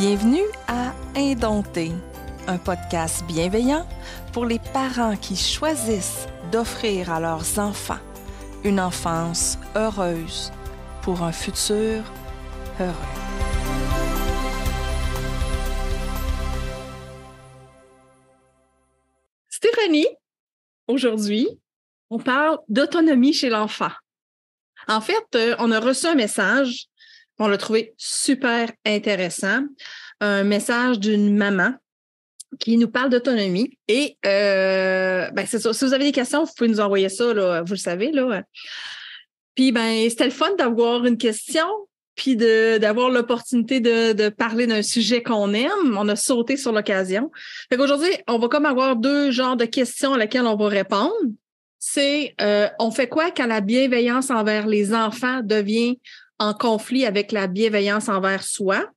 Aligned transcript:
Bienvenue 0.00 0.48
à 0.66 0.94
Indompté, 1.14 1.90
un 2.46 2.56
podcast 2.56 3.22
bienveillant 3.26 3.86
pour 4.32 4.46
les 4.46 4.58
parents 4.72 5.14
qui 5.14 5.36
choisissent 5.36 6.26
d'offrir 6.50 7.12
à 7.12 7.20
leurs 7.20 7.58
enfants 7.58 7.98
une 8.64 8.80
enfance 8.80 9.58
heureuse 9.76 10.52
pour 11.02 11.22
un 11.22 11.32
futur 11.32 12.02
heureux. 12.80 12.94
Stéphanie, 19.50 20.08
aujourd'hui, 20.88 21.46
on 22.08 22.18
parle 22.18 22.58
d'autonomie 22.70 23.34
chez 23.34 23.50
l'enfant. 23.50 23.92
En 24.88 25.02
fait, 25.02 25.26
euh, 25.34 25.54
on 25.58 25.70
a 25.70 25.78
reçu 25.78 26.06
un 26.06 26.14
message, 26.14 26.86
on 27.40 27.48
l'a 27.48 27.56
trouvé 27.56 27.94
super 27.96 28.70
intéressant, 28.86 29.62
un 30.20 30.44
message 30.44 31.00
d'une 31.00 31.36
maman 31.36 31.72
qui 32.58 32.76
nous 32.76 32.88
parle 32.88 33.10
d'autonomie. 33.10 33.78
Et 33.88 34.16
euh, 34.26 35.30
ben, 35.30 35.46
c'est 35.46 35.58
ça. 35.58 35.72
Si 35.72 35.84
vous 35.84 35.94
avez 35.94 36.04
des 36.04 36.12
questions, 36.12 36.44
vous 36.44 36.52
pouvez 36.56 36.68
nous 36.68 36.80
envoyer 36.80 37.08
ça, 37.08 37.24
vous 37.62 37.72
le 37.72 37.76
savez. 37.76 38.12
Puis 39.54 39.72
ben, 39.72 40.08
c'était 40.10 40.26
le 40.26 40.30
fun 40.30 40.54
d'avoir 40.56 41.06
une 41.06 41.16
question, 41.16 41.66
puis 42.14 42.36
d'avoir 42.36 43.08
l'opportunité 43.08 43.80
de, 43.80 44.28
parler 44.28 44.66
d'un 44.66 44.82
sujet 44.82 45.22
qu'on 45.22 45.54
aime. 45.54 45.96
On 45.96 46.08
a 46.08 46.16
sauté 46.16 46.58
sur 46.58 46.72
l'occasion. 46.72 47.30
Fait 47.70 47.78
qu'aujourd'hui, 47.78 48.10
on 48.28 48.38
va 48.38 48.48
comme 48.48 48.66
avoir 48.66 48.96
deux 48.96 49.30
genres 49.30 49.56
de 49.56 49.64
questions 49.64 50.12
à 50.12 50.18
lesquelles 50.18 50.46
on 50.46 50.56
va 50.56 50.68
répondre 50.68 51.14
c'est 51.82 52.34
euh, 52.42 52.68
on 52.78 52.90
fait 52.90 53.08
quoi 53.08 53.30
quand 53.30 53.46
la 53.46 53.62
bienveillance 53.62 54.30
envers 54.30 54.66
les 54.66 54.92
enfants 54.94 55.40
devient 55.42 55.98
en 56.40 56.54
conflit 56.54 57.06
avec 57.06 57.30
la 57.30 57.46
bienveillance 57.46 58.08
envers 58.08 58.42
soi? 58.42 58.90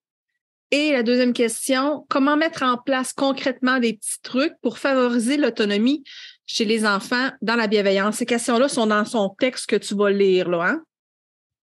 Et 0.72 0.92
la 0.92 1.04
deuxième 1.04 1.34
question, 1.34 2.04
comment 2.10 2.36
mettre 2.36 2.64
en 2.64 2.78
place 2.78 3.14
concrètement 3.14 3.80
des 3.80 3.94
petits 3.94 4.22
trucs 4.24 4.54
pour 4.62 4.80
favoriser 4.80 5.38
l'autonomie 5.38 6.04
chez 6.48 6.66
les 6.66 6.84
enfants 6.84 7.30
dans 7.44 7.56
la 7.56 7.68
bienveillance? 7.68 8.16
Ces 8.16 8.26
questions-là 8.26 8.68
sont 8.70 8.88
dans 8.88 9.06
son 9.06 9.30
texte 9.30 9.68
que 9.68 9.76
tu 9.76 9.94
vas 9.94 10.10
lire, 10.10 10.50
là, 10.50 10.70
hein? 10.70 10.84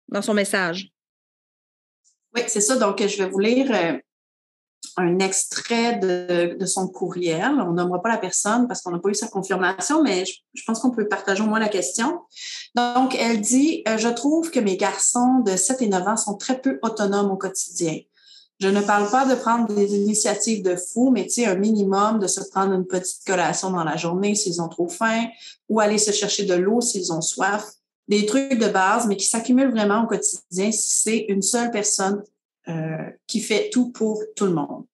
dans 0.07 0.23
son 0.23 0.33
message. 0.33 0.89
Oui, 2.33 2.41
c'est 2.47 2.61
ça. 2.61 2.77
Donc, 2.77 2.99
je 3.05 3.17
vais 3.17 3.29
vous 3.29 3.39
lire 3.39 3.67
euh, 3.71 3.97
un 4.97 5.19
extrait 5.19 5.97
de, 5.97 6.65
son 6.65 6.87
courriel. 6.87 7.51
On 7.59 7.73
nommera 7.73 8.01
pas 8.01 8.09
la 8.09 8.17
personne 8.17 8.67
parce 8.67 8.81
qu'on 8.81 8.91
n'a 8.91 8.99
pas 8.99 9.09
eu 9.09 9.15
sa 9.15 9.27
confirmation, 9.27 10.03
mais 10.03 10.23
je, 10.25 10.63
pense 10.65 10.79
qu'on 10.79 10.91
peut 10.91 11.07
partager 11.07 11.43
au 11.43 11.47
moins 11.47 11.59
la 11.59 11.69
question. 11.69 12.21
Donc, 12.75 13.15
elle 13.19 13.41
dit, 13.41 13.83
euh, 13.87 13.97
je 13.97 14.07
trouve 14.07 14.51
que 14.51 14.59
mes 14.59 14.77
garçons 14.77 15.39
de 15.45 15.55
7 15.55 15.81
et 15.81 15.87
9 15.87 16.07
ans 16.07 16.17
sont 16.17 16.35
très 16.35 16.59
peu 16.59 16.79
autonomes 16.81 17.31
au 17.31 17.37
quotidien. 17.37 17.97
Je 18.59 18.69
ne 18.69 18.81
parle 18.81 19.09
pas 19.09 19.25
de 19.25 19.35
prendre 19.35 19.73
des 19.73 19.95
initiatives 19.95 20.63
de 20.63 20.77
fou, 20.77 21.11
mais 21.11 21.23
tu 21.25 21.31
sais, 21.31 21.45
un 21.45 21.55
minimum 21.55 22.19
de 22.19 22.27
se 22.27 22.41
prendre 22.49 22.73
une 22.73 22.85
petite 22.85 23.25
collation 23.25 23.69
dans 23.71 23.83
la 23.83 23.97
journée 23.97 24.33
s'ils 24.33 24.61
ont 24.61 24.69
trop 24.69 24.87
faim 24.87 25.25
ou 25.67 25.81
aller 25.81 25.97
se 25.97 26.11
chercher 26.11 26.45
de 26.45 26.53
l'eau 26.53 26.79
s'ils 26.79 27.11
ont 27.11 27.21
soif. 27.21 27.65
Des 28.07 28.25
trucs 28.25 28.59
de 28.59 28.67
base, 28.67 29.07
mais 29.07 29.17
qui 29.17 29.25
s'accumulent 29.25 29.71
vraiment 29.71 30.03
au 30.03 30.07
quotidien 30.07 30.71
si 30.71 31.01
c'est 31.01 31.25
une 31.27 31.41
seule 31.41 31.71
personne 31.71 32.23
euh, 32.67 33.09
qui 33.27 33.41
fait 33.41 33.69
tout 33.71 33.91
pour 33.91 34.21
tout 34.35 34.45
le 34.45 34.53
monde. 34.53 34.85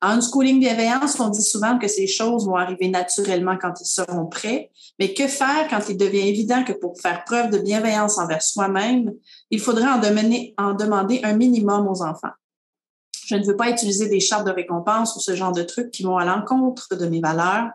En 0.00 0.20
schooling 0.20 0.58
bienveillance, 0.58 1.20
on 1.20 1.28
dit 1.28 1.42
souvent 1.42 1.78
que 1.78 1.86
ces 1.86 2.08
choses 2.08 2.46
vont 2.46 2.56
arriver 2.56 2.88
naturellement 2.88 3.56
quand 3.56 3.72
ils 3.80 3.86
seront 3.86 4.26
prêts, 4.26 4.70
mais 4.98 5.14
que 5.14 5.28
faire 5.28 5.68
quand 5.70 5.88
il 5.88 5.96
devient 5.96 6.28
évident 6.28 6.64
que 6.64 6.72
pour 6.72 7.00
faire 7.00 7.24
preuve 7.24 7.50
de 7.50 7.58
bienveillance 7.58 8.18
envers 8.18 8.42
soi-même, 8.42 9.12
il 9.50 9.60
faudrait 9.60 9.86
en, 9.86 10.00
en 10.58 10.74
demander 10.74 11.20
un 11.22 11.34
minimum 11.34 11.86
aux 11.86 12.02
enfants. 12.02 12.32
Je 13.26 13.36
ne 13.36 13.44
veux 13.44 13.56
pas 13.56 13.70
utiliser 13.70 14.08
des 14.08 14.18
chartes 14.18 14.46
de 14.46 14.50
récompense 14.50 15.14
ou 15.14 15.20
ce 15.20 15.36
genre 15.36 15.52
de 15.52 15.62
trucs 15.62 15.92
qui 15.92 16.02
vont 16.02 16.16
à 16.16 16.24
l'encontre 16.24 16.96
de 16.96 17.06
mes 17.06 17.20
valeurs. 17.20 17.70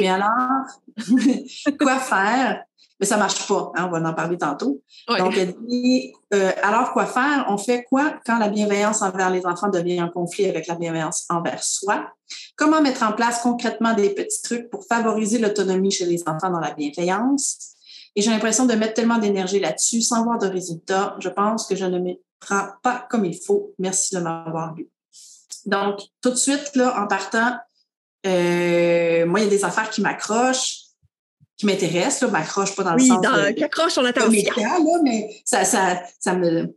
Mais 0.00 0.08
alors, 0.08 0.66
quoi 1.80 1.98
faire 1.98 2.62
mais 3.02 3.06
ça 3.06 3.16
marche 3.16 3.48
pas. 3.48 3.72
Hein, 3.74 3.88
on 3.88 3.98
va 3.98 4.08
en 4.08 4.14
parler 4.14 4.38
tantôt. 4.38 4.80
Donc, 5.08 5.36
elle 5.36 5.56
dit, 5.66 6.12
euh, 6.32 6.52
alors 6.62 6.92
quoi 6.92 7.04
faire? 7.04 7.46
On 7.48 7.58
fait 7.58 7.82
quoi 7.82 8.14
quand 8.24 8.38
la 8.38 8.48
bienveillance 8.48 9.02
envers 9.02 9.28
les 9.28 9.44
enfants 9.44 9.68
devient 9.68 10.00
en 10.00 10.08
conflit 10.08 10.46
avec 10.46 10.68
la 10.68 10.76
bienveillance 10.76 11.26
envers 11.28 11.64
soi? 11.64 12.12
Comment 12.54 12.80
mettre 12.80 13.02
en 13.02 13.10
place 13.10 13.40
concrètement 13.40 13.94
des 13.94 14.10
petits 14.10 14.40
trucs 14.42 14.70
pour 14.70 14.84
favoriser 14.84 15.40
l'autonomie 15.40 15.90
chez 15.90 16.06
les 16.06 16.22
enfants 16.28 16.50
dans 16.50 16.60
la 16.60 16.70
bienveillance? 16.74 17.72
Et 18.14 18.22
j'ai 18.22 18.30
l'impression 18.30 18.66
de 18.66 18.74
mettre 18.74 18.94
tellement 18.94 19.18
d'énergie 19.18 19.58
là-dessus 19.58 20.00
sans 20.00 20.22
voir 20.22 20.38
de 20.38 20.46
résultats. 20.46 21.16
Je 21.18 21.28
pense 21.28 21.66
que 21.66 21.74
je 21.74 21.86
ne 21.86 21.98
me 21.98 22.12
prends 22.38 22.68
pas 22.84 23.04
comme 23.10 23.24
il 23.24 23.36
faut. 23.36 23.74
Merci 23.80 24.14
de 24.14 24.20
m'avoir 24.20 24.74
lu. 24.76 24.88
Donc, 25.66 26.02
tout 26.20 26.30
de 26.30 26.36
suite, 26.36 26.70
là, 26.76 27.02
en 27.02 27.08
partant, 27.08 27.56
euh, 28.26 29.26
moi, 29.26 29.40
il 29.40 29.44
y 29.44 29.46
a 29.48 29.50
des 29.50 29.64
affaires 29.64 29.90
qui 29.90 30.02
m'accrochent 30.02 30.81
qui 31.56 31.66
m'intéresse, 31.66 32.20
là, 32.20 32.28
m'accroche 32.28 32.74
pas 32.74 32.82
dans 32.82 32.94
le 32.94 33.02
oui, 33.02 33.08
sens 33.08 33.20
dans, 33.20 33.54
qui 33.54 33.62
accroche 33.62 33.92
son 33.92 34.04
attention. 34.04 34.52
là, 34.56 34.78
mais 35.02 35.42
ça, 35.44 35.64
ça, 35.64 36.02
ça 36.18 36.34
me, 36.34 36.74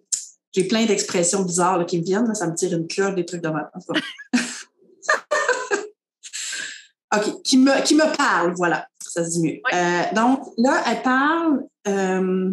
j'ai 0.55 0.65
plein 0.65 0.85
d'expressions 0.85 1.43
bizarres 1.43 1.77
là, 1.77 1.85
qui 1.85 1.99
me 1.99 2.03
viennent, 2.03 2.27
là, 2.27 2.33
ça 2.33 2.47
me 2.47 2.55
tire 2.55 2.73
une 2.73 2.87
cloche, 2.87 3.15
des 3.15 3.25
trucs 3.25 3.41
de 3.41 3.49
ma 3.49 3.71
OK, 7.15 7.41
qui 7.43 7.57
me, 7.57 7.83
qui 7.83 7.95
me 7.95 8.15
parle, 8.15 8.53
voilà, 8.55 8.87
ça 8.99 9.25
se 9.25 9.31
dit 9.31 9.41
mieux. 9.41 9.59
Euh, 9.73 10.03
donc 10.13 10.47
là, 10.57 10.83
elle 10.87 11.01
parle 11.01 11.65
euh, 11.87 12.51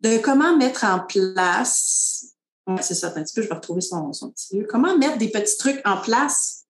de 0.00 0.18
comment 0.18 0.56
mettre 0.56 0.84
en 0.84 1.00
place, 1.00 2.34
ouais, 2.66 2.82
c'est 2.82 2.94
ça, 2.94 3.12
un 3.14 3.22
petit 3.22 3.34
peu, 3.34 3.42
je 3.42 3.48
vais 3.48 3.54
retrouver 3.54 3.80
son, 3.80 4.12
son 4.12 4.30
petit 4.30 4.56
lieu, 4.56 4.66
comment 4.68 4.96
mettre 4.96 5.18
des 5.18 5.30
petits 5.30 5.56
trucs 5.56 5.80
en 5.84 5.98
place 5.98 6.64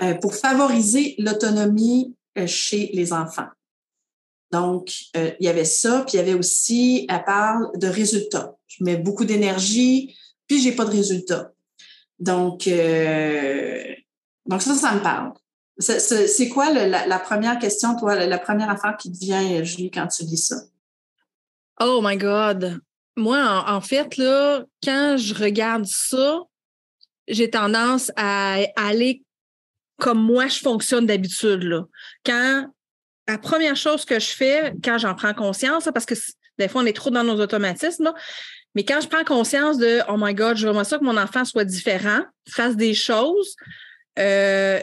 euh, 0.00 0.14
pour 0.14 0.34
favoriser 0.34 1.14
l'autonomie 1.18 2.16
chez 2.46 2.90
les 2.92 3.12
enfants. 3.12 3.48
Donc, 4.52 4.92
euh, 5.16 5.30
il 5.38 5.46
y 5.46 5.48
avait 5.48 5.64
ça, 5.64 6.04
puis 6.06 6.14
il 6.14 6.16
y 6.16 6.20
avait 6.20 6.34
aussi, 6.34 7.06
elle 7.08 7.24
parle 7.24 7.70
de 7.78 7.86
résultats. 7.86 8.56
Je 8.66 8.82
mets 8.82 8.96
beaucoup 8.96 9.24
d'énergie, 9.24 10.16
puis 10.48 10.60
j'ai 10.60 10.72
pas 10.72 10.84
de 10.84 10.90
résultats. 10.90 11.52
Donc, 12.18 12.66
euh, 12.66 13.82
donc 14.46 14.62
ça, 14.62 14.74
ça 14.74 14.94
me 14.94 15.00
parle. 15.00 15.32
C'est 15.78 16.48
quoi 16.50 16.72
la, 16.72 17.18
première 17.18 17.58
question, 17.58 17.96
toi, 17.96 18.14
la, 18.14 18.38
première 18.38 18.68
affaire 18.68 18.96
qui 18.98 19.10
te 19.10 19.18
vient, 19.18 19.62
Julie, 19.64 19.90
quand 19.90 20.08
tu 20.08 20.24
lis 20.24 20.36
ça? 20.48 20.56
Oh 21.80 22.00
my 22.02 22.18
God! 22.18 22.80
Moi, 23.16 23.38
en, 23.38 23.76
en 23.76 23.80
fait, 23.80 24.18
là, 24.18 24.64
quand 24.84 25.16
je 25.16 25.32
regarde 25.32 25.86
ça, 25.86 26.40
j'ai 27.28 27.48
tendance 27.48 28.12
à 28.16 28.58
aller 28.76 29.22
comme 30.00 30.20
moi 30.20 30.48
je 30.48 30.58
fonctionne 30.58 31.06
d'habitude. 31.06 31.62
Là. 31.62 31.84
Quand 32.24 32.66
la 33.28 33.38
première 33.38 33.76
chose 33.76 34.04
que 34.04 34.18
je 34.18 34.30
fais, 34.30 34.72
quand 34.82 34.98
j'en 34.98 35.14
prends 35.14 35.34
conscience, 35.34 35.88
parce 35.94 36.06
que 36.06 36.14
des 36.58 36.68
fois, 36.68 36.82
on 36.82 36.86
est 36.86 36.96
trop 36.96 37.10
dans 37.10 37.24
nos 37.24 37.40
automatismes, 37.40 38.12
mais 38.74 38.84
quand 38.84 39.00
je 39.00 39.08
prends 39.08 39.24
conscience 39.24 39.78
de 39.78 40.00
Oh 40.08 40.16
my 40.18 40.34
God, 40.34 40.56
je 40.56 40.68
veux 40.68 40.84
ça 40.84 40.98
que 40.98 41.04
mon 41.04 41.16
enfant 41.16 41.44
soit 41.44 41.64
différent, 41.64 42.22
fasse 42.48 42.76
des 42.76 42.94
choses, 42.94 43.56
euh, 44.18 44.80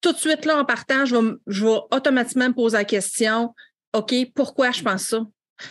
tout 0.00 0.12
de 0.12 0.16
suite 0.16 0.44
là, 0.44 0.58
en 0.58 0.64
partant, 0.64 1.04
je 1.04 1.16
vais, 1.16 1.32
je 1.46 1.64
vais 1.64 1.78
automatiquement 1.90 2.48
me 2.48 2.54
poser 2.54 2.78
la 2.78 2.84
question 2.84 3.54
OK, 3.92 4.14
pourquoi 4.34 4.70
je 4.70 4.82
pense 4.82 5.02
ça? 5.02 5.20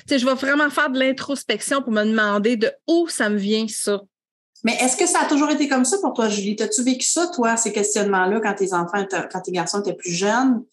je 0.08 0.24
vais 0.24 0.34
vraiment 0.34 0.70
faire 0.70 0.90
de 0.90 1.00
l'introspection 1.00 1.82
pour 1.82 1.92
me 1.92 2.04
demander 2.04 2.58
de 2.58 2.72
où 2.88 3.08
ça 3.08 3.30
me 3.30 3.38
vient 3.38 3.66
ça. 3.68 4.02
Mais 4.64 4.76
est-ce 4.82 4.98
que 4.98 5.06
ça 5.06 5.22
a 5.22 5.26
toujours 5.26 5.50
été 5.50 5.68
comme 5.68 5.86
ça 5.86 5.98
pour 6.00 6.14
toi, 6.14 6.28
Julie? 6.28 6.56
T'as-tu 6.56 6.84
vécu 6.84 7.06
ça, 7.06 7.28
toi, 7.28 7.56
ces 7.58 7.72
questionnements-là, 7.72 8.42
quand 8.42 8.54
tes 8.56 8.74
enfants, 8.74 9.06
quand 9.32 9.42
tes 9.42 9.52
garçons 9.52 9.82
étaient 9.82 9.94
plus 9.94 10.12
jeunes? 10.12 10.64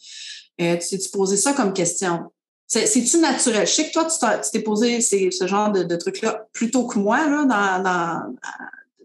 Euh, 0.60 0.76
tu 0.76 0.98
t'es 0.98 1.08
posé 1.12 1.36
ça 1.36 1.52
comme 1.52 1.72
question? 1.72 2.30
C'est-tu 2.66 3.18
naturel? 3.18 3.66
Je 3.66 3.72
sais 3.72 3.88
que 3.88 3.92
toi, 3.92 4.04
tu 4.06 4.50
t'es 4.50 4.60
posé 4.60 5.00
ce 5.00 5.46
genre 5.46 5.70
de, 5.70 5.84
de 5.84 5.96
trucs-là 5.96 6.46
plus 6.52 6.70
tôt 6.70 6.86
que 6.86 6.98
moi, 6.98 7.28
là, 7.28 7.44
dans, 7.44 8.34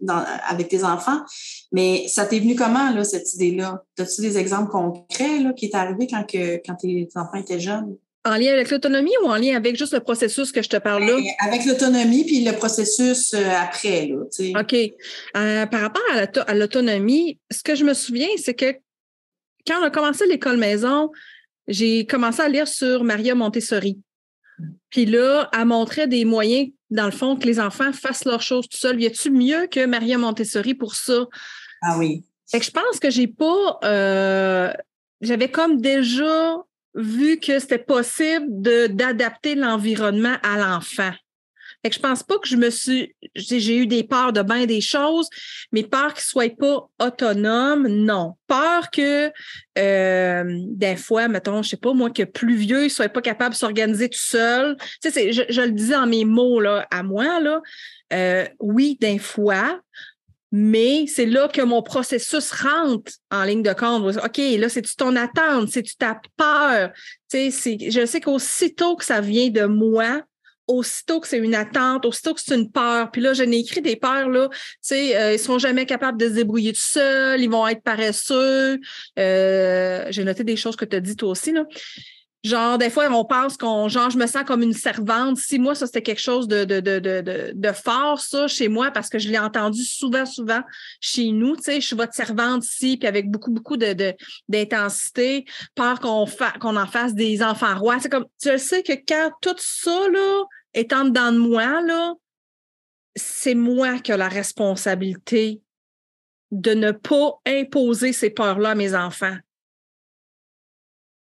dans, 0.00 0.24
avec 0.48 0.68
tes 0.68 0.82
enfants. 0.82 1.20
Mais 1.70 2.08
ça 2.08 2.26
t'est 2.26 2.40
venu 2.40 2.56
comment, 2.56 2.90
là, 2.90 3.04
cette 3.04 3.32
idée-là? 3.34 3.84
As-tu 3.98 4.20
des 4.22 4.36
exemples 4.36 4.70
concrets, 4.70 5.38
là, 5.38 5.52
qui 5.52 5.66
est 5.66 5.74
arrivé 5.76 6.08
quand, 6.08 6.24
que, 6.24 6.56
quand 6.66 6.74
tes 6.74 7.08
enfants 7.14 7.38
étaient 7.38 7.60
jeunes? 7.60 7.96
En 8.24 8.36
lien 8.36 8.52
avec 8.52 8.70
l'autonomie 8.70 9.12
ou 9.24 9.26
en 9.26 9.36
lien 9.36 9.56
avec 9.56 9.76
juste 9.76 9.92
le 9.92 10.00
processus 10.00 10.52
que 10.52 10.62
je 10.62 10.68
te 10.68 10.76
parle 10.76 11.04
là? 11.04 11.16
Ben, 11.16 11.24
avec 11.40 11.64
l'autonomie 11.64 12.24
puis 12.24 12.44
le 12.44 12.52
processus 12.52 13.34
euh, 13.34 13.50
après. 13.50 14.06
Là, 14.06 14.60
OK. 14.60 14.74
Euh, 14.74 15.66
par 15.66 15.80
rapport 15.80 16.02
à 16.46 16.54
l'autonomie, 16.54 17.40
ce 17.50 17.62
que 17.64 17.74
je 17.74 17.84
me 17.84 17.94
souviens, 17.94 18.28
c'est 18.36 18.54
que 18.54 18.76
quand 19.66 19.80
on 19.80 19.84
a 19.84 19.90
commencé 19.90 20.26
l'école 20.26 20.56
maison, 20.56 21.10
j'ai 21.66 22.06
commencé 22.06 22.42
à 22.42 22.48
lire 22.48 22.68
sur 22.68 23.02
Maria 23.04 23.34
Montessori. 23.34 23.98
Puis 24.90 25.06
là, 25.06 25.48
elle 25.52 25.64
montrait 25.64 26.06
des 26.06 26.24
moyens, 26.24 26.68
dans 26.90 27.06
le 27.06 27.12
fond, 27.12 27.36
que 27.36 27.46
les 27.46 27.58
enfants 27.58 27.92
fassent 27.92 28.24
leurs 28.24 28.42
choses 28.42 28.68
tout 28.68 28.76
seuls. 28.76 29.00
Y 29.00 29.06
a-tu 29.06 29.30
mieux 29.30 29.66
que 29.66 29.84
Maria 29.86 30.18
Montessori 30.18 30.74
pour 30.74 30.94
ça? 30.94 31.26
Ah 31.82 31.96
oui. 31.98 32.24
Fait 32.50 32.60
que 32.60 32.66
je 32.66 32.70
pense 32.70 33.00
que 33.00 33.10
j'ai 33.10 33.26
pas. 33.26 33.78
Euh, 33.84 34.72
j'avais 35.20 35.50
comme 35.50 35.80
déjà 35.80 36.56
vu 36.94 37.38
que 37.38 37.58
c'était 37.58 37.78
possible 37.78 38.46
d'adapter 38.50 39.54
l'environnement 39.54 40.36
à 40.42 40.58
l'enfant. 40.58 41.12
Fait 41.82 41.90
que 41.90 41.96
je 41.96 42.00
pense 42.00 42.22
pas 42.22 42.38
que 42.38 42.46
je 42.46 42.56
me 42.56 42.70
suis. 42.70 43.14
J'ai 43.34 43.76
eu 43.76 43.86
des 43.88 44.04
peurs 44.04 44.32
de 44.32 44.42
bien 44.42 44.66
des 44.66 44.80
choses, 44.80 45.28
mais 45.72 45.82
peur 45.82 46.14
qu'ils 46.14 46.22
ne 46.22 46.48
soient 46.48 46.56
pas 46.56 46.88
autonomes, 47.04 47.88
non. 47.88 48.34
Peur 48.46 48.90
que 48.90 49.32
euh, 49.78 50.44
des 50.68 50.94
fois, 50.94 51.26
mettons, 51.26 51.62
je 51.62 51.70
sais 51.70 51.76
pas, 51.76 51.92
moi, 51.92 52.10
que 52.10 52.22
plus 52.22 52.54
vieux, 52.54 52.84
ne 52.84 52.88
soient 52.88 53.08
pas 53.08 53.20
capables 53.20 53.54
de 53.54 53.58
s'organiser 53.58 54.08
tout 54.08 54.18
seul. 54.20 54.76
Tu 55.02 55.10
sais, 55.10 55.32
je, 55.32 55.60
le 55.60 55.72
dis 55.72 55.94
en 55.94 56.06
mes 56.06 56.24
mots 56.24 56.60
là, 56.60 56.86
à 56.92 57.02
moi, 57.02 57.40
là. 57.40 57.60
Euh, 58.12 58.46
oui, 58.60 58.96
des 59.00 59.18
fois, 59.18 59.80
mais 60.52 61.06
c'est 61.06 61.24
là 61.24 61.48
que 61.48 61.62
mon 61.62 61.82
processus 61.82 62.52
rentre 62.52 63.10
en 63.30 63.44
ligne 63.44 63.62
de 63.62 63.72
compte. 63.72 64.16
OK, 64.22 64.38
là, 64.58 64.68
c'est-tu 64.68 64.94
ton 64.96 65.16
attente? 65.16 65.70
C'est-tu 65.70 65.96
ta 65.96 66.20
peur? 66.36 66.92
Je 67.32 68.06
sais 68.06 68.20
qu'aussitôt 68.20 68.96
que 68.96 69.04
ça 69.04 69.22
vient 69.22 69.48
de 69.48 69.64
moi, 69.64 70.20
aussitôt 70.66 71.20
que 71.20 71.26
c'est 71.26 71.38
une 71.38 71.54
attente, 71.54 72.04
aussitôt 72.04 72.34
que 72.34 72.40
c'est 72.40 72.54
une 72.54 72.70
peur. 72.70 73.10
Puis 73.10 73.22
là, 73.22 73.32
je 73.32 73.42
n'ai 73.42 73.60
écrit 73.60 73.80
des 73.80 73.96
peurs, 73.96 74.28
là, 74.28 74.48
tu 74.50 74.58
sais, 74.82 75.16
euh, 75.16 75.32
ils 75.32 75.38
sont 75.38 75.58
jamais 75.58 75.86
capables 75.86 76.18
de 76.18 76.28
se 76.28 76.34
débrouiller 76.34 76.72
tout 76.72 76.80
seuls, 76.80 77.40
ils 77.40 77.50
vont 77.50 77.66
être 77.66 77.82
paresseux. 77.82 78.78
Euh, 79.18 80.06
j'ai 80.10 80.24
noté 80.24 80.44
des 80.44 80.56
choses 80.56 80.76
que 80.76 80.84
tu 80.84 80.96
as 80.96 81.00
dit 81.00 81.16
toi 81.16 81.30
aussi, 81.30 81.52
là. 81.52 81.64
Genre, 82.44 82.76
des 82.76 82.90
fois, 82.90 83.08
on 83.08 83.24
pense 83.24 83.56
qu'on, 83.56 83.88
genre, 83.88 84.10
je 84.10 84.18
me 84.18 84.26
sens 84.26 84.42
comme 84.44 84.62
une 84.62 84.72
servante. 84.72 85.36
Si 85.36 85.60
moi, 85.60 85.76
ça, 85.76 85.86
c'était 85.86 86.02
quelque 86.02 86.20
chose 86.20 86.48
de, 86.48 86.64
de, 86.64 86.80
de, 86.80 86.98
de, 86.98 87.52
de 87.54 87.72
fort, 87.72 88.20
ça, 88.20 88.48
chez 88.48 88.66
moi, 88.66 88.90
parce 88.90 89.08
que 89.08 89.20
je 89.20 89.28
l'ai 89.28 89.38
entendu 89.38 89.84
souvent, 89.84 90.26
souvent 90.26 90.60
chez 91.00 91.30
nous. 91.30 91.54
Tu 91.56 91.62
sais, 91.62 91.80
je 91.80 91.86
suis 91.86 91.96
votre 91.96 92.14
servante 92.14 92.64
ici, 92.64 92.96
puis 92.96 93.06
avec 93.06 93.30
beaucoup, 93.30 93.52
beaucoup 93.52 93.76
de, 93.76 94.14
d'intensité, 94.48 95.44
peur 95.76 96.00
qu'on, 96.00 96.26
qu'on 96.60 96.76
en 96.76 96.86
fasse 96.86 97.14
des 97.14 97.44
enfants 97.44 97.78
rois. 97.78 98.00
C'est 98.00 98.08
comme, 98.10 98.26
je 98.44 98.56
sais 98.56 98.82
que 98.82 98.94
quand 99.06 99.30
tout 99.40 99.54
ça, 99.58 100.08
là, 100.10 100.44
est 100.74 100.92
en 100.92 101.04
dedans 101.04 101.30
de 101.30 101.38
moi, 101.38 101.80
là, 101.80 102.14
c'est 103.14 103.54
moi 103.54 103.98
qui 104.00 104.10
ai 104.10 104.16
la 104.16 104.28
responsabilité 104.28 105.60
de 106.50 106.74
ne 106.74 106.90
pas 106.90 107.40
imposer 107.46 108.12
ces 108.12 108.30
peurs-là 108.30 108.70
à 108.70 108.74
mes 108.74 108.94
enfants. 108.94 109.36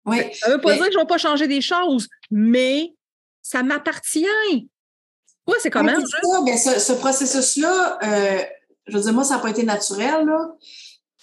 Oui. 0.06 0.18
Ça 0.34 0.48
ne 0.48 0.54
veut 0.54 0.60
pas 0.60 0.74
dire 0.74 0.86
que 0.86 0.92
je 0.92 0.96
ne 0.96 1.02
vais 1.02 1.08
pas 1.08 1.18
changer 1.18 1.46
des 1.46 1.60
choses, 1.60 2.08
mais 2.30 2.94
ça 3.42 3.62
m'appartient. 3.62 4.26
Oui, 5.46 5.56
c'est 5.60 5.70
quand 5.70 5.80
oui, 5.80 5.86
même. 5.86 6.04
Ça, 6.06 6.42
bien, 6.42 6.56
ce, 6.56 6.78
ce 6.78 6.92
processus-là, 6.92 7.98
euh, 8.02 8.42
je 8.86 8.96
veux 8.96 9.02
dire, 9.02 9.12
moi, 9.12 9.24
ça 9.24 9.36
n'a 9.36 9.40
pas 9.40 9.50
été 9.50 9.62
naturel. 9.62 10.28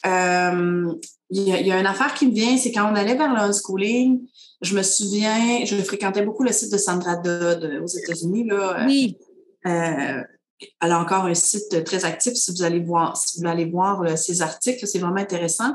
Euh, 0.05 0.93
il, 1.29 1.43
y 1.43 1.51
a, 1.51 1.59
il 1.59 1.67
y, 1.67 1.71
a, 1.71 1.79
une 1.79 1.85
affaire 1.85 2.13
qui 2.13 2.27
me 2.27 2.33
vient, 2.33 2.57
c'est 2.57 2.71
quand 2.71 2.89
on 2.91 2.95
allait 2.95 3.15
vers 3.15 3.33
le 3.33 3.51
je 4.61 4.75
me 4.75 4.81
souviens, 4.81 5.65
je 5.65 5.75
fréquentais 5.77 6.23
beaucoup 6.23 6.43
le 6.43 6.51
site 6.51 6.71
de 6.71 6.77
Sandra 6.77 7.15
Dodd 7.15 7.81
aux 7.83 7.87
États-Unis. 7.87 8.47
Là, 8.47 8.85
oui. 8.85 9.17
Euh, 9.65 10.23
elle 10.81 10.91
a 10.91 10.99
encore 10.99 11.25
un 11.25 11.33
site 11.33 11.83
très 11.83 12.05
actif 12.05 12.33
si 12.33 12.51
vous 12.51 12.63
allez 12.63 12.79
voir, 12.79 13.15
si 13.15 13.39
vous 13.39 13.47
aller 13.47 13.65
voir 13.65 14.01
là, 14.03 14.17
ses 14.17 14.41
articles, 14.41 14.87
c'est 14.87 14.99
vraiment 14.99 15.17
intéressant. 15.17 15.73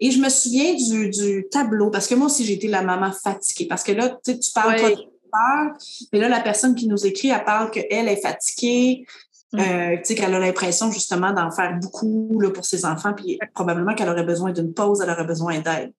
Et 0.00 0.10
je 0.10 0.18
me 0.18 0.28
souviens 0.28 0.74
du, 0.74 1.10
du, 1.10 1.46
tableau, 1.50 1.90
parce 1.90 2.06
que 2.06 2.14
moi 2.14 2.26
aussi, 2.26 2.44
j'ai 2.44 2.54
été 2.54 2.68
la 2.68 2.82
maman 2.82 3.12
fatiguée. 3.12 3.66
Parce 3.66 3.82
que 3.82 3.92
là, 3.92 4.18
tu 4.24 4.34
parles 4.54 4.80
pas 4.80 4.90
de 4.90 4.96
peur, 4.96 5.76
mais 6.12 6.18
là, 6.18 6.28
la 6.28 6.40
personne 6.40 6.74
qui 6.74 6.86
nous 6.88 7.06
écrit, 7.06 7.28
elle 7.28 7.44
parle 7.44 7.70
qu'elle 7.70 8.08
est 8.08 8.20
fatiguée, 8.20 9.04
mm. 9.52 9.60
euh, 9.60 9.96
qu'elle 10.14 10.34
a 10.34 10.38
l'impression 10.38 10.90
justement 10.90 11.32
d'en 11.32 11.50
faire 11.50 11.78
beaucoup 11.80 12.38
là, 12.40 12.50
pour 12.50 12.64
ses 12.64 12.84
enfants, 12.84 13.12
puis 13.14 13.38
probablement 13.54 13.94
qu'elle 13.94 14.08
aurait 14.08 14.24
besoin 14.24 14.52
d'une 14.52 14.72
pause, 14.72 15.00
elle 15.02 15.10
aurait 15.10 15.26
besoin 15.26 15.60
d'aide. 15.60 15.92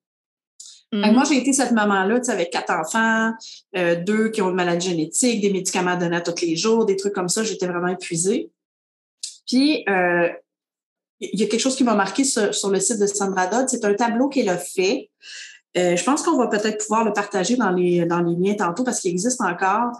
Mm. 0.94 1.12
Moi, 1.12 1.24
j'ai 1.24 1.38
été 1.38 1.52
cette 1.52 1.72
maman-là, 1.72 2.20
tu 2.20 2.26
sais, 2.26 2.32
avec 2.32 2.50
quatre 2.50 2.70
enfants, 2.70 3.32
euh, 3.76 3.96
deux 4.00 4.28
qui 4.28 4.40
ont 4.42 4.50
une 4.50 4.54
maladie 4.54 4.90
génétique, 4.90 5.40
des 5.40 5.52
médicaments 5.52 5.96
donnés 5.96 6.16
à 6.16 6.20
tous 6.20 6.40
les 6.42 6.54
jours, 6.54 6.86
des 6.86 6.96
trucs 6.96 7.12
comme 7.12 7.28
ça. 7.28 7.42
J'étais 7.42 7.66
vraiment 7.66 7.88
épuisée. 7.88 8.50
Puis, 9.46 9.84
euh, 9.88 10.28
il 11.20 11.40
y 11.40 11.42
a 11.42 11.46
quelque 11.46 11.60
chose 11.60 11.74
qui 11.74 11.82
m'a 11.82 11.94
marqué 11.94 12.22
sur, 12.22 12.54
sur, 12.54 12.70
le 12.70 12.78
site 12.78 13.00
de 13.00 13.06
Sandra 13.06 13.48
Dodd. 13.48 13.68
C'est 13.68 13.84
un 13.84 13.94
tableau 13.94 14.28
qu'elle 14.28 14.48
a 14.48 14.56
fait. 14.56 15.10
Euh, 15.76 15.96
je 15.96 16.04
pense 16.04 16.22
qu'on 16.22 16.38
va 16.38 16.46
peut-être 16.46 16.78
pouvoir 16.78 17.04
le 17.04 17.12
partager 17.12 17.56
dans 17.56 17.70
les, 17.70 18.04
dans 18.04 18.20
les 18.20 18.36
liens 18.36 18.54
tantôt 18.54 18.84
parce 18.84 19.00
qu'il 19.00 19.10
existe 19.10 19.40
encore. 19.40 19.98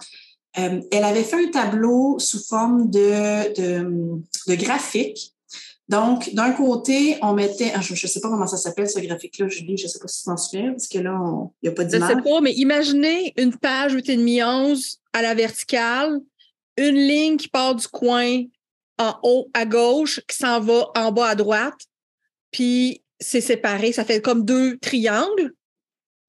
Euh, 0.59 0.81
elle 0.93 1.05
avait 1.05 1.25
fait 1.25 1.45
un 1.47 1.51
tableau 1.51 2.21
sous 2.21 2.39
forme 2.39 2.89
de, 2.89 3.53
de, 3.55 4.21
de 4.47 4.55
graphique 4.55 5.34
donc, 5.89 6.33
d'un 6.33 6.53
côté, 6.53 7.19
on 7.21 7.35
mettait, 7.35 7.73
je 7.83 7.93
ne 7.93 7.97
sais 7.97 8.21
pas 8.21 8.31
comment 8.31 8.47
ça 8.47 8.57
s'appelle 8.57 8.89
ce 8.89 9.01
graphique-là, 9.01 9.49
Julie, 9.49 9.77
je 9.77 9.85
ne 9.85 9.89
sais 9.89 9.99
pas 9.99 10.09
si 10.09 10.21
tu 10.21 10.25
t'en 10.25 10.37
souviens, 10.37 10.71
parce 10.73 10.89
que 10.89 10.99
là, 10.99 11.13
il 11.63 11.67
n'y 11.67 11.69
a 11.69 11.73
pas 11.73 11.85
d'image. 11.85 12.11
Je 12.11 12.15
ne 12.15 12.23
sais 12.23 12.31
pas, 12.31 12.41
mais 12.41 12.53
imaginez 12.55 13.35
une 13.37 13.55
page 13.55 13.95
8,5 13.95 14.45
11 14.45 15.01
à 15.13 15.21
la 15.21 15.35
verticale, 15.35 16.21
une 16.79 16.97
ligne 16.97 17.37
qui 17.37 17.49
part 17.49 17.75
du 17.75 17.87
coin 17.87 18.45
en 18.99 19.15
haut 19.23 19.51
à 19.53 19.67
gauche, 19.67 20.21
qui 20.27 20.37
s'en 20.37 20.61
va 20.61 20.91
en 20.97 21.13
bas 21.13 21.29
à 21.29 21.35
droite, 21.35 21.79
puis 22.51 23.03
c'est 23.21 23.43
séparé, 23.43 23.93
ça 23.93 24.05
fait 24.05 24.23
comme 24.23 24.45
deux 24.45 24.79
triangles. 24.79 25.53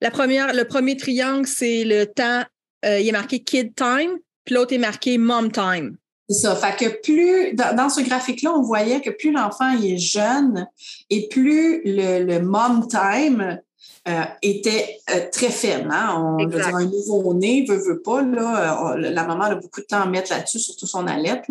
La 0.01 0.11
première, 0.11 0.53
le 0.53 0.65
premier 0.65 0.97
triangle, 0.97 1.47
c'est 1.47 1.85
le 1.85 2.05
temps, 2.05 2.43
euh, 2.83 2.99
il 2.99 3.07
est 3.07 3.13
marqué 3.13 3.41
kid 3.41 3.73
time, 3.73 4.17
puis 4.43 4.55
l'autre 4.55 4.73
est 4.73 4.79
marqué 4.79 5.17
mom 5.17 5.49
time. 5.49 5.95
C'est 6.27 6.41
ça. 6.41 6.55
Fait 6.55 6.75
que 6.75 7.01
plus, 7.01 7.53
dans, 7.53 7.75
dans 7.75 7.89
ce 7.89 8.01
graphique-là, 8.01 8.53
on 8.53 8.63
voyait 8.63 9.01
que 9.01 9.11
plus 9.11 9.31
l'enfant 9.31 9.69
il 9.69 9.93
est 9.93 9.97
jeune 9.97 10.67
et 11.09 11.27
plus 11.29 11.81
le, 11.85 12.23
le 12.23 12.39
mom 12.41 12.87
time 12.87 13.59
euh, 14.07 14.23
était 14.41 14.99
euh, 15.11 15.29
très 15.31 15.49
faible. 15.49 15.89
Hein? 15.91 16.15
On 16.17 16.43
veut 16.43 16.49
dire 16.49 16.75
un 16.75 16.85
nouveau-né, 16.85 17.65
veut, 17.67 17.77
veut 17.77 18.01
pas. 18.01 18.21
Là, 18.21 18.95
la 18.97 19.23
maman 19.25 19.43
a 19.45 19.55
beaucoup 19.55 19.81
de 19.81 19.85
temps 19.85 20.01
à 20.01 20.05
mettre 20.05 20.31
là-dessus, 20.31 20.59
surtout 20.59 20.87
son. 20.87 21.03
Là. 21.03 21.41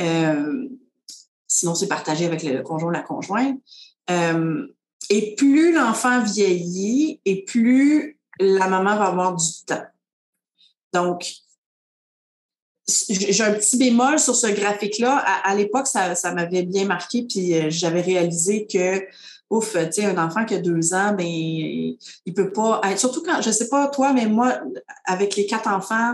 Euh, 0.00 0.68
sinon, 1.46 1.74
c'est 1.74 1.88
partagé 1.88 2.26
avec 2.26 2.42
le 2.42 2.62
conjoint 2.62 2.88
ou 2.88 2.92
la 2.92 3.02
conjointe. 3.02 3.58
Euh, 4.10 4.66
et 5.10 5.34
plus 5.36 5.72
l'enfant 5.72 6.22
vieillit 6.22 7.20
et 7.24 7.44
plus 7.44 8.18
la 8.40 8.68
maman 8.68 8.96
va 8.96 9.06
avoir 9.06 9.36
du 9.36 9.46
temps. 9.66 9.82
Donc, 10.92 11.34
j'ai 13.08 13.44
un 13.44 13.54
petit 13.54 13.76
bémol 13.76 14.18
sur 14.18 14.34
ce 14.34 14.46
graphique-là. 14.46 15.22
À, 15.24 15.50
à 15.50 15.54
l'époque, 15.54 15.86
ça, 15.86 16.14
ça 16.14 16.32
m'avait 16.34 16.62
bien 16.62 16.84
marqué, 16.84 17.26
puis 17.28 17.54
euh, 17.54 17.66
j'avais 17.68 18.00
réalisé 18.00 18.66
que, 18.66 19.02
ouf, 19.50 19.72
tu 19.72 19.92
sais, 19.92 20.04
un 20.06 20.18
enfant 20.18 20.44
qui 20.44 20.54
a 20.54 20.58
deux 20.58 20.94
ans, 20.94 21.14
ben, 21.14 21.26
il 21.26 22.34
peut 22.34 22.52
pas 22.52 22.80
être, 22.84 22.98
surtout 22.98 23.22
quand, 23.22 23.40
je 23.42 23.50
sais 23.50 23.68
pas 23.68 23.88
toi, 23.88 24.12
mais 24.12 24.26
moi, 24.26 24.60
avec 25.04 25.36
les 25.36 25.46
quatre 25.46 25.68
enfants, 25.68 26.12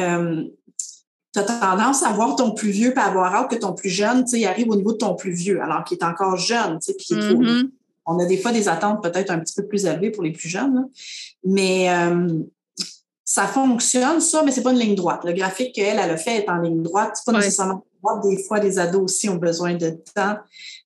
euh, 0.00 0.44
tu 1.32 1.40
as 1.40 1.42
tendance 1.42 2.02
à 2.02 2.12
voir 2.12 2.36
ton 2.36 2.52
plus 2.52 2.70
vieux, 2.70 2.96
à 2.98 3.04
avoir 3.04 3.34
hâte 3.34 3.50
que 3.50 3.56
ton 3.56 3.72
plus 3.72 3.90
jeune, 3.90 4.24
tu 4.24 4.30
sais, 4.30 4.40
il 4.40 4.46
arrive 4.46 4.70
au 4.70 4.76
niveau 4.76 4.92
de 4.92 4.98
ton 4.98 5.14
plus 5.14 5.32
vieux, 5.32 5.60
alors 5.60 5.84
qu'il 5.84 5.98
est 5.98 6.04
encore 6.04 6.36
jeune, 6.36 6.78
tu 6.78 6.92
sais, 6.92 6.96
puis 6.96 7.14
mm 7.14 7.42
-hmm. 7.42 7.70
on 8.06 8.18
a 8.18 8.26
des 8.26 8.38
fois 8.38 8.52
des 8.52 8.68
attentes 8.68 9.02
peut-être 9.02 9.30
un 9.30 9.40
petit 9.40 9.54
peu 9.54 9.66
plus 9.66 9.84
élevées 9.84 10.10
pour 10.10 10.22
les 10.22 10.32
plus 10.32 10.48
jeunes, 10.48 10.74
là. 10.74 10.84
mais 11.44 11.90
euh, 11.90 12.44
ça 13.24 13.46
fonctionne, 13.46 14.20
ça, 14.20 14.42
mais 14.42 14.50
c'est 14.50 14.62
pas 14.62 14.72
une 14.72 14.78
ligne 14.78 14.94
droite. 14.94 15.24
Le 15.24 15.32
graphique 15.32 15.74
qu'elle, 15.74 15.98
elle 15.98 16.10
a 16.10 16.16
fait 16.16 16.44
est 16.44 16.48
en 16.50 16.58
ligne 16.58 16.82
droite. 16.82 17.12
C'est 17.14 17.24
pas 17.24 17.38
nécessairement 17.38 17.84
droite. 18.02 18.22
Des 18.22 18.42
fois, 18.44 18.58
les 18.58 18.78
ados 18.78 19.02
aussi 19.02 19.30
ont 19.30 19.36
besoin 19.36 19.74
de 19.74 19.90
temps 20.14 20.36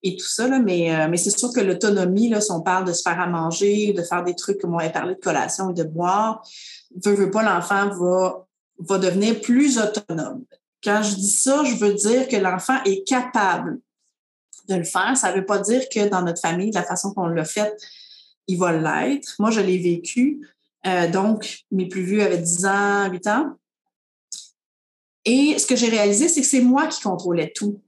et 0.05 0.17
tout 0.17 0.27
ça, 0.27 0.47
là, 0.47 0.61
mais, 0.61 0.95
euh, 0.95 1.09
mais 1.11 1.17
c'est 1.17 1.37
sûr 1.37 1.53
que 1.53 1.61
l'autonomie, 1.61 2.29
là, 2.29 2.41
si 2.41 2.53
on 2.53 2.61
parle 2.61 2.85
de 2.85 2.93
se 2.93 3.03
faire 3.03 3.19
à 3.19 3.27
manger, 3.27 3.93
de 3.93 4.03
faire 4.03 4.23
des 4.23 4.37
trucs 4.37 4.61
comme 4.61 4.75
on 4.75 4.79
avait 4.79 4.93
parlé 4.93 5.17
de 5.17 5.21
collation 5.21 5.71
et 5.71 5.75
de 5.75 5.83
boire, 5.83 6.47
veut, 7.05 7.15
veut 7.15 7.31
pas, 7.31 7.43
l'enfant 7.43 7.89
va, 7.89 8.47
va 8.79 8.99
devenir 8.99 9.41
plus 9.41 9.79
autonome. 9.79 10.45
Quand 10.85 11.03
je 11.03 11.17
dis 11.17 11.31
ça, 11.31 11.65
je 11.65 11.75
veux 11.75 11.95
dire 11.95 12.29
que 12.29 12.37
l'enfant 12.37 12.79
est 12.85 13.03
capable 13.03 13.81
de 14.69 14.77
le 14.77 14.85
faire. 14.85 15.17
Ça 15.17 15.33
veut 15.33 15.45
pas 15.45 15.59
dire 15.59 15.83
que 15.89 16.09
dans 16.09 16.23
notre 16.23 16.41
famille, 16.41 16.71
de 16.71 16.77
la 16.77 16.85
façon 16.85 17.13
qu'on 17.13 17.27
l'a 17.27 17.45
fait, 17.45 17.77
il 18.47 18.59
va 18.59 18.73
l'être. 18.73 19.35
Moi, 19.41 19.51
je 19.51 19.61
l'ai 19.61 19.79
vécu. 19.79 20.41
Euh, 20.87 21.09
donc, 21.09 21.65
mes 21.71 21.89
plus 21.89 22.03
vieux 22.03 22.23
avaient 22.23 22.39
10 22.39 22.67
ans, 22.67 23.11
8 23.11 23.27
ans. 23.27 23.57
Et 25.25 25.59
ce 25.59 25.67
que 25.67 25.77
j'ai 25.77 25.89
réalisé, 25.89 26.29
c'est 26.29 26.41
que 26.41 26.47
c'est 26.47 26.61
moi 26.61 26.87
qui 26.87 27.03
contrôlais 27.03 27.53
tout. 27.55 27.81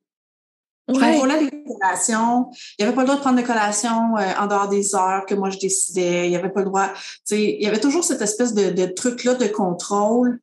Je 0.88 0.94
ouais. 0.94 1.12
contrôlais 1.12 1.40
les 1.40 1.64
collations. 1.64 2.50
Il 2.78 2.82
n'y 2.82 2.86
avait 2.86 2.94
pas 2.94 3.02
le 3.02 3.06
droit 3.06 3.16
de 3.16 3.20
prendre 3.20 3.40
de 3.40 3.46
collation 3.46 4.16
euh, 4.16 4.32
en 4.38 4.46
dehors 4.46 4.68
des 4.68 4.94
heures 4.94 5.24
que 5.24 5.34
moi 5.34 5.50
je 5.50 5.58
décidais. 5.58 6.26
Il 6.26 6.30
n'y 6.30 6.36
avait 6.36 6.50
pas 6.50 6.60
le 6.60 6.66
droit. 6.66 6.92
Il 7.30 7.62
y 7.62 7.66
avait 7.66 7.80
toujours 7.80 8.04
cette 8.04 8.22
espèce 8.22 8.54
de, 8.54 8.70
de 8.70 8.86
truc-là 8.86 9.34
de 9.34 9.46
contrôle 9.46 10.40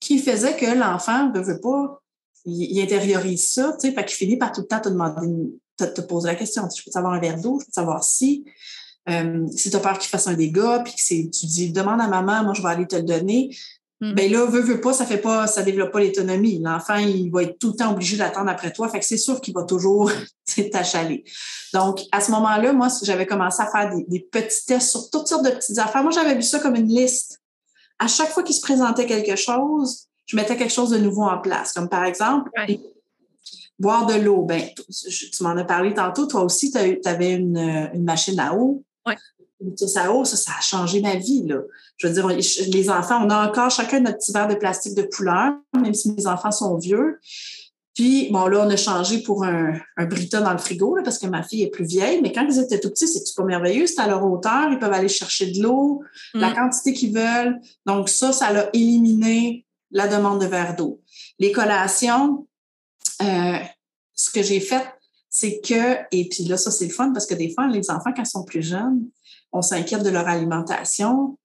qui 0.00 0.18
faisait 0.18 0.56
que 0.56 0.66
l'enfant 0.66 1.30
ne 1.30 1.40
veut 1.40 1.60
pas, 1.60 2.02
il, 2.44 2.76
il, 2.76 2.82
intériorise 2.82 3.50
ça, 3.52 3.76
tu 3.80 3.88
sais, 3.88 3.94
qu'il 3.94 4.16
finit 4.16 4.36
par 4.36 4.52
tout 4.52 4.60
le 4.62 4.66
temps 4.66 4.80
te 4.80 4.88
demander, 4.88 5.54
te, 5.76 5.84
te 5.84 6.00
poser 6.00 6.28
la 6.28 6.34
question. 6.34 6.68
Je 6.74 6.82
peux 6.82 6.90
savoir 6.90 7.14
un 7.14 7.20
verre 7.20 7.40
d'eau, 7.40 7.58
je 7.60 7.66
peux 7.66 7.72
savoir 7.72 8.04
si. 8.04 8.44
Euh, 9.08 9.46
si 9.54 9.70
tu 9.70 9.76
as 9.76 9.80
peur 9.80 9.98
qu'il 9.98 10.10
fasse 10.10 10.26
un 10.26 10.34
dégât, 10.34 10.80
puis 10.80 10.94
que 10.94 11.30
tu 11.30 11.46
dis 11.46 11.70
demande 11.70 12.00
à 12.00 12.08
maman, 12.08 12.42
moi 12.42 12.54
je 12.54 12.62
vais 12.62 12.68
aller 12.68 12.86
te 12.86 12.96
le 12.96 13.02
donner. 13.02 13.56
Mm. 14.00 14.12
Ben 14.12 14.32
là, 14.32 14.46
veut, 14.46 14.60
veut 14.60 14.80
pas, 14.80 14.92
ça 14.92 15.06
fait 15.06 15.18
pas, 15.18 15.46
ça 15.46 15.62
développe 15.62 15.92
pas 15.92 16.00
l'autonomie. 16.00 16.60
L'enfant, 16.62 16.96
il 16.96 17.30
va 17.30 17.44
être 17.44 17.58
tout 17.58 17.68
le 17.68 17.76
temps 17.76 17.92
obligé 17.92 18.16
d'attendre 18.16 18.50
après 18.50 18.72
toi. 18.72 18.88
Fait 18.88 18.98
que 18.98 19.06
c'est 19.06 19.16
sûr 19.16 19.40
qu'il 19.40 19.54
va 19.54 19.62
toujours 19.62 20.10
t'achaler. 20.72 21.24
Donc, 21.72 22.00
à 22.12 22.20
ce 22.20 22.30
moment-là, 22.32 22.72
moi, 22.72 22.88
j'avais 23.02 23.26
commencé 23.26 23.62
à 23.62 23.70
faire 23.70 23.94
des, 23.94 24.04
des, 24.08 24.20
petits 24.20 24.66
tests 24.66 24.90
sur 24.90 25.08
toutes 25.10 25.28
sortes 25.28 25.44
de 25.44 25.50
petites 25.50 25.78
affaires. 25.78 26.02
Moi, 26.02 26.12
j'avais 26.12 26.34
vu 26.34 26.42
ça 26.42 26.58
comme 26.58 26.74
une 26.74 26.88
liste. 26.88 27.40
À 27.98 28.08
chaque 28.08 28.28
fois 28.28 28.42
qu'il 28.42 28.54
se 28.54 28.60
présentait 28.60 29.06
quelque 29.06 29.36
chose, 29.36 30.08
je 30.26 30.36
mettais 30.36 30.56
quelque 30.56 30.72
chose 30.72 30.90
de 30.90 30.98
nouveau 30.98 31.22
en 31.22 31.38
place. 31.38 31.72
Comme 31.72 31.88
par 31.88 32.04
exemple, 32.04 32.50
boire 33.78 34.06
de 34.06 34.14
l'eau. 34.14 34.42
Ben, 34.42 34.62
tu 34.74 35.42
m'en 35.42 35.56
as 35.56 35.64
parlé 35.64 35.94
tantôt. 35.94 36.26
Toi 36.26 36.42
aussi, 36.42 36.70
tu 36.70 36.78
avais 37.08 37.32
une, 37.32 38.02
machine 38.02 38.38
à 38.38 38.54
eau. 38.54 38.84
Oui. 39.06 39.14
Ça, 39.88 40.12
eau, 40.12 40.24
ça, 40.24 40.36
ça 40.36 40.52
a 40.58 40.60
changé 40.60 41.00
ma 41.00 41.16
vie. 41.16 41.44
Là. 41.46 41.60
Je 41.96 42.06
veux 42.06 42.12
dire, 42.12 42.26
les 42.28 42.90
enfants, 42.90 43.24
on 43.24 43.30
a 43.30 43.48
encore 43.48 43.70
chacun 43.70 44.00
notre 44.00 44.18
petit 44.18 44.32
verre 44.32 44.48
de 44.48 44.54
plastique 44.54 44.94
de 44.94 45.02
couleur, 45.02 45.52
même 45.74 45.94
si 45.94 46.12
mes 46.12 46.26
enfants 46.26 46.50
sont 46.50 46.76
vieux. 46.76 47.18
Puis, 47.94 48.28
bon, 48.30 48.46
là, 48.46 48.62
on 48.66 48.68
a 48.68 48.76
changé 48.76 49.22
pour 49.22 49.44
un, 49.44 49.72
un 49.96 50.04
Brita 50.04 50.42
dans 50.42 50.52
le 50.52 50.58
frigo, 50.58 50.98
parce 51.02 51.18
que 51.18 51.26
ma 51.26 51.42
fille 51.42 51.62
est 51.62 51.70
plus 51.70 51.86
vieille. 51.86 52.20
Mais 52.20 52.30
quand 52.30 52.46
ils 52.46 52.58
étaient 52.58 52.78
tout 52.78 52.90
petits, 52.90 53.08
c'est 53.08 53.22
pas 53.34 53.44
merveilleux? 53.44 53.86
C'est 53.86 54.00
à 54.00 54.06
leur 54.06 54.22
hauteur. 54.22 54.70
Ils 54.70 54.78
peuvent 54.78 54.92
aller 54.92 55.08
chercher 55.08 55.50
de 55.50 55.62
l'eau, 55.62 56.02
la 56.34 56.50
mm. 56.50 56.54
quantité 56.54 56.92
qu'ils 56.92 57.14
veulent. 57.14 57.58
Donc, 57.86 58.10
ça, 58.10 58.32
ça 58.32 58.48
a 58.48 58.68
éliminé 58.74 59.64
la 59.90 60.08
demande 60.08 60.42
de 60.42 60.46
verre 60.46 60.76
d'eau. 60.76 61.00
Les 61.38 61.52
collations, 61.52 62.46
euh, 63.22 63.58
ce 64.14 64.30
que 64.30 64.42
j'ai 64.42 64.60
fait, 64.60 64.84
c'est 65.38 65.60
que, 65.60 65.98
et 66.12 66.30
puis 66.30 66.44
là, 66.44 66.56
ça, 66.56 66.70
c'est 66.70 66.86
le 66.86 66.94
fun 66.94 67.12
parce 67.12 67.26
que 67.26 67.34
des 67.34 67.52
fois, 67.52 67.66
les 67.66 67.90
enfants, 67.90 68.10
quand 68.16 68.22
ils 68.22 68.26
sont 68.26 68.42
plus 68.42 68.62
jeunes, 68.62 69.06
on 69.52 69.60
s'inquiète 69.60 70.02
de 70.02 70.08
leur 70.08 70.26
alimentation 70.26 71.36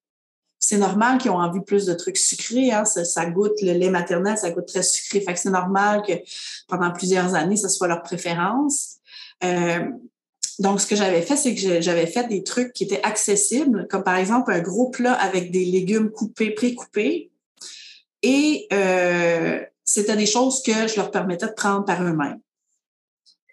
c'est 0.63 0.77
normal 0.77 1.17
qu'ils 1.17 1.31
ont 1.31 1.39
envie 1.39 1.59
plus 1.59 1.87
de 1.87 1.93
trucs 1.93 2.17
sucrés. 2.17 2.71
Hein? 2.71 2.85
Ça, 2.85 3.25
goûte, 3.25 3.59
le 3.63 3.73
lait 3.73 3.89
maternel, 3.89 4.37
ça 4.37 4.51
goûte 4.51 4.67
très 4.67 4.83
sucré. 4.83 5.19
Fait 5.19 5.33
que 5.33 5.39
c'est 5.39 5.49
normal 5.49 6.03
que 6.07 6.13
pendant 6.67 6.91
plusieurs 6.91 7.33
années, 7.33 7.57
ce 7.57 7.67
soit 7.67 7.87
leur 7.87 8.03
préférence. 8.03 8.97
Euh, 9.43 9.79
donc, 10.59 10.79
ce 10.79 10.85
que 10.85 10.95
j'avais 10.95 11.23
fait, 11.23 11.35
c'est 11.35 11.55
que 11.55 11.81
j'avais 11.81 12.05
fait 12.05 12.27
des 12.27 12.43
trucs 12.43 12.73
qui 12.73 12.83
étaient 12.83 13.01
accessibles, 13.03 13.87
comme 13.89 14.03
par 14.03 14.17
exemple 14.17 14.53
un 14.53 14.61
gros 14.61 14.91
plat 14.91 15.13
avec 15.13 15.51
des 15.51 15.65
légumes 15.65 16.11
coupés, 16.11 16.51
pré-coupés. 16.51 17.31
Et 18.21 18.67
euh, 18.71 19.59
c'était 19.83 20.15
des 20.15 20.27
choses 20.27 20.61
que 20.61 20.87
je 20.87 20.95
leur 20.95 21.09
permettais 21.09 21.47
de 21.47 21.53
prendre 21.53 21.85
par 21.85 22.03
eux-mêmes. 22.03 22.39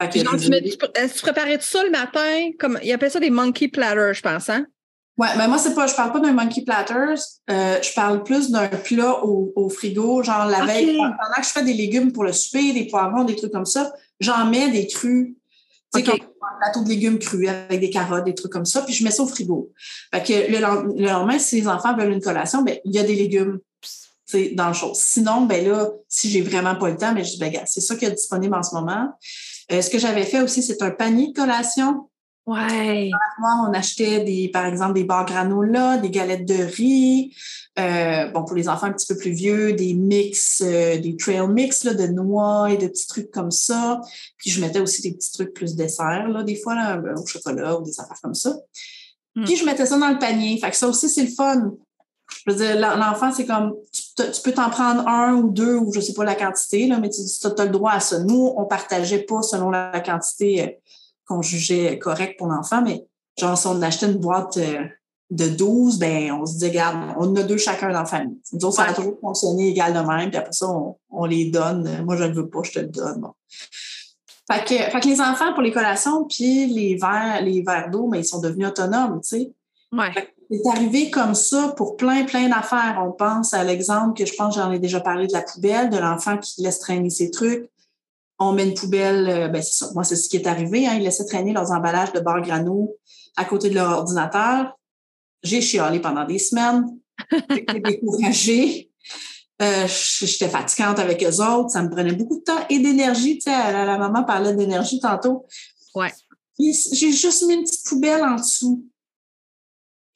Tu, 0.06 0.20
tu, 0.20 1.22
préparais 1.22 1.58
ça 1.60 1.82
le 1.82 1.90
matin? 1.90 2.50
Comme, 2.58 2.78
ils 2.82 2.92
appellent 2.92 3.10
ça 3.10 3.20
des 3.20 3.30
monkey 3.30 3.68
platters, 3.68 4.14
je 4.14 4.22
pense, 4.22 4.48
hein? 4.48 4.66
Ouais, 5.18 5.26
mais 5.36 5.48
moi, 5.48 5.58
c'est 5.58 5.74
pas, 5.74 5.88
je 5.88 5.94
parle 5.96 6.12
pas 6.12 6.20
d'un 6.20 6.32
monkey 6.32 6.62
platters. 6.62 7.18
Euh, 7.50 7.82
je 7.82 7.92
parle 7.92 8.22
plus 8.22 8.50
d'un 8.52 8.68
plat 8.68 9.24
au, 9.24 9.68
frigo, 9.68 10.22
genre 10.22 10.46
la 10.46 10.64
veille. 10.64 10.96
Pendant 10.96 11.40
que 11.40 11.42
je 11.42 11.48
fais 11.48 11.64
des 11.64 11.74
légumes 11.74 12.12
pour 12.12 12.22
le 12.22 12.32
souper, 12.32 12.72
des 12.72 12.86
poivrons, 12.86 13.24
des 13.24 13.34
trucs 13.34 13.52
comme 13.52 13.66
ça, 13.66 13.92
j'en 14.20 14.46
mets 14.46 14.70
des 14.70 14.86
crus. 14.86 15.34
Tu 15.92 16.00
sais, 16.00 16.06
comme 16.06 16.20
un 16.20 16.58
plateau 16.60 16.84
de 16.84 16.88
légumes 16.88 17.18
crus 17.18 17.48
avec 17.48 17.80
des 17.80 17.90
carottes, 17.90 18.24
des 18.24 18.34
trucs 18.34 18.52
comme 18.52 18.66
ça, 18.66 18.82
puis 18.82 18.94
je 18.94 19.02
mets 19.02 19.10
ça 19.10 19.24
au 19.24 19.26
frigo. 19.26 19.72
Fait 20.14 20.22
que 20.22 20.52
le, 20.52 21.04
lendemain, 21.04 21.38
si 21.38 21.60
les 21.60 21.66
enfants 21.66 21.96
veulent 21.96 22.12
une 22.12 22.20
collation, 22.20 22.62
ben, 22.62 22.78
il 22.84 22.94
y 22.94 22.98
a 22.98 23.02
des 23.02 23.16
légumes 23.16 23.58
dans 24.52 24.68
le 24.68 24.74
chose. 24.74 24.98
Sinon, 24.98 25.46
ben 25.46 25.66
là, 25.66 25.90
si 26.08 26.30
j'ai 26.30 26.42
vraiment 26.42 26.76
pas 26.76 26.90
le 26.90 26.96
temps, 26.96 27.12
ben, 27.12 27.24
je 27.24 27.32
dis, 27.32 27.38
ben, 27.38 27.52
c'est 27.66 27.80
ça 27.80 27.96
qui 27.96 28.04
est 28.04 28.10
disponible 28.12 28.54
en 28.54 28.62
ce 28.62 28.74
moment. 28.74 29.08
Euh, 29.70 29.82
ce 29.82 29.90
que 29.90 29.98
j'avais 29.98 30.25
fait 30.25 30.40
aussi, 30.40 30.62
c'est 30.62 30.82
un 30.82 30.90
panier 30.90 31.28
de 31.28 31.32
collation 31.32 32.08
Ouais. 32.48 33.10
On 33.42 33.75
achetait 33.75 34.25
des, 34.25 34.48
par 34.48 34.64
exemple, 34.64 34.94
des 34.94 35.04
barres 35.04 35.26
granola, 35.26 35.98
des 35.98 36.08
galettes 36.08 36.46
de 36.46 36.54
riz. 36.54 37.37
Euh, 37.78 38.30
bon, 38.30 38.42
pour 38.42 38.56
les 38.56 38.70
enfants 38.70 38.87
un 38.87 38.92
petit 38.92 39.06
peu 39.06 39.18
plus 39.18 39.32
vieux, 39.32 39.75
des 39.75 39.92
mix, 39.92 40.62
euh, 40.64 40.96
des 40.96 41.14
trail 41.18 41.46
mix 41.46 41.84
là, 41.84 41.92
de 41.92 42.06
noix 42.06 42.72
et 42.72 42.78
de 42.78 42.88
petits 42.88 43.06
trucs 43.06 43.30
comme 43.30 43.50
ça. 43.50 44.00
Puis 44.38 44.48
je 44.50 44.62
mettais 44.62 44.80
aussi 44.80 45.02
des 45.02 45.12
petits 45.12 45.30
trucs 45.30 45.52
plus 45.52 45.76
dessert, 45.76 46.26
là, 46.28 46.42
des 46.42 46.56
fois, 46.56 46.75
là, 46.75 47.02
au 47.18 47.26
chocolat 47.26 47.78
ou 47.78 47.82
des 47.82 48.00
affaires 48.00 48.16
comme 48.22 48.34
ça. 48.34 48.56
Hmm. 49.37 49.44
Puis 49.44 49.56
je 49.56 49.66
mettais 49.66 49.84
ça 49.84 49.98
dans 49.98 50.08
le 50.08 50.18
panier. 50.18 50.58
Fait 50.58 50.70
que 50.70 50.76
ça 50.76 50.88
aussi, 50.88 51.10
c'est 51.10 51.25
le 51.25 51.30
fun. 51.30 51.72
Je 52.46 52.50
veux 52.50 52.56
dire, 52.56 52.80
l'enfant, 52.96 53.30
c'est 53.30 53.44
comme, 53.44 53.75
tu, 53.92 54.02
peux 54.42 54.52
t'en 54.52 54.70
prendre 54.70 55.06
un 55.06 55.34
ou 55.34 55.50
deux, 55.50 55.76
ou 55.76 55.92
je 55.92 56.00
sais 56.00 56.12
pas 56.12 56.25
la 56.25 56.34
quantité, 56.34 56.87
là, 56.87 56.98
mais 56.98 57.10
tu, 57.10 57.20
tu 57.22 57.46
as 57.46 57.64
le 57.64 57.70
droit 57.70 57.92
à 57.92 58.00
ça. 58.00 58.18
Nous, 58.20 58.52
on 58.56 58.64
partageait 58.64 59.22
pas 59.22 59.42
selon 59.42 59.70
la 59.70 60.00
quantité 60.00 60.62
euh, 60.62 60.68
qu'on 61.26 61.42
jugeait 61.42 61.98
correct 61.98 62.38
pour 62.38 62.48
l'enfant, 62.48 62.82
mais 62.82 63.06
genre, 63.38 63.56
si 63.56 63.66
on 63.66 63.80
achetait 63.82 64.06
une 64.06 64.18
boîte 64.18 64.56
euh, 64.56 64.84
de 65.30 65.48
12, 65.48 65.98
ben, 65.98 66.32
on 66.32 66.46
se 66.46 66.58
dit, 66.58 66.68
regarde, 66.68 67.14
on 67.18 67.30
en 67.30 67.37
a 67.37 67.42
deux 67.42 67.58
chacun 67.58 67.88
dans 67.88 68.00
la 68.00 68.06
famille. 68.06 68.38
Nous 68.52 68.64
autres, 68.64 68.76
ça 68.76 68.84
a 68.84 68.92
toujours 68.94 69.18
fonctionné 69.20 69.68
égal 69.68 69.92
de 69.92 70.00
même, 70.00 70.30
puis 70.30 70.38
après 70.38 70.52
ça, 70.52 70.66
on, 71.10 71.25
les 71.26 71.50
donne. 71.50 72.02
Moi, 72.04 72.16
je 72.16 72.25
ne 72.25 72.32
veux 72.32 72.48
pas, 72.48 72.60
je 72.62 72.72
te 72.72 72.78
le 72.78 72.87
donne. 72.87 73.26
Fait 74.50 74.64
que, 74.64 74.90
fait 74.90 75.00
que 75.00 75.08
les 75.08 75.20
enfants, 75.20 75.52
pour 75.52 75.62
les 75.62 75.72
collations, 75.72 76.25
puis 76.25 76.66
les 76.66 76.96
verres, 76.96 77.42
les 77.42 77.62
verres 77.62 77.90
d'eau, 77.90 78.08
mais 78.08 78.20
ils 78.20 78.25
sont 78.25 78.40
devenus 78.40 78.68
autonomes, 78.68 79.20
tu 79.20 79.28
sais. 79.28 79.52
Ouais. 79.92 80.12
C'est 80.50 80.70
arrivé 80.70 81.10
comme 81.10 81.34
ça 81.34 81.74
pour 81.76 81.96
plein, 81.96 82.24
plein 82.24 82.48
d'affaires. 82.48 83.02
On 83.06 83.12
pense 83.12 83.52
à 83.52 83.64
l'exemple 83.64 84.16
que 84.16 84.24
je 84.24 84.34
pense, 84.34 84.54
j'en 84.54 84.72
ai 84.72 84.78
déjà 84.78 85.00
parlé 85.00 85.26
de 85.26 85.32
la 85.32 85.42
poubelle, 85.42 85.90
de 85.90 85.98
l'enfant 85.98 86.38
qui 86.38 86.62
laisse 86.62 86.78
traîner 86.78 87.10
ses 87.10 87.30
trucs 87.30 87.70
on 88.38 88.52
met 88.52 88.68
une 88.68 88.74
poubelle, 88.74 89.28
euh, 89.28 89.48
ben 89.48 89.62
c'est 89.62 89.84
ça. 89.84 89.90
Moi, 89.94 90.04
c'est 90.04 90.16
ce 90.16 90.28
qui 90.28 90.36
est 90.36 90.46
arrivé. 90.46 90.86
Hein, 90.86 90.94
ils 90.96 91.02
laissaient 91.02 91.26
traîner 91.26 91.52
leurs 91.52 91.72
emballages 91.72 92.12
de 92.12 92.20
bar 92.20 92.40
grano 92.40 92.96
à 93.36 93.44
côté 93.44 93.68
de 93.68 93.74
leur 93.74 93.90
ordinateur. 93.98 94.78
J'ai 95.42 95.60
chialé 95.60 96.00
pendant 96.00 96.24
des 96.24 96.38
semaines. 96.38 96.86
J'étais 97.50 97.80
découragée. 97.80 98.90
Euh, 99.60 99.86
J'étais 99.88 100.48
fatigante 100.48 101.00
avec 101.00 101.22
eux 101.24 101.42
autres. 101.42 101.70
Ça 101.70 101.82
me 101.82 101.90
prenait 101.90 102.12
beaucoup 102.12 102.38
de 102.38 102.44
temps 102.44 102.64
et 102.70 102.78
d'énergie. 102.78 103.38
Tu 103.38 103.50
sais, 103.50 103.50
la, 103.50 103.84
la, 103.84 103.98
maman 103.98 104.22
parlait 104.22 104.54
d'énergie 104.54 105.00
tantôt. 105.00 105.46
Ouais. 105.94 106.12
J'ai 106.60 107.12
juste 107.12 107.44
mis 107.46 107.54
une 107.54 107.64
petite 107.64 107.86
poubelle 107.86 108.22
en 108.22 108.36
dessous. 108.36 108.84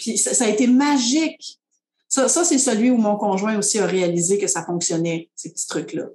Puis 0.02 0.18
ça, 0.18 0.44
a 0.44 0.49
été 0.49 0.66
magique. 0.66 1.61
Ça, 2.09 2.28
ça 2.28 2.42
c'est 2.42 2.59
celui 2.59 2.90
où 2.90 2.97
mon 2.97 3.16
conjoint 3.16 3.56
aussi 3.56 3.78
a 3.78 3.87
réalisé 3.87 4.37
que 4.37 4.49
ça 4.49 4.64
fonctionnait, 4.64 5.30
ces 5.37 5.52
petits 5.52 5.68
trucs-là. 5.68 6.06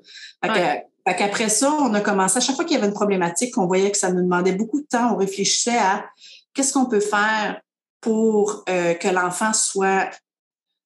Fait 0.44 0.84
fait 1.08 1.16
qu'après 1.16 1.48
ça, 1.48 1.72
on 1.72 1.94
a 1.94 2.02
commencé, 2.02 2.36
à 2.36 2.42
chaque 2.42 2.58
fois 2.58 2.66
qu'il 2.66 2.76
y 2.76 2.78
avait 2.78 2.90
une 2.90 2.94
problématique, 2.94 3.58
on 3.58 3.66
voyait 3.66 3.92
que 3.92 3.98
ça 3.98 4.12
nous 4.12 4.22
demandait 4.22 4.52
beaucoup 4.52 4.82
de 4.82 4.88
temps, 4.88 5.14
on 5.14 5.16
réfléchissait 5.16 5.78
à 5.78 6.06
qu'est-ce 6.54 6.74
qu'on 6.74 6.88
peut 6.88 7.00
faire 7.00 7.62
pour 8.02 8.66
euh, 8.68 8.94
que 8.94 9.08
l'enfant 9.08 9.54
soit 9.54 10.10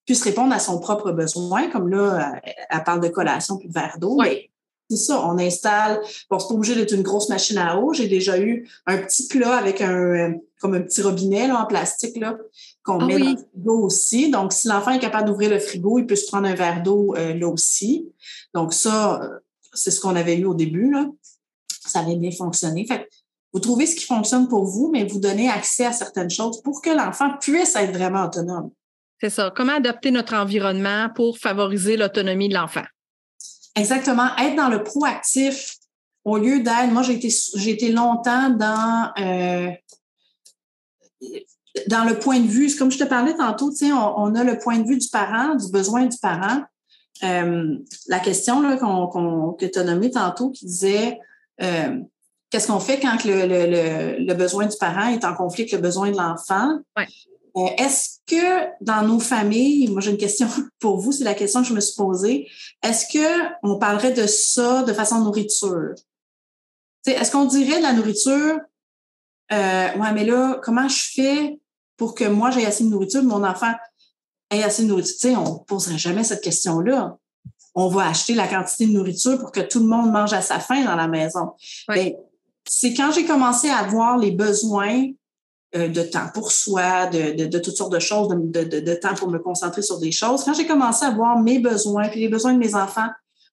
puisse 0.05 0.21
répondre 0.21 0.53
à 0.53 0.59
son 0.59 0.79
propre 0.79 1.11
besoin, 1.11 1.71
comme 1.71 1.89
là, 1.89 2.39
elle 2.43 2.83
parle 2.83 2.99
de 2.99 3.07
collation 3.07 3.57
puis 3.57 3.67
de 3.67 3.73
verre 3.73 3.97
d'eau. 3.97 4.15
Oui. 4.19 4.50
C'est 4.91 4.97
ça, 4.97 5.25
on 5.25 5.37
installe. 5.37 6.01
Bon, 6.29 6.37
c'est 6.37 6.49
pas 6.49 6.53
obligé 6.53 6.75
d'être 6.75 6.91
une 6.91 7.01
grosse 7.01 7.29
machine 7.29 7.57
à 7.57 7.79
eau. 7.79 7.93
J'ai 7.93 8.09
déjà 8.09 8.37
eu 8.37 8.67
un 8.85 8.97
petit 8.97 9.29
plat 9.29 9.55
avec 9.55 9.79
un 9.79 10.33
comme 10.59 10.73
un 10.73 10.81
petit 10.81 11.01
robinet 11.01 11.47
là, 11.47 11.61
en 11.61 11.65
plastique 11.65 12.17
là 12.17 12.37
qu'on 12.83 12.99
ah 12.99 13.05
met 13.05 13.17
dans 13.17 13.29
le 13.29 13.37
frigo 13.37 13.85
aussi. 13.85 14.29
Donc, 14.29 14.51
si 14.51 14.67
l'enfant 14.67 14.91
est 14.91 14.99
capable 14.99 15.29
d'ouvrir 15.29 15.49
le 15.49 15.59
frigo, 15.59 15.97
il 15.97 16.05
peut 16.05 16.17
se 16.17 16.27
prendre 16.27 16.45
un 16.45 16.55
verre 16.55 16.83
d'eau 16.83 17.15
euh, 17.15 17.33
là 17.33 17.47
aussi. 17.47 18.05
Donc, 18.53 18.73
ça, 18.73 19.21
c'est 19.73 19.91
ce 19.91 20.01
qu'on 20.01 20.17
avait 20.17 20.37
eu 20.37 20.43
au 20.43 20.53
début. 20.53 20.91
Là. 20.91 21.07
Ça 21.69 21.99
avait 21.99 22.17
bien 22.17 22.31
fonctionné. 22.31 22.85
Fait 22.85 23.07
vous 23.53 23.61
trouvez 23.61 23.85
ce 23.85 23.95
qui 23.95 24.05
fonctionne 24.05 24.49
pour 24.49 24.65
vous, 24.65 24.89
mais 24.91 25.05
vous 25.05 25.19
donnez 25.19 25.49
accès 25.49 25.85
à 25.85 25.93
certaines 25.93 26.29
choses 26.29 26.61
pour 26.61 26.81
que 26.81 26.89
l'enfant 26.89 27.37
puisse 27.39 27.77
être 27.77 27.93
vraiment 27.93 28.25
autonome. 28.25 28.71
C'est 29.21 29.29
ça. 29.29 29.53
Comment 29.55 29.75
adapter 29.75 30.11
notre 30.11 30.35
environnement 30.35 31.07
pour 31.15 31.37
favoriser 31.37 31.95
l'autonomie 31.95 32.49
de 32.49 32.55
l'enfant? 32.55 32.83
Exactement. 33.75 34.35
Être 34.37 34.55
dans 34.55 34.69
le 34.69 34.83
proactif 34.83 35.77
au 36.23 36.37
lieu 36.37 36.59
d'être. 36.59 36.91
Moi, 36.91 37.03
j'ai 37.03 37.13
été, 37.13 37.29
j'ai 37.55 37.71
été 37.71 37.91
longtemps 37.91 38.49
dans, 38.49 39.11
euh, 39.19 39.71
dans 41.87 42.03
le 42.03 42.19
point 42.19 42.39
de 42.39 42.47
vue. 42.47 42.75
Comme 42.75 42.91
je 42.91 42.99
te 42.99 43.03
parlais 43.03 43.35
tantôt, 43.35 43.71
on, 43.81 44.13
on 44.17 44.35
a 44.35 44.43
le 44.43 44.57
point 44.57 44.79
de 44.79 44.87
vue 44.87 44.97
du 44.97 45.07
parent, 45.07 45.55
du 45.55 45.71
besoin 45.71 46.05
du 46.05 46.17
parent. 46.17 46.63
Euh, 47.23 47.77
la 48.07 48.19
question 48.19 48.61
là, 48.61 48.77
qu'on, 48.77 49.53
que 49.53 49.65
tu 49.65 49.79
as 49.79 49.83
nommée 49.83 50.09
tantôt 50.09 50.49
qui 50.49 50.65
disait 50.65 51.19
euh, 51.61 51.99
qu'est-ce 52.49 52.67
qu'on 52.67 52.79
fait 52.79 52.99
quand 52.99 53.23
le, 53.23 53.45
le, 53.45 54.25
le, 54.25 54.33
besoin 54.33 54.65
du 54.65 54.75
parent 54.77 55.07
est 55.09 55.23
en 55.23 55.35
conflit 55.35 55.63
avec 55.63 55.73
le 55.73 55.77
besoin 55.79 56.09
de 56.09 56.17
l'enfant? 56.17 56.79
Euh, 56.97 57.67
est-ce 57.77 58.19
que 58.31 58.83
dans 58.83 59.01
nos 59.03 59.19
familles, 59.19 59.87
moi 59.89 60.01
j'ai 60.01 60.11
une 60.11 60.17
question 60.17 60.47
pour 60.79 60.97
vous, 60.97 61.11
c'est 61.11 61.23
la 61.23 61.33
question 61.33 61.61
que 61.61 61.67
je 61.67 61.73
me 61.73 61.81
suis 61.81 61.95
posée, 61.95 62.47
est-ce 62.83 63.05
qu'on 63.11 63.77
parlerait 63.77 64.13
de 64.13 64.25
ça 64.27 64.83
de 64.83 64.93
façon 64.93 65.21
nourriture? 65.23 65.93
est-ce 67.05 67.31
qu'on 67.31 67.45
dirait 67.45 67.77
de 67.77 67.83
la 67.83 67.93
nourriture, 67.93 68.59
ouais, 69.49 70.13
mais 70.13 70.23
là, 70.23 70.59
comment 70.63 70.87
je 70.87 71.09
fais 71.13 71.59
pour 71.97 72.15
que 72.15 72.25
moi 72.25 72.51
j'ai 72.51 72.65
assez 72.65 72.83
de 72.83 72.89
nourriture, 72.89 73.23
mon 73.23 73.43
enfant 73.43 73.73
hey, 74.51 74.63
assez 74.63 74.83
de 74.83 74.87
nourriture? 74.87 75.41
on 75.43 75.53
ne 75.53 75.65
poserait 75.65 75.97
jamais 75.97 76.23
cette 76.23 76.41
question-là. 76.41 77.17
On 77.73 77.87
va 77.87 78.07
acheter 78.07 78.33
la 78.33 78.47
quantité 78.47 78.85
de 78.85 78.91
nourriture 78.91 79.39
pour 79.39 79.51
que 79.51 79.61
tout 79.61 79.79
le 79.79 79.85
monde 79.85 80.11
mange 80.11 80.33
à 80.33 80.41
sa 80.41 80.59
faim 80.59 80.83
dans 80.83 80.95
la 80.95 81.07
maison. 81.07 81.53
Ben, 81.87 82.13
c'est 82.67 82.93
quand 82.93 83.11
j'ai 83.11 83.25
commencé 83.25 83.69
à 83.69 83.83
voir 83.83 84.17
les 84.17 84.31
besoins 84.31 85.03
euh, 85.03 85.11
de 85.73 86.03
temps 86.03 86.27
pour 86.33 86.51
soi, 86.51 87.07
de, 87.07 87.45
de, 87.45 87.59
toutes 87.59 87.75
sortes 87.75 87.93
de 87.93 87.99
choses, 87.99 88.27
de, 88.29 88.63
de, 88.63 88.93
temps 88.95 89.13
pour 89.15 89.29
me 89.29 89.39
concentrer 89.39 89.81
sur 89.81 89.99
des 89.99 90.11
choses. 90.11 90.43
Quand 90.43 90.53
j'ai 90.53 90.67
commencé 90.67 91.05
à 91.05 91.11
voir 91.11 91.39
mes 91.39 91.59
besoins, 91.59 92.09
puis 92.09 92.19
les 92.19 92.27
besoins 92.27 92.53
de 92.53 92.59
mes 92.59 92.75
enfants, 92.75 93.07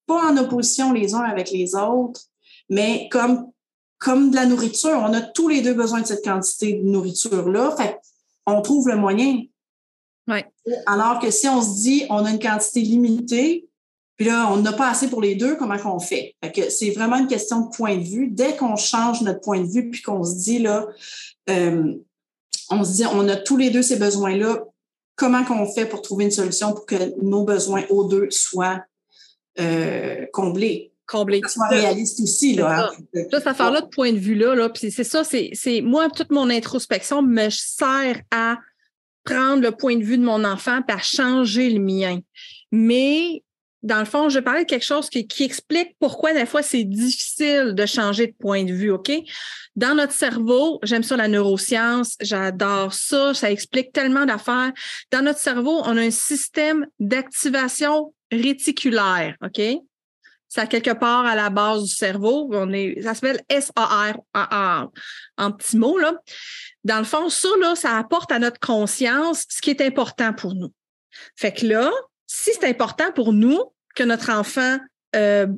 pas 0.06 0.30
en 0.30 0.36
opposition 0.36 0.92
les 0.92 1.14
uns 1.14 1.22
avec 1.22 1.50
les 1.50 1.74
autres, 1.76 2.22
mais 2.68 3.08
comme, 3.10 3.50
comme 3.98 4.30
de 4.30 4.36
la 4.36 4.46
nourriture, 4.46 5.00
on 5.00 5.12
a 5.14 5.20
tous 5.20 5.48
les 5.48 5.62
deux 5.62 5.74
besoin 5.74 6.00
de 6.00 6.06
cette 6.06 6.24
quantité 6.24 6.74
de 6.74 6.84
nourriture-là. 6.84 7.74
Fait 7.76 7.98
on 8.46 8.62
trouve 8.62 8.88
le 8.88 8.96
moyen 8.96 9.42
Ouais. 10.28 10.44
Alors 10.84 11.18
que 11.20 11.30
si 11.30 11.48
on 11.48 11.62
se 11.62 11.80
dit 11.80 12.04
on 12.10 12.24
a 12.24 12.30
une 12.30 12.38
quantité 12.38 12.82
limitée, 12.82 13.68
Puis 14.18 14.26
là, 14.26 14.50
on 14.52 14.56
n'a 14.56 14.72
pas 14.72 14.90
assez 14.90 15.08
pour 15.08 15.22
les 15.22 15.36
deux, 15.36 15.54
comment 15.54 15.78
qu'on 15.78 16.00
fait? 16.00 16.34
fait 16.42 16.52
que 16.52 16.70
c'est 16.70 16.90
vraiment 16.90 17.18
une 17.18 17.28
question 17.28 17.60
de 17.60 17.68
point 17.74 17.96
de 17.96 18.02
vue. 18.02 18.28
Dès 18.28 18.56
qu'on 18.56 18.74
change 18.74 19.22
notre 19.22 19.40
point 19.40 19.60
de 19.60 19.68
vue, 19.68 19.90
puis 19.90 20.02
qu'on 20.02 20.24
se 20.24 20.34
dit, 20.34 20.58
là, 20.58 20.86
euh, 21.48 21.94
on 22.70 22.84
se 22.84 22.92
dit, 22.92 23.06
on 23.06 23.28
a 23.28 23.36
tous 23.36 23.56
les 23.56 23.70
deux 23.70 23.82
ces 23.82 23.96
besoins-là, 23.96 24.64
comment 25.16 25.44
qu'on 25.44 25.66
fait 25.66 25.86
pour 25.86 26.02
trouver 26.02 26.24
une 26.24 26.30
solution 26.30 26.72
pour 26.72 26.86
que 26.86 27.20
nos 27.22 27.44
besoins 27.44 27.84
aux 27.90 28.08
deux 28.08 28.28
soient 28.30 28.82
euh, 29.58 30.26
comblés? 30.32 30.92
Comblés. 31.06 31.40
Soit 31.46 31.68
réaliste 31.68 32.20
aussi, 32.20 32.54
là. 32.54 32.90
Hein. 32.90 33.20
cette 33.30 33.46
affaire-là 33.46 33.80
de 33.80 33.86
point 33.86 34.12
de 34.12 34.18
vue-là, 34.18 34.54
là, 34.54 34.68
puis 34.68 34.90
c'est 34.90 35.04
ça, 35.04 35.24
c'est 35.24 35.80
moi, 35.82 36.08
toute 36.10 36.30
mon 36.30 36.50
introspection 36.50 37.22
me 37.22 37.48
sert 37.50 38.20
à 38.30 38.58
prendre 39.24 39.62
le 39.62 39.72
point 39.72 39.96
de 39.96 40.04
vue 40.04 40.18
de 40.18 40.24
mon 40.24 40.44
enfant 40.44 40.80
et 40.86 40.92
à 40.92 40.98
changer 40.98 41.70
le 41.70 41.80
mien. 41.80 42.20
Mais 42.72 43.42
dans 43.82 44.00
le 44.00 44.04
fond, 44.04 44.28
je 44.28 44.40
parlais 44.40 44.64
de 44.64 44.68
quelque 44.68 44.84
chose 44.84 45.08
qui, 45.08 45.26
explique 45.44 45.94
pourquoi 46.00 46.32
des 46.32 46.46
fois 46.46 46.62
c'est 46.62 46.84
difficile 46.84 47.74
de 47.74 47.86
changer 47.86 48.26
de 48.26 48.34
point 48.38 48.64
de 48.64 48.72
vue, 48.72 48.90
OK? 48.90 49.12
Dans 49.76 49.94
notre 49.94 50.12
cerveau, 50.12 50.80
j'aime 50.82 51.04
ça 51.04 51.16
la 51.16 51.28
neuroscience, 51.28 52.16
j'adore 52.20 52.92
ça, 52.92 53.34
ça 53.34 53.50
explique 53.50 53.92
tellement 53.92 54.26
d'affaires. 54.26 54.72
Dans 55.12 55.22
notre 55.22 55.38
cerveau, 55.38 55.80
on 55.84 55.96
a 55.96 56.00
un 56.00 56.10
système 56.10 56.86
d'activation 56.98 58.12
réticulaire, 58.32 59.36
OK? 59.44 59.60
Ça 60.48 60.66
quelque 60.66 60.94
part 60.94 61.26
à 61.26 61.36
la 61.36 61.50
base 61.50 61.84
du 61.84 61.94
cerveau, 61.94 62.48
on 62.52 62.72
est, 62.72 63.00
ça 63.02 63.14
s'appelle 63.14 63.42
SAR 63.50 64.16
en 65.36 65.52
petits 65.52 65.76
mots, 65.76 65.98
là. 65.98 66.14
Dans 66.84 66.98
le 66.98 67.04
fond, 67.04 67.28
ça, 67.28 67.48
ça 67.74 67.96
apporte 67.96 68.32
à 68.32 68.38
notre 68.38 68.58
conscience 68.58 69.44
ce 69.48 69.60
qui 69.60 69.70
est 69.70 69.82
important 69.82 70.32
pour 70.32 70.54
nous. 70.54 70.72
Fait 71.36 71.52
que 71.52 71.66
là, 71.66 71.90
si 72.28 72.52
c'est 72.52 72.68
important 72.68 73.10
pour 73.10 73.32
nous 73.32 73.60
que 73.96 74.04
notre 74.04 74.30
enfant 74.30 74.78
euh, 75.16 75.48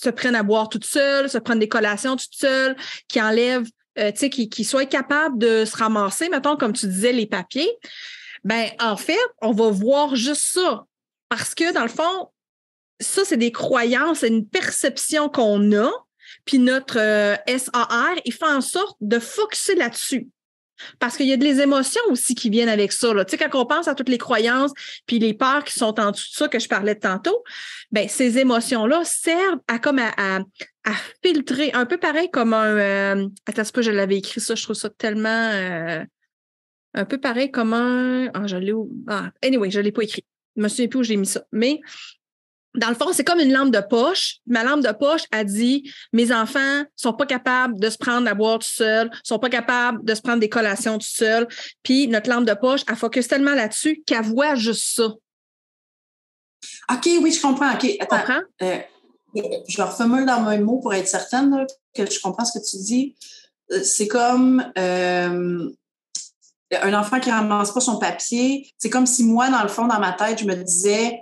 se 0.00 0.08
prenne 0.08 0.36
à 0.36 0.42
boire 0.42 0.70
toute 0.70 0.86
seule, 0.86 1.28
se 1.28 1.36
prenne 1.36 1.58
des 1.58 1.68
collations 1.68 2.16
toute 2.16 2.32
seule, 2.32 2.76
qui 3.08 3.20
enlève, 3.20 3.66
euh, 3.98 4.12
tu 4.12 4.18
sais, 4.18 4.30
qui, 4.30 4.64
soit 4.64 4.86
capable 4.86 5.36
de 5.36 5.64
se 5.66 5.76
ramasser, 5.76 6.30
mettons, 6.30 6.56
comme 6.56 6.72
tu 6.72 6.86
disais, 6.86 7.12
les 7.12 7.26
papiers, 7.26 7.70
ben 8.44 8.70
en 8.78 8.96
fait, 8.96 9.18
on 9.42 9.52
va 9.52 9.68
voir 9.68 10.16
juste 10.16 10.54
ça. 10.54 10.86
Parce 11.28 11.54
que, 11.54 11.72
dans 11.74 11.82
le 11.82 11.88
fond, 11.88 12.30
ça, 13.00 13.24
c'est 13.24 13.36
des 13.36 13.52
croyances, 13.52 14.20
c'est 14.20 14.28
une 14.28 14.48
perception 14.48 15.28
qu'on 15.28 15.76
a, 15.76 15.90
puis 16.44 16.58
notre 16.58 16.98
euh, 16.98 17.36
SAR, 17.46 18.14
il 18.24 18.32
fait 18.32 18.46
en 18.46 18.60
sorte 18.60 18.96
de 19.00 19.18
focuser 19.18 19.74
là-dessus. 19.74 20.28
Parce 20.98 21.16
qu'il 21.16 21.26
y 21.26 21.32
a 21.32 21.36
des 21.36 21.60
émotions 21.60 22.00
aussi 22.10 22.34
qui 22.34 22.50
viennent 22.50 22.68
avec 22.68 22.92
ça. 22.92 23.12
Tu 23.24 23.30
sais, 23.30 23.38
quand 23.38 23.58
on 23.58 23.66
pense 23.66 23.88
à 23.88 23.94
toutes 23.94 24.08
les 24.08 24.18
croyances 24.18 24.72
puis 25.06 25.18
les 25.18 25.34
peurs 25.34 25.64
qui 25.64 25.72
sont 25.72 25.98
en 26.00 26.10
dessous 26.10 26.30
de 26.30 26.34
ça 26.34 26.48
que 26.48 26.58
je 26.58 26.68
parlais 26.68 26.94
tantôt, 26.94 27.42
ben 27.90 28.08
ces 28.08 28.38
émotions-là 28.38 29.02
servent 29.04 29.60
à 29.68 29.78
comme 29.78 29.98
à, 29.98 30.40
filtrer, 31.22 31.70
un 31.74 31.86
peu 31.86 31.98
pareil 31.98 32.30
comme 32.30 32.54
un. 32.54 32.76
Euh, 32.76 33.28
attends, 33.46 33.62
pas, 33.72 33.82
je 33.82 33.90
l'avais 33.90 34.18
écrit 34.18 34.40
ça, 34.40 34.54
je 34.54 34.62
trouve 34.62 34.76
ça 34.76 34.90
tellement. 34.90 35.28
Euh, 35.28 36.04
un 36.94 37.04
peu 37.04 37.18
pareil 37.18 37.50
comme 37.50 37.72
un. 37.74 38.30
Ah, 38.34 38.46
je 38.46 38.56
l'ai. 38.56 38.72
Ah, 39.06 39.30
anyway, 39.42 39.70
je 39.70 39.78
ne 39.78 39.84
l'ai 39.84 39.92
pas 39.92 40.02
écrit. 40.02 40.24
Je 40.56 40.62
me 40.62 40.68
souviens 40.68 40.88
plus 40.88 40.98
où 40.98 41.02
j'ai 41.02 41.16
mis 41.16 41.26
ça. 41.26 41.44
Mais 41.52 41.80
dans 42.74 42.88
le 42.88 42.94
fond, 42.94 43.12
c'est 43.12 43.24
comme 43.24 43.40
une 43.40 43.52
lampe 43.52 43.72
de 43.72 43.80
poche. 43.80 44.36
Ma 44.46 44.62
lampe 44.62 44.82
de 44.82 44.92
poche 44.92 45.22
a 45.32 45.42
dit 45.44 45.92
mes 46.12 46.32
enfants 46.32 46.84
sont 46.94 47.12
pas 47.12 47.26
capables 47.26 47.80
de 47.80 47.90
se 47.90 47.98
prendre 47.98 48.24
la 48.24 48.34
boire 48.34 48.58
tout 48.60 48.68
seuls, 48.68 49.10
sont 49.24 49.38
pas 49.38 49.50
capables 49.50 50.04
de 50.04 50.14
se 50.14 50.22
prendre 50.22 50.38
des 50.38 50.48
collations 50.48 50.98
tout 50.98 51.06
seuls. 51.06 51.48
Puis 51.82 52.06
notre 52.06 52.30
lampe 52.30 52.44
de 52.44 52.54
poche, 52.54 52.82
elle 52.88 52.96
focus 52.96 53.26
tellement 53.26 53.54
là-dessus 53.54 54.02
qu'elle 54.06 54.24
voit 54.24 54.54
juste 54.54 54.96
ça. 54.96 55.08
OK, 56.92 57.08
oui, 57.22 57.32
je 57.32 57.40
comprends. 57.40 57.72
OK, 57.72 57.86
attends. 57.98 58.40
Euh, 58.62 58.78
je 59.34 59.82
reformule 59.82 60.26
dans 60.26 60.42
mes 60.42 60.58
mots 60.58 60.78
pour 60.78 60.94
être 60.94 61.08
certaine 61.08 61.66
que 61.94 62.08
je 62.08 62.20
comprends 62.20 62.44
ce 62.44 62.58
que 62.58 62.64
tu 62.64 62.76
dis. 62.78 63.16
Euh, 63.72 63.82
c'est 63.82 64.08
comme 64.08 64.64
euh, 64.78 65.70
un 66.82 66.94
enfant 66.94 67.18
qui 67.18 67.30
ramasse 67.30 67.72
pas 67.72 67.80
son 67.80 67.98
papier. 67.98 68.72
C'est 68.78 68.90
comme 68.90 69.06
si 69.06 69.24
moi, 69.24 69.50
dans 69.50 69.62
le 69.62 69.68
fond, 69.68 69.86
dans 69.86 69.98
ma 69.98 70.12
tête, 70.12 70.38
je 70.38 70.44
me 70.44 70.54
disais 70.54 71.20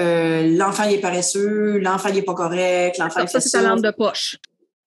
euh, 0.00 0.56
l'enfant 0.56 0.84
il 0.84 0.94
est 0.94 1.00
paresseux, 1.00 1.78
l'enfant 1.78 2.08
il 2.08 2.18
est 2.18 2.22
pas 2.22 2.34
correct, 2.34 2.98
l'enfant 2.98 3.26
ça, 3.26 3.40
c'est 3.40 3.50
ta 3.50 3.62
lampe 3.62 3.82
de 3.82 3.90
poche. 3.90 4.38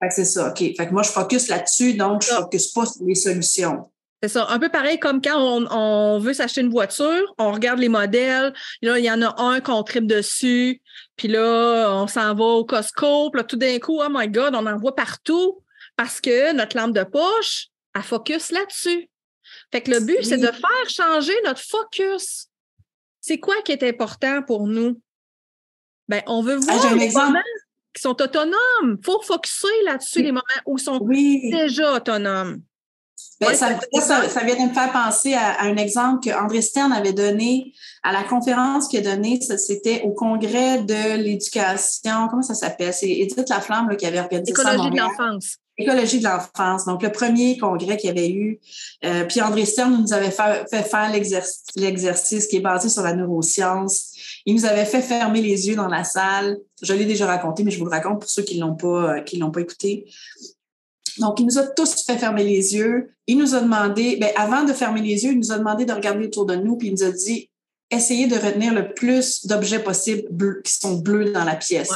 c'est 0.10 0.26
ça, 0.26 0.50
OK. 0.50 0.58
Fait 0.58 0.88
que 0.88 0.92
moi, 0.92 1.04
je 1.04 1.12
focus 1.12 1.48
là-dessus, 1.48 1.94
donc 1.94 2.24
je 2.24 2.32
ne 2.32 2.38
focus 2.38 2.68
pas 2.70 2.86
sur 2.86 3.06
les 3.06 3.16
solutions. 3.16 3.90
C'est 4.24 4.30
ça. 4.30 4.48
Un 4.50 4.58
peu 4.58 4.70
pareil 4.70 5.00
comme 5.00 5.22
quand 5.22 5.38
on, 5.70 6.18
veut 6.20 6.34
s'acheter 6.34 6.62
une 6.62 6.70
voiture, 6.70 7.34
on 7.38 7.52
regarde 7.52 7.80
les 7.80 7.90
modèles. 7.90 8.54
Là, 8.82 8.98
il 8.98 9.04
y 9.04 9.12
en 9.12 9.22
a 9.22 9.36
un 9.42 9.60
qu'on 9.60 9.84
tripe 9.84 10.08
dessus. 10.08 10.82
Puis 11.18 11.28
là, 11.28 11.90
on 11.92 12.08
s'en 12.08 12.34
va 12.34 12.44
au 12.46 12.64
Costco. 12.64 13.32
Puis 13.32 13.42
là, 13.42 13.44
tout 13.44 13.58
d'un 13.58 13.80
coup, 13.80 14.02
oh 14.02 14.08
my 14.10 14.30
God, 14.30 14.56
on 14.56 14.66
en 14.66 14.78
voit 14.78 14.96
partout 14.96 15.62
parce 15.98 16.22
que 16.22 16.54
notre 16.54 16.78
lampe 16.78 16.94
de 16.94 17.04
poche, 17.04 17.68
elle 17.94 18.02
focus 18.02 18.52
là-dessus. 18.52 19.10
Fait 19.74 19.82
que 19.82 19.92
le 19.92 20.00
but, 20.00 20.24
c'est 20.24 20.38
de 20.38 20.48
faire 20.48 20.88
changer 20.88 21.34
notre 21.44 21.62
focus. 21.62 22.48
C'est 23.20 23.40
quoi 23.40 23.56
qui 23.66 23.74
est 23.74 23.84
important 23.84 24.42
pour 24.42 24.68
nous? 24.68 25.02
Ben, 26.08 26.22
on 26.28 26.42
veut 26.42 26.60
ah, 26.68 26.78
voir 26.78 26.96
les 26.96 27.12
moments 27.12 27.40
qui 27.94 28.02
sont 28.02 28.22
autonomes. 28.22 28.98
Il 29.00 29.06
faut 29.06 29.22
focuser 29.22 29.68
là-dessus, 29.86 30.24
les 30.24 30.32
moments 30.32 30.42
où 30.66 30.78
ils 30.78 30.82
sont 30.82 31.00
déjà 31.00 31.94
autonomes. 31.94 32.62
Ben, 33.40 33.54
ça, 33.54 33.70
vient 34.44 34.56
de 34.56 34.70
me 34.70 34.74
faire 34.74 34.92
penser 34.92 35.34
à, 35.34 35.64
un 35.64 35.76
exemple 35.76 36.28
que 36.28 36.34
André 36.34 36.62
Stern 36.62 36.92
avait 36.92 37.14
donné 37.14 37.74
à 38.04 38.12
la 38.12 38.24
conférence 38.24 38.88
qu'il 38.88 39.06
a 39.06 39.16
donnée. 39.16 39.40
C'était 39.42 40.02
au 40.04 40.12
congrès 40.12 40.82
de 40.84 41.18
l'éducation. 41.18 42.28
Comment 42.30 42.42
ça 42.42 42.54
s'appelle? 42.54 42.94
C'est 42.94 43.10
Edith 43.10 43.50
Laflamme 43.50 43.96
qui 43.98 44.06
avait 44.06 44.20
organisé 44.20 44.54
ça. 44.54 44.74
Écologie 44.74 44.92
de 44.92 44.98
l'enfance. 44.98 45.58
Écologie 45.78 46.20
de 46.20 46.26
l'enfance. 46.26 46.86
Donc, 46.86 47.02
le 47.02 47.12
premier 47.12 47.58
congrès 47.58 47.98
qu'il 47.98 48.08
y 48.08 48.12
avait 48.12 48.30
eu. 48.30 48.60
Euh, 49.04 49.26
puis 49.26 49.42
André 49.42 49.66
Stern 49.66 50.02
nous 50.02 50.14
avait 50.14 50.32
fait, 50.32 50.66
fait 50.70 50.84
faire 50.84 51.12
l'exercice 51.76 52.48
qui 52.48 52.58
est 52.58 52.62
basé 52.62 52.90
sur 52.90 53.02
la 53.02 53.14
neuroscience. 53.14 54.13
Il 54.46 54.56
nous 54.56 54.66
avait 54.66 54.86
fait 54.86 55.02
fermer 55.02 55.42
les 55.42 55.68
yeux 55.68 55.76
dans 55.76 55.88
la 55.88 56.04
salle. 56.04 56.58
Je 56.82 56.94
l'ai 56.94 57.06
déjà 57.06 57.26
raconté, 57.26 57.64
mais 57.64 57.72
je 57.72 57.80
vous 57.80 57.86
le 57.86 57.92
raconte 57.92 58.22
pour 58.22 58.30
ceux 58.30 58.44
qui 58.44 58.58
l'ont 58.58 58.76
pas, 58.76 59.18
euh, 59.18 59.22
qui 59.22 59.38
l'ont 59.38 59.52
pas 59.52 59.62
écouté. 59.62 60.06
Donc, 61.20 61.40
il 61.40 61.46
nous 61.46 61.58
a 61.58 61.68
tous 61.68 62.04
fait 62.06 62.18
fermer 62.18 62.44
les 62.44 62.76
yeux. 62.76 63.12
Il 63.28 63.38
nous 63.38 63.56
a 63.56 63.62
demandé, 63.62 64.18
ben, 64.18 64.32
avant 64.36 64.64
de 64.64 64.74
fermer 64.74 65.02
les 65.02 65.24
yeux, 65.24 65.32
il 65.32 65.38
nous 65.38 65.52
a 65.52 65.58
demandé 65.58 65.86
de 65.86 65.94
regarder 65.94 66.26
autour 66.26 66.46
de 66.46 66.56
nous, 66.56 66.76
puis 66.76 66.90
il 66.90 66.94
nous 66.94 67.04
a 67.04 67.12
dit, 67.12 67.50
essayez 67.90 68.28
de 68.28 68.36
retenir 68.36 68.74
le 68.74 68.94
plus 68.94 69.46
d'objets 69.46 69.84
possibles 69.84 70.62
qui 70.64 70.74
sont 70.74 70.96
bleus 70.96 71.32
dans 71.32 71.44
la 71.44 71.56
pièce. 71.56 71.92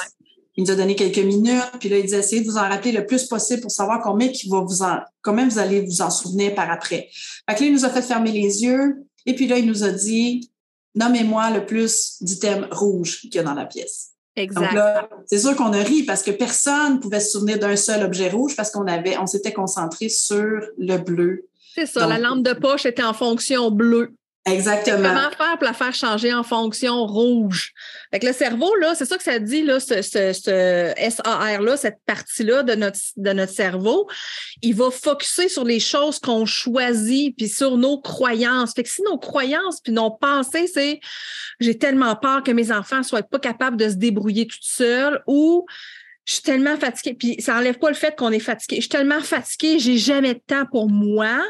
Il 0.56 0.64
nous 0.64 0.72
a 0.72 0.76
donné 0.76 0.96
quelques 0.96 1.18
minutes, 1.20 1.72
puis 1.80 1.90
là, 1.90 1.98
il 1.98 2.04
disait, 2.04 2.20
essayez 2.20 2.42
de 2.42 2.48
vous 2.50 2.58
en 2.58 2.68
rappeler 2.68 2.92
le 2.92 3.06
plus 3.06 3.26
possible 3.26 3.62
pour 3.62 3.72
savoir 3.72 4.02
combien 4.02 4.30
qui 4.30 4.50
va 4.50 4.62
vous 4.62 4.82
en, 4.82 5.00
combien 5.22 5.48
vous 5.48 5.60
allez 5.60 5.82
vous 5.82 6.02
en 6.02 6.10
souvenir 6.10 6.56
par 6.56 6.72
après. 6.72 7.10
Fait 7.12 7.56
que 7.56 7.62
là, 7.62 7.68
il 7.68 7.74
nous 7.74 7.86
a 7.86 7.90
fait 7.90 8.02
fermer 8.02 8.32
les 8.32 8.64
yeux, 8.64 9.06
et 9.26 9.36
puis 9.36 9.48
là, 9.48 9.58
il 9.58 9.66
nous 9.66 9.84
a 9.84 9.92
dit, 9.92 10.50
nommez-moi 10.98 11.52
le 11.52 11.66
plus 11.66 12.18
d'items 12.22 12.68
rouges 12.72 13.22
qu'il 13.22 13.36
y 13.36 13.40
a 13.40 13.44
dans 13.44 13.54
la 13.54 13.66
pièce. 13.66 14.12
Exact. 14.36 15.10
c'est 15.26 15.40
sûr 15.40 15.56
qu'on 15.56 15.74
a 15.74 15.82
ri 15.82 16.04
parce 16.04 16.22
que 16.22 16.30
personne 16.30 16.96
ne 16.96 17.00
pouvait 17.00 17.20
se 17.20 17.32
souvenir 17.32 17.58
d'un 17.58 17.76
seul 17.76 18.04
objet 18.04 18.30
rouge 18.30 18.56
parce 18.56 18.70
qu'on 18.70 18.86
avait, 18.86 19.18
on 19.18 19.26
s'était 19.26 19.52
concentré 19.52 20.10
sur 20.10 20.62
le 20.78 20.98
bleu. 20.98 21.48
C'est 21.74 21.88
ça, 21.88 22.06
la 22.06 22.20
lampe 22.20 22.44
de 22.44 22.54
poche 22.54 22.86
était 22.86 23.04
en 23.04 23.14
fonction 23.14 23.72
bleue. 23.72 24.14
Exactement. 24.48 25.10
Comment 25.10 25.32
faire 25.32 25.58
pour 25.58 25.66
la 25.66 25.74
faire 25.74 25.94
changer 25.94 26.34
en 26.34 26.44
fonction 26.44 27.06
rouge? 27.06 27.74
Fait 28.12 28.24
le 28.24 28.34
cerveau, 28.34 28.74
là, 28.76 28.96
c'est 28.96 29.06
ça 29.06 29.18
que 29.18 29.24
ça 29.24 29.40
dit, 29.40 29.64
là, 29.64 29.80
ce, 29.80 30.02
SAR-là, 30.02 31.78
cette 31.78 32.00
partie-là 32.06 32.64
de 32.64 32.76
notre, 32.76 33.00
de 33.18 33.34
notre 33.34 33.52
cerveau, 33.52 34.08
il 34.62 34.76
va 34.76 34.90
focuser 34.92 35.50
sur 35.50 35.64
les 35.64 35.80
choses 35.80 36.20
qu'on 36.20 36.46
choisit, 36.46 37.36
puis 37.36 37.50
sur 37.50 37.78
nos 37.78 38.00
croyances. 38.00 38.74
Fait 38.74 38.84
que 38.84 38.90
si 38.90 39.02
nos 39.04 39.18
croyances, 39.18 39.82
puis 39.82 39.92
nos 39.92 40.12
pensées, 40.12 40.68
c'est 40.68 41.00
j'ai 41.60 41.78
tellement 41.78 42.16
peur 42.16 42.44
que 42.44 42.52
mes 42.52 42.72
enfants 42.72 43.04
soient 43.04 43.24
pas 43.24 43.40
capables 43.40 43.78
de 43.78 43.90
se 43.90 43.96
débrouiller 43.96 44.48
toutes 44.48 44.64
seuls 44.64 45.22
ou 45.28 45.66
je 46.26 46.34
suis 46.34 46.44
tellement 46.44 46.76
fatiguée, 46.76 47.14
puis 47.14 47.42
ça 47.42 47.54
n'enlève 47.54 47.80
pas 47.80 47.88
le 47.88 47.96
fait 47.96 48.14
qu'on 48.18 48.32
est 48.32 48.40
fatigué. 48.40 48.78
Je 48.78 48.82
suis 48.82 48.90
tellement 48.90 49.22
fatiguée, 49.22 49.80
j'ai 49.80 49.98
jamais 49.98 50.34
de 50.34 50.42
temps 50.46 50.66
pour 50.66 50.90
moi. 50.90 51.42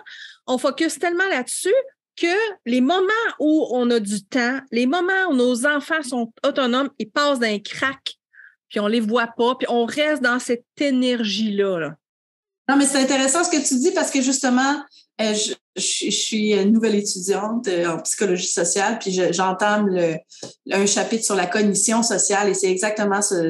On 0.46 0.60
focus 0.60 1.00
tellement 1.00 1.28
là-dessus 1.30 1.74
que 2.18 2.36
les 2.66 2.82
moments 2.82 3.08
où 3.40 3.68
on 3.72 3.90
a 3.92 4.00
du 4.00 4.24
temps, 4.24 4.60
les 4.72 4.86
moments 4.86 5.28
où 5.30 5.36
nos 5.36 5.66
enfants 5.66 6.02
sont 6.04 6.34
autonomes, 6.46 6.90
ils 7.00 7.10
passent 7.10 7.40
d'un 7.40 7.60
crack, 7.60 8.16
puis 8.70 8.80
on 8.80 8.88
les 8.88 9.00
voit 9.00 9.28
pas, 9.28 9.56
puis 9.56 9.68
on 9.70 9.86
reste 9.86 10.22
dans 10.22 10.40
cette 10.40 10.66
énergie-là. 10.80 11.96
Non, 12.70 12.76
mais 12.76 12.86
c'est 12.86 13.00
intéressant 13.00 13.44
ce 13.44 13.50
que 13.50 13.66
tu 13.66 13.76
dis 13.76 13.92
parce 13.92 14.12
que 14.12 14.22
justement, 14.22 14.84
euh, 15.22 15.34
je, 15.76 16.10
suis 16.10 16.54
une 16.54 16.74
nouvelle 16.74 16.96
étudiante 16.96 17.68
euh, 17.68 17.88
en 17.88 18.02
psychologie 18.02 18.48
sociale, 18.48 19.00
puis 19.00 19.18
j'entame 19.32 19.90
un 20.72 20.86
chapitre 20.86 21.24
sur 21.24 21.36
la 21.36 21.46
cognition 21.46 22.04
sociale 22.04 22.50
et 22.50 22.54
c'est 22.54 22.70
exactement 22.70 23.22
ce, 23.22 23.50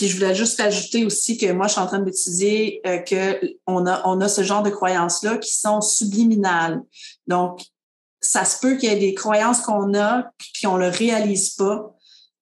puis 0.00 0.08
je 0.08 0.16
voulais 0.16 0.34
juste 0.34 0.58
ajouter 0.60 1.04
aussi 1.04 1.36
que 1.36 1.52
moi, 1.52 1.66
je 1.66 1.72
suis 1.72 1.80
en 1.82 1.86
train 1.86 1.98
d'étudier 1.98 2.80
euh, 2.86 3.00
qu'on 3.00 3.84
on 3.86 4.20
a 4.22 4.28
ce 4.30 4.42
genre 4.42 4.62
de 4.62 4.70
croyances-là 4.70 5.36
qui 5.36 5.54
sont 5.54 5.82
subliminales. 5.82 6.80
Donc, 7.30 7.62
ça 8.20 8.44
se 8.44 8.60
peut 8.60 8.76
qu'il 8.76 8.90
y 8.90 8.92
ait 8.92 8.98
des 8.98 9.14
croyances 9.14 9.62
qu'on 9.62 9.94
a, 9.94 10.30
puis 10.52 10.66
on 10.66 10.76
ne 10.76 10.84
le 10.84 10.88
réalise 10.88 11.50
pas. 11.50 11.94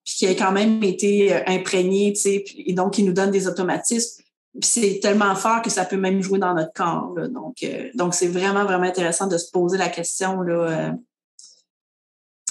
puis 0.04 0.14
qui 0.14 0.26
a 0.26 0.34
quand 0.34 0.50
même 0.50 0.82
été 0.82 1.32
imprégné, 1.46 2.12
tu 2.14 2.20
sais, 2.20 2.44
et 2.56 2.72
donc 2.72 2.94
qui 2.94 3.04
nous 3.04 3.12
donne 3.12 3.30
des 3.30 3.46
automatismes. 3.46 4.22
c'est 4.62 4.98
tellement 5.00 5.36
fort 5.36 5.62
que 5.62 5.70
ça 5.70 5.84
peut 5.84 5.96
même 5.96 6.20
jouer 6.22 6.40
dans 6.40 6.54
notre 6.54 6.72
corps. 6.72 7.14
Donc, 7.30 7.64
donc 7.94 8.14
c'est 8.14 8.26
vraiment, 8.26 8.64
vraiment 8.64 8.86
intéressant 8.86 9.28
de 9.28 9.38
se 9.38 9.50
poser 9.52 9.78
la 9.78 9.88
question 9.88 10.40
là, 10.40 10.94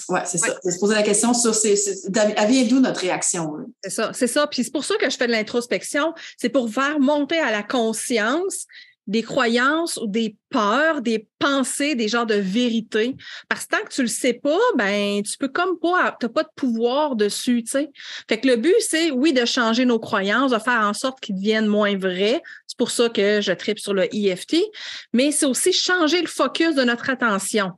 oui, 0.08 0.20
c'est 0.24 0.38
ça. 0.38 0.54
De 0.64 0.70
se 0.70 0.78
poser 0.78 0.94
la 0.94 1.02
question 1.02 1.34
sur 1.34 1.54
ces, 1.54 1.74
elle 2.14 2.50
vient 2.50 2.64
d'où 2.64 2.80
notre 2.80 3.00
réaction. 3.00 3.52
C'est 3.84 3.90
ça, 3.90 4.10
c'est 4.14 4.26
ça. 4.26 4.46
Puis 4.46 4.64
c'est 4.64 4.70
pour 4.70 4.84
ça 4.84 4.96
que 4.96 5.08
je 5.10 5.16
fais 5.16 5.26
de 5.26 5.32
l'introspection. 5.32 6.14
C'est 6.38 6.48
pour 6.48 6.70
faire 6.70 6.98
monter 6.98 7.38
à 7.38 7.50
la 7.50 7.62
conscience 7.62 8.66
des 9.08 9.22
croyances 9.22 9.96
ou 9.96 10.06
des 10.06 10.36
peurs, 10.50 11.00
des 11.00 11.26
pensées, 11.38 11.94
des 11.94 12.08
genres 12.08 12.26
de 12.26 12.34
vérités. 12.34 13.16
Parce 13.48 13.64
que 13.64 13.76
tant 13.76 13.82
que 13.82 13.92
tu 13.92 14.02
le 14.02 14.08
sais 14.08 14.34
pas, 14.34 14.58
ben 14.76 15.22
tu 15.22 15.36
peux 15.38 15.48
comme 15.48 15.78
pas, 15.78 16.16
t'as 16.20 16.28
pas 16.28 16.42
de 16.44 16.50
pouvoir 16.54 17.16
dessus, 17.16 17.64
tu 17.64 17.72
sais. 17.72 17.90
Fait 18.28 18.38
que 18.38 18.46
le 18.46 18.56
but, 18.56 18.74
c'est 18.80 19.10
oui 19.10 19.32
de 19.32 19.44
changer 19.46 19.86
nos 19.86 19.98
croyances, 19.98 20.52
de 20.52 20.58
faire 20.58 20.82
en 20.82 20.92
sorte 20.92 21.20
qu'ils 21.20 21.36
deviennent 21.36 21.66
moins 21.66 21.96
vrais. 21.96 22.42
C'est 22.66 22.78
pour 22.78 22.90
ça 22.90 23.08
que 23.08 23.40
je 23.40 23.52
tripe 23.52 23.78
sur 23.78 23.94
le 23.94 24.14
EFT, 24.14 24.56
mais 25.12 25.32
c'est 25.32 25.46
aussi 25.46 25.72
changer 25.72 26.20
le 26.20 26.28
focus 26.28 26.74
de 26.74 26.84
notre 26.84 27.08
attention 27.08 27.72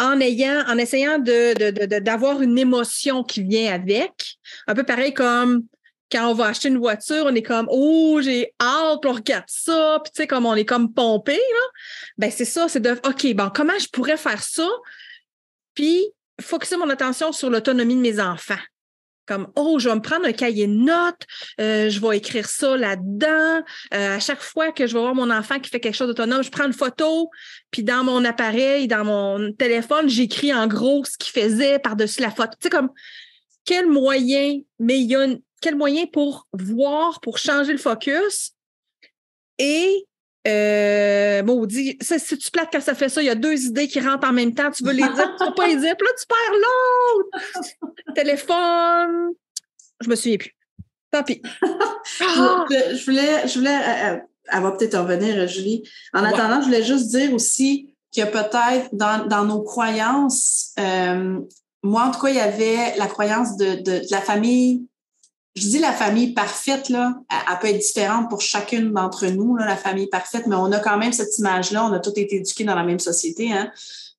en 0.00 0.20
ayant, 0.20 0.64
en 0.68 0.78
essayant 0.78 1.18
de, 1.18 1.98
d'avoir 1.98 2.40
une 2.40 2.58
émotion 2.58 3.24
qui 3.24 3.42
vient 3.42 3.72
avec. 3.72 4.36
Un 4.66 4.74
peu 4.74 4.84
pareil 4.84 5.12
comme 5.12 5.64
quand 6.10 6.30
on 6.30 6.34
va 6.34 6.46
acheter 6.46 6.68
une 6.68 6.78
voiture, 6.78 7.24
on 7.26 7.34
est 7.34 7.42
comme 7.42 7.68
Oh, 7.70 8.20
j'ai 8.22 8.54
hâte, 8.60 9.04
on 9.04 9.12
regarde 9.12 9.44
ça, 9.46 10.00
puis 10.02 10.12
tu 10.12 10.22
sais, 10.22 10.26
comme 10.26 10.46
on 10.46 10.54
est 10.54 10.64
comme 10.64 10.92
pompé, 10.92 11.36
là. 11.36 11.66
Ben, 12.16 12.30
c'est 12.30 12.44
ça, 12.44 12.68
c'est 12.68 12.80
de 12.80 12.92
OK, 13.06 13.34
bon, 13.34 13.50
comment 13.54 13.78
je 13.78 13.88
pourrais 13.88 14.16
faire 14.16 14.42
ça? 14.42 14.68
Puis 15.74 16.06
focuser 16.40 16.76
mon 16.76 16.88
attention 16.88 17.32
sur 17.32 17.50
l'autonomie 17.50 17.96
de 17.96 18.00
mes 18.00 18.20
enfants 18.20 18.58
comme 19.28 19.46
oh 19.54 19.78
je 19.78 19.88
vais 19.88 19.94
me 19.94 20.00
prendre 20.00 20.24
un 20.24 20.32
cahier 20.32 20.66
de 20.66 20.72
notes, 20.72 21.26
euh, 21.60 21.90
je 21.90 22.00
vais 22.00 22.16
écrire 22.16 22.48
ça 22.48 22.76
là-dedans. 22.76 23.62
Euh, 23.94 24.16
à 24.16 24.18
chaque 24.18 24.40
fois 24.40 24.72
que 24.72 24.86
je 24.86 24.94
vais 24.94 25.00
voir 25.00 25.14
mon 25.14 25.30
enfant 25.30 25.60
qui 25.60 25.70
fait 25.70 25.78
quelque 25.78 25.94
chose 25.94 26.08
d'autonome, 26.08 26.42
je 26.42 26.50
prends 26.50 26.64
une 26.64 26.72
photo, 26.72 27.30
puis 27.70 27.84
dans 27.84 28.02
mon 28.02 28.24
appareil, 28.24 28.88
dans 28.88 29.04
mon 29.04 29.52
téléphone, 29.52 30.08
j'écris 30.08 30.52
en 30.52 30.66
gros 30.66 31.04
ce 31.04 31.18
qu'il 31.18 31.40
faisait 31.40 31.78
par-dessus 31.78 32.22
la 32.22 32.30
photo. 32.30 32.52
Tu 32.58 32.64
sais 32.64 32.70
comme 32.70 32.90
quel 33.64 33.86
moyen, 33.86 34.60
mais 34.78 34.98
il 34.98 35.10
y 35.10 35.14
a 35.14 35.26
quel 35.60 35.76
moyen 35.76 36.06
pour 36.06 36.46
voir, 36.52 37.20
pour 37.20 37.38
changer 37.38 37.72
le 37.72 37.78
focus 37.78 38.52
et 39.58 40.06
euh, 40.46 41.42
maudit, 41.42 41.98
c'est-tu 42.00 42.50
plate 42.50 42.68
quand 42.72 42.80
ça 42.80 42.94
fait 42.94 43.08
ça? 43.08 43.20
Il 43.20 43.26
y 43.26 43.30
a 43.30 43.34
deux 43.34 43.66
idées 43.66 43.88
qui 43.88 44.00
rentrent 44.00 44.26
en 44.28 44.32
même 44.32 44.54
temps. 44.54 44.70
Tu 44.70 44.84
veux 44.84 44.92
les 44.92 45.02
dire, 45.02 45.36
tu 45.36 45.44
ne 45.44 45.50
pas 45.50 45.66
les 45.66 45.76
dire. 45.76 45.96
Puis 45.96 46.06
là, 46.06 46.14
tu 46.18 46.26
perds 46.26 46.58
l'autre. 46.62 48.14
Téléphone. 48.14 49.34
Je 50.00 50.08
me 50.08 50.14
souviens 50.14 50.38
plus. 50.38 50.54
Tant 51.10 51.22
pis. 51.22 51.42
je 52.20 53.04
voulais, 53.04 53.48
je 53.48 53.58
voulais, 53.58 53.76
euh, 53.76 54.14
euh, 54.14 54.18
elle 54.50 54.62
va 54.62 54.72
peut-être 54.72 54.98
revenir, 54.98 55.46
Julie. 55.48 55.82
En 56.14 56.22
attendant, 56.22 56.60
je 56.60 56.66
voulais 56.66 56.84
juste 56.84 57.08
dire 57.08 57.32
aussi 57.34 57.94
que 58.14 58.24
peut-être 58.24 58.88
dans, 58.92 59.26
dans, 59.26 59.44
nos 59.44 59.62
croyances, 59.62 60.72
euh, 60.78 61.40
moi, 61.82 62.04
en 62.04 62.10
tout 62.10 62.20
cas, 62.20 62.28
il 62.28 62.36
y 62.36 62.40
avait 62.40 62.96
la 62.96 63.06
croyance 63.06 63.56
de, 63.56 63.76
de, 63.76 63.98
de 64.00 64.10
la 64.10 64.20
famille 64.20 64.86
je 65.58 65.68
dis 65.68 65.78
la 65.78 65.92
famille 65.92 66.32
parfaite, 66.32 66.88
là, 66.88 67.14
elle, 67.30 67.58
peut 67.58 67.68
être 67.68 67.78
différente 67.78 68.28
pour 68.28 68.40
chacune 68.40 68.92
d'entre 68.92 69.26
nous, 69.26 69.56
la 69.56 69.76
famille 69.76 70.06
parfaite, 70.06 70.46
mais 70.46 70.56
on 70.56 70.70
a 70.72 70.78
quand 70.78 70.98
même 70.98 71.12
cette 71.12 71.36
image-là, 71.38 71.84
on 71.84 71.92
a 71.92 71.98
tous 71.98 72.10
été 72.10 72.36
éduqués 72.36 72.64
dans 72.64 72.74
la 72.74 72.84
même 72.84 72.98
société, 72.98 73.52
hein, 73.52 73.70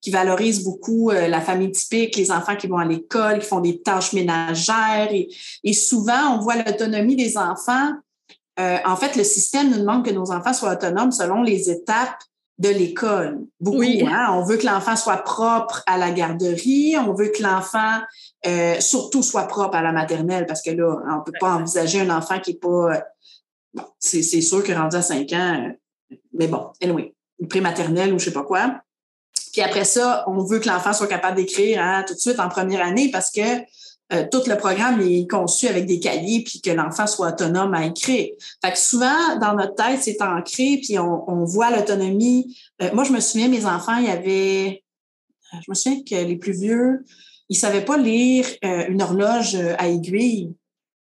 qui 0.01 0.11
valorise 0.11 0.63
beaucoup 0.63 1.11
euh, 1.11 1.27
la 1.27 1.41
famille 1.41 1.71
typique, 1.71 2.15
les 2.15 2.31
enfants 2.31 2.55
qui 2.55 2.67
vont 2.67 2.77
à 2.77 2.85
l'école, 2.85 3.39
qui 3.39 3.45
font 3.47 3.59
des 3.59 3.81
tâches 3.81 4.13
ménagères. 4.13 5.09
Et, 5.63 5.73
souvent, 5.73 6.35
on 6.35 6.39
voit 6.39 6.55
l'autonomie 6.55 7.15
des 7.15 7.37
enfants. 7.37 7.91
Euh, 8.59 8.77
en 8.85 8.95
fait, 8.95 9.15
le 9.15 9.23
système 9.23 9.69
nous 9.71 9.79
demande 9.79 10.05
que 10.05 10.11
nos 10.11 10.31
enfants 10.31 10.53
soient 10.53 10.73
autonomes 10.73 11.11
selon 11.11 11.43
les 11.43 11.69
étapes 11.69 12.21
de 12.59 12.69
l'école. 12.69 13.39
Beaucoup, 13.59 13.81
hein? 13.83 14.27
On 14.33 14.43
veut 14.43 14.57
que 14.57 14.65
l'enfant 14.65 14.97
soit 14.97 15.23
propre 15.23 15.81
à 15.87 15.97
la 15.97 16.11
garderie, 16.11 16.95
on 16.97 17.13
veut 17.13 17.29
que 17.29 17.41
l'enfant 17.41 17.99
euh, 18.45 18.79
surtout 18.81 19.23
soit 19.23 19.47
propre 19.47 19.75
à 19.75 19.81
la 19.81 19.93
maternelle, 19.93 20.45
parce 20.45 20.61
que 20.61 20.71
là, 20.71 20.97
on 21.09 21.19
ne 21.19 21.23
peut 21.23 21.31
pas 21.39 21.53
envisager 21.53 22.01
un 22.01 22.09
enfant 22.09 22.39
qui 22.39 22.51
n'est 22.51 22.59
pas. 22.59 22.93
Euh, 22.93 22.99
bon, 23.73 23.83
c'est 23.97 24.21
sûr 24.21 24.61
que 24.63 24.73
rendu 24.73 24.97
à 24.97 25.01
5 25.01 25.31
ans, 25.33 25.69
euh, 26.11 26.15
mais 26.33 26.47
bon, 26.47 26.67
anyway, 26.81 27.15
une 27.39 27.47
prématernelle 27.47 28.13
ou 28.13 28.19
je 28.19 28.25
sais 28.25 28.33
pas 28.33 28.43
quoi. 28.43 28.81
Puis 29.53 29.61
après 29.61 29.85
ça, 29.85 30.25
on 30.27 30.43
veut 30.43 30.59
que 30.59 30.67
l'enfant 30.67 30.93
soit 30.93 31.07
capable 31.07 31.37
d'écrire 31.37 31.81
hein, 31.81 32.03
tout 32.05 32.13
de 32.13 32.19
suite 32.19 32.39
en 32.39 32.49
première 32.49 32.85
année 32.85 33.09
parce 33.09 33.31
que 33.31 33.41
tout 34.31 34.41
le 34.47 34.55
programme 34.55 35.01
est 35.01 35.29
conçu 35.29 35.67
avec 35.67 35.85
des 35.85 35.99
cahiers 35.99 36.43
puis 36.43 36.61
que 36.61 36.71
l'enfant 36.71 37.05
soit 37.05 37.29
autonome 37.29 37.73
à 37.73 37.85
écrire. 37.85 38.29
Fait 38.63 38.71
que 38.71 38.77
souvent, 38.77 39.37
dans 39.39 39.53
notre 39.53 39.75
tête, 39.75 39.99
c'est 40.01 40.21
ancré 40.21 40.79
puis 40.83 40.97
on, 40.97 41.29
on 41.29 41.45
voit 41.45 41.69
l'autonomie. 41.69 42.57
moi, 42.93 43.03
je 43.03 43.11
me 43.11 43.19
souviens, 43.19 43.47
mes 43.49 43.65
enfants, 43.65 43.97
il 43.97 44.05
y 44.05 44.09
avait, 44.09 44.83
je 45.53 45.69
me 45.69 45.75
souviens 45.75 46.01
que 46.03 46.15
les 46.15 46.37
plus 46.37 46.53
vieux, 46.53 47.03
il 47.49 47.57
savait 47.57 47.83
pas 47.83 47.97
lire 47.97 48.45
euh, 48.63 48.85
une 48.87 49.01
horloge 49.01 49.55
euh, 49.55 49.73
à 49.77 49.87
aiguille. 49.87 50.53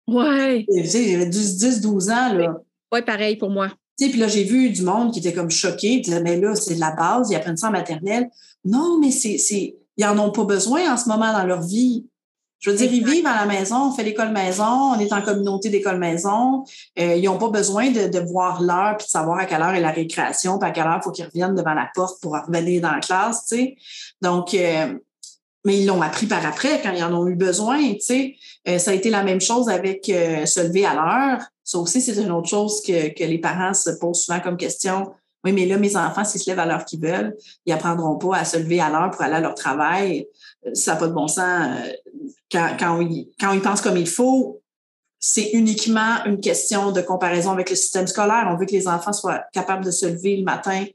Ouais. 0.08 0.66
Il 0.70 1.16
avait 1.16 1.26
10, 1.26 1.82
12 1.82 2.10
ans, 2.10 2.34
là. 2.34 2.58
Oui, 2.94 3.02
pareil 3.02 3.36
pour 3.36 3.50
moi. 3.50 3.70
puis 4.00 4.14
là, 4.14 4.30
j'ai 4.30 4.46
vu 4.46 4.70
du 4.70 4.82
monde 4.82 5.12
qui 5.12 5.20
était 5.20 5.34
comme 5.34 5.52
choqué, 5.52 5.96
Ils 5.96 6.02
disaient, 6.02 6.22
mais 6.22 6.40
là, 6.40 6.56
c'est 6.56 6.76
de 6.76 6.80
la 6.80 6.92
base, 6.92 7.30
ils 7.30 7.36
apprennent 7.36 7.58
ça 7.58 7.68
en 7.68 7.72
maternelle. 7.72 8.30
Non, 8.64 8.98
mais 9.00 9.12
c'est, 9.12 9.38
c'est, 9.38 9.76
ils 9.98 10.06
en 10.06 10.18
ont 10.20 10.32
pas 10.32 10.46
besoin 10.46 10.94
en 10.94 10.96
ce 10.96 11.10
moment 11.10 11.34
dans 11.34 11.46
leur 11.46 11.62
vie. 11.62 12.06
Je 12.60 12.72
veux 12.72 12.78
dire, 12.78 12.92
ils 12.92 13.06
vivent 13.06 13.28
à 13.28 13.36
la 13.36 13.46
maison, 13.46 13.90
on 13.90 13.92
fait 13.92 14.04
l'école 14.04 14.32
maison, 14.32 14.94
on 14.96 15.00
est 15.00 15.14
en 15.14 15.22
communauté 15.22 15.70
d'école 15.70 16.00
maison. 16.00 16.64
Euh, 17.00 17.16
ils 17.16 17.26
n'ont 17.26 17.38
pas 17.38 17.50
besoin 17.50 17.92
de, 17.92 18.08
de 18.08 18.20
voir 18.20 18.62
l'heure 18.62 18.98
puis 18.98 19.06
de 19.06 19.12
savoir 19.12 19.40
à 19.40 19.46
quelle 19.46 19.62
heure 19.62 19.76
est 19.76 19.80
la 19.80 19.92
récréation, 19.92 20.58
puis 20.58 20.68
à 20.68 20.72
quelle 20.72 20.88
heure 20.88 20.98
il 21.02 21.04
faut 21.04 21.12
qu'ils 21.12 21.26
reviennent 21.26 21.56
devant 21.56 21.74
la 21.76 21.90
porte 21.94 22.20
pour 22.22 22.34
revenir 22.34 22.82
dans 22.82 22.92
la 22.92 23.00
classe, 23.00 23.46
tu 23.48 23.58
sais. 23.58 23.76
Donc, 24.22 24.56
mais 25.68 25.80
ils 25.80 25.86
l'ont 25.86 26.02
appris 26.02 26.28
par 26.28 26.46
après 26.46 26.82
quand 26.82 26.94
ils 26.94 27.04
en 27.04 27.14
ont 27.14 27.28
eu 27.28 27.36
besoin. 27.36 27.78
Tu 27.78 28.00
sais. 28.00 28.36
Euh, 28.70 28.80
ça 28.80 28.92
a 28.92 28.94
été 28.94 29.10
la 29.10 29.24
même 29.24 29.42
chose 29.42 29.68
avec 29.68 30.08
euh, 30.08 30.46
se 30.46 30.62
lever 30.62 30.86
à 30.86 30.94
l'heure. 30.94 31.42
Ça 31.64 31.78
aussi, 31.80 32.00
c'est 32.00 32.16
une 32.16 32.32
autre 32.32 32.48
chose 32.48 32.82
que, 32.82 33.14
que, 33.14 33.24
les 33.26 33.38
parents 33.38 33.74
se 33.74 33.90
posent 33.90 34.24
souvent 34.24 34.40
comme 34.40 34.56
question. 34.56 35.12
Oui, 35.44 35.52
mais 35.52 35.66
là, 35.66 35.78
mes 35.78 35.98
enfants, 35.98 36.24
s'ils 36.24 36.40
se 36.40 36.50
lèvent 36.50 36.60
à 36.60 36.66
l'heure 36.66 36.86
qu'ils 36.86 37.02
veulent, 37.02 37.36
ils 37.66 37.74
apprendront 37.74 38.18
pas 38.18 38.38
à 38.38 38.46
se 38.46 38.58
lever 38.58 38.80
à 38.80 38.90
l'heure 38.90 39.12
pour 39.12 39.22
aller 39.22 39.36
à 39.36 39.40
leur 39.42 39.56
travail. 39.56 40.26
Euh, 40.66 40.74
ça 40.74 40.94
n'a 40.94 41.00
pas 41.00 41.08
de 41.08 41.14
bon 41.14 41.28
sens. 41.28 41.78
Quand, 42.52 42.76
quand, 42.80 43.02
ils, 43.02 43.30
quand 43.40 43.54
ils 43.54 43.62
pensent 43.62 43.82
comme 43.82 43.98
il 43.98 44.08
faut, 44.08 44.62
c'est 45.20 45.50
uniquement 45.54 46.24
une 46.26 46.40
question 46.40 46.92
de 46.92 47.02
comparaison 47.02 47.52
avec 47.52 47.70
le 47.70 47.76
système 47.76 48.08
scolaire. 48.08 48.48
On 48.52 48.58
veut 48.58 48.66
que 48.66 48.72
les 48.72 48.88
enfants 48.88 49.14
soient 49.14 49.44
capables 49.52 49.84
de 49.84 49.92
se 49.92 50.06
lever 50.06 50.38
le 50.38 50.44
matin 50.44 50.86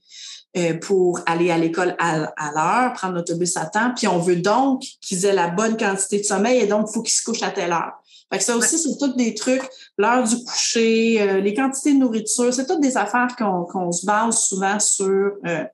euh, 0.57 0.75
pour 0.79 1.21
aller 1.27 1.51
à 1.51 1.59
l'école 1.59 1.97
à, 1.99 2.19
l'heure, 2.55 2.93
prendre 2.93 3.15
l'autobus 3.15 3.57
à 3.57 3.67
temps. 3.67 3.93
Puis 3.97 4.07
on 4.07 4.19
veut 4.19 4.37
donc 4.37 4.83
qu'ils 5.01 5.25
aient 5.25 5.35
la 5.35 5.49
bonne 5.49 5.77
quantité 5.77 6.19
de 6.19 6.25
sommeil 6.25 6.61
et 6.61 6.67
donc 6.67 6.87
il 6.89 6.95
faut 6.95 7.03
qu'ils 7.03 7.15
se 7.15 7.25
couchent 7.25 7.43
à 7.43 7.51
telle 7.51 7.73
heure. 7.73 7.93
Fait 8.31 8.39
que 8.39 8.45
ça 8.45 8.57
aussi, 8.57 8.79
c'est 8.79 8.97
tous 8.99 9.15
des 9.15 9.35
trucs, 9.35 9.63
l'heure 9.99 10.27
du 10.27 10.43
coucher, 10.45 11.21
euh, 11.21 11.41
les 11.41 11.53
quantités 11.53 11.93
de 11.93 11.99
nourriture, 11.99 12.53
c'est 12.55 12.67
toutes 12.67 12.81
des 12.81 12.97
affaires 12.97 13.35
qu'on 13.37 13.93
se 13.93 14.07
base 14.07 14.39
souvent 14.39 14.81
sur 14.81 15.33
euh, 15.47 15.65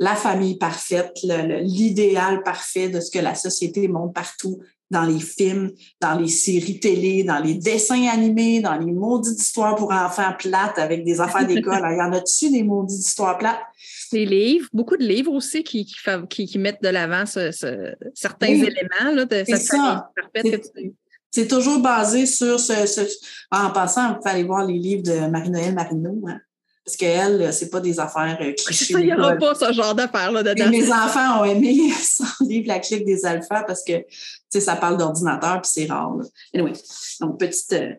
la 0.00 0.16
famille 0.16 0.58
parfaite, 0.58 1.12
l'idéal 1.22 2.42
parfait 2.42 2.88
de 2.88 2.98
ce 2.98 3.10
que 3.10 3.20
la 3.20 3.36
société 3.36 3.86
montre 3.86 4.14
partout 4.14 4.58
dans 4.92 5.04
les 5.04 5.18
films, 5.18 5.72
dans 6.00 6.18
les 6.18 6.28
séries 6.28 6.78
télé, 6.78 7.24
dans 7.24 7.38
les 7.38 7.54
dessins 7.54 8.06
animés, 8.08 8.60
dans 8.60 8.76
les 8.76 8.92
maudites 8.92 9.40
histoires 9.40 9.74
pour 9.74 9.90
enfants 9.90 10.34
plates 10.38 10.78
avec 10.78 11.02
des 11.04 11.20
affaires 11.20 11.46
d'école. 11.46 11.80
Il 11.90 11.96
y 11.96 12.02
en 12.02 12.12
a-tu 12.12 12.50
des 12.50 12.62
maudites 12.62 13.00
histoires 13.00 13.38
plates? 13.38 13.60
Des 14.12 14.26
livres, 14.26 14.68
beaucoup 14.72 14.98
de 14.98 15.04
livres 15.04 15.32
aussi 15.32 15.64
qui, 15.64 15.90
qui, 16.28 16.46
qui, 16.46 16.58
mettent 16.58 16.82
de 16.82 16.90
l'avant 16.90 17.24
certains 17.26 18.46
éléments 18.46 19.12
là, 19.14 19.24
de 19.24 19.42
cette 19.46 19.68
parfaite 19.68 20.70
C'est 21.30 21.48
toujours 21.48 21.80
basé 21.80 22.26
sur 22.26 22.60
ce, 22.60 23.08
En 23.50 23.70
passant, 23.70 24.10
vous 24.10 24.16
pouvez 24.16 24.30
aller 24.30 24.44
voir 24.44 24.66
les 24.66 24.78
livres 24.78 25.02
de 25.02 25.30
Marie-Noël 25.30 25.74
Marino. 25.74 26.22
Hein. 26.28 26.38
Parce 26.84 26.96
qu'elle, 26.96 27.52
c'est 27.52 27.70
pas 27.70 27.80
des 27.80 28.00
affaires 28.00 28.38
euh, 28.40 28.52
clichés. 28.52 28.94
Il 28.98 29.06
n'y 29.06 29.14
aura 29.14 29.36
pas 29.36 29.54
ce 29.54 29.72
genre 29.72 29.94
d'affaires-là 29.94 30.42
dedans. 30.42 30.68
mes 30.68 30.90
enfants 30.90 31.40
ont 31.40 31.44
aimé 31.44 31.92
son 32.02 32.44
livre 32.44 32.66
La 32.66 32.80
clique 32.80 33.04
des 33.04 33.24
alphas 33.24 33.62
parce 33.62 33.84
que 33.84 34.04
ça 34.50 34.74
parle 34.76 34.96
d'ordinateur 34.96 35.62
puis 35.62 35.70
c'est 35.72 35.86
rare. 35.86 36.16
Anyway, 36.52 36.72
donc 37.20 37.38
petite. 37.38 37.72
Euh, 37.72 37.92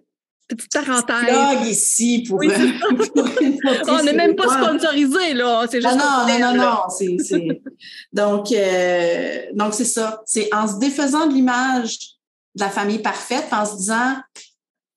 petite 0.49 0.71
parenthèse. 0.73 1.67
ici 1.67 2.25
pour. 2.27 2.41
on 3.87 4.03
n'est 4.03 4.13
même 4.13 4.35
pas 4.35 4.49
sponsorisé, 4.49 5.33
là. 5.33 5.65
C'est 5.71 5.81
juste. 5.81 5.95
Non, 5.95 6.27
non, 6.27 6.39
non, 6.39 6.53
non, 6.53 6.63
non. 6.63 7.55
donc, 8.13 8.51
euh, 8.51 9.37
donc, 9.53 9.73
c'est 9.73 9.85
ça. 9.85 10.21
C'est 10.25 10.53
en 10.53 10.67
se 10.67 10.77
défaisant 10.77 11.27
de 11.27 11.33
l'image 11.33 11.97
de 12.55 12.61
la 12.61 12.69
famille 12.69 12.99
parfaite, 12.99 13.47
en 13.51 13.65
se 13.65 13.77
disant, 13.77 14.15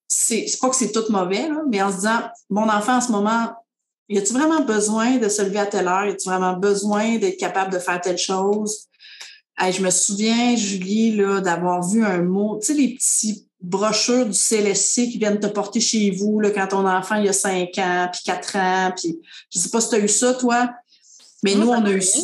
c'est 0.08 0.46
pas 0.60 0.70
que 0.70 0.76
c'est 0.76 0.92
tout 0.92 1.04
mauvais, 1.10 1.48
là, 1.48 1.62
mais 1.68 1.80
en 1.82 1.90
se 1.90 1.96
disant, 1.96 2.20
mon 2.50 2.68
enfant 2.68 2.96
en 2.96 3.00
ce 3.00 3.12
moment, 3.12 3.48
y 4.08 4.18
a-tu 4.18 4.32
vraiment 4.32 4.60
besoin 4.60 5.16
de 5.16 5.28
se 5.28 5.42
lever 5.42 5.58
à 5.58 5.66
telle 5.66 5.88
heure? 5.88 6.06
Y 6.06 6.10
a-tu 6.10 6.28
vraiment 6.28 6.54
besoin 6.54 7.16
d'être 7.18 7.38
capable 7.38 7.72
de 7.72 7.78
faire 7.78 8.00
telle 8.00 8.18
chose? 8.18 8.86
je 9.58 9.82
me 9.82 9.90
souviens, 9.90 10.54
Julie, 10.54 11.16
là, 11.16 11.40
d'avoir 11.40 11.86
vu 11.88 12.04
un 12.04 12.22
mot, 12.22 12.58
tu 12.60 12.66
sais, 12.66 12.74
les 12.74 12.94
petits 12.94 13.46
brochures 13.60 14.26
du 14.26 14.38
CLSC 14.38 15.08
qui 15.08 15.18
viennent 15.18 15.40
te 15.40 15.46
porter 15.46 15.80
chez 15.80 16.10
vous 16.10 16.40
là, 16.40 16.50
quand 16.50 16.68
ton 16.68 16.86
enfant 16.86 17.16
il 17.16 17.28
a 17.28 17.32
5 17.32 17.70
ans, 17.78 18.08
puis 18.12 18.20
4 18.26 18.56
ans, 18.56 18.92
puis 18.94 19.18
je 19.50 19.58
sais 19.58 19.70
pas 19.70 19.80
si 19.80 19.88
tu 19.88 19.94
as 19.94 19.98
eu 19.98 20.08
ça, 20.08 20.34
toi. 20.34 20.70
Mais 21.42 21.54
nous, 21.54 21.68
on 21.68 21.84
a 21.84 21.90
eu 21.90 22.02
ça. 22.02 22.18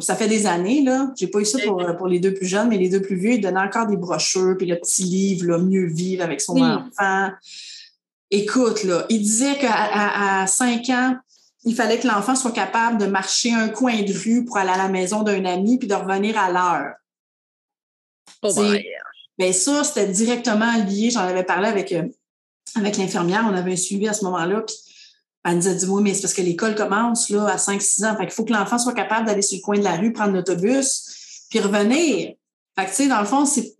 ça. 0.00 0.16
fait 0.16 0.28
des 0.28 0.46
années, 0.46 0.82
là. 0.82 1.10
J'ai 1.16 1.28
pas 1.28 1.38
eu 1.38 1.44
ça 1.44 1.58
pour, 1.64 1.82
pour, 1.96 2.08
les 2.08 2.18
deux 2.18 2.34
plus 2.34 2.46
jeunes, 2.46 2.68
mais 2.68 2.76
les 2.76 2.88
deux 2.88 3.00
plus 3.00 3.16
vieux, 3.16 3.32
ils 3.32 3.40
donnaient 3.40 3.60
encore 3.60 3.86
des 3.86 3.96
brochures, 3.96 4.56
puis 4.58 4.66
le 4.66 4.76
petit 4.76 5.04
livre, 5.04 5.46
là, 5.46 5.58
Mieux 5.58 5.86
vivre 5.86 6.22
avec 6.22 6.40
son 6.40 6.60
enfant. 6.60 7.30
Écoute, 8.30 8.84
là, 8.84 9.06
il 9.08 9.22
disait 9.22 9.58
qu'à 9.58 10.42
à, 10.42 10.46
5 10.46 10.88
ans, 10.90 11.16
il 11.64 11.74
fallait 11.74 11.98
que 11.98 12.06
l'enfant 12.06 12.34
soit 12.34 12.52
capable 12.52 12.98
de 12.98 13.06
marcher 13.06 13.52
un 13.52 13.68
coin 13.68 14.02
de 14.02 14.12
rue 14.12 14.44
pour 14.44 14.58
aller 14.58 14.70
à 14.70 14.76
la 14.76 14.88
maison 14.88 15.22
d'un 15.22 15.44
ami 15.44 15.78
puis 15.78 15.88
de 15.88 15.94
revenir 15.94 16.38
à 16.38 16.50
l'heure. 16.50 16.94
Oh 18.42 18.50
Bien, 19.36 19.52
ça, 19.52 19.82
c'était 19.82 20.06
directement 20.06 20.76
lié. 20.84 21.10
J'en 21.10 21.20
avais 21.20 21.42
parlé 21.42 21.68
avec, 21.68 21.90
euh, 21.92 22.06
avec 22.76 22.96
l'infirmière. 22.96 23.44
On 23.50 23.54
avait 23.54 23.72
un 23.72 23.76
suivi 23.76 24.06
à 24.06 24.12
ce 24.12 24.24
moment-là. 24.24 24.62
Puis 24.62 24.76
elle 25.44 25.56
nous 25.56 25.68
a 25.68 25.74
dit 25.74 25.86
Oui, 25.86 26.02
mais 26.02 26.14
c'est 26.14 26.22
parce 26.22 26.34
que 26.34 26.42
l'école 26.42 26.74
commence 26.74 27.30
là, 27.30 27.46
à 27.46 27.56
5-6 27.56 28.06
ans. 28.06 28.16
Fait 28.16 28.24
qu'il 28.24 28.34
faut 28.34 28.44
que 28.44 28.52
l'enfant 28.52 28.78
soit 28.78 28.94
capable 28.94 29.26
d'aller 29.26 29.42
sur 29.42 29.56
le 29.56 29.62
coin 29.62 29.78
de 29.78 29.84
la 29.84 29.96
rue, 29.96 30.12
prendre 30.12 30.32
l'autobus, 30.32 31.46
puis 31.50 31.60
revenir. 31.60 32.34
Fait 32.76 32.86
que, 32.86 32.90
tu 32.90 32.96
sais, 32.96 33.08
dans 33.08 33.20
le 33.20 33.26
fond, 33.26 33.46
c'est, 33.46 33.76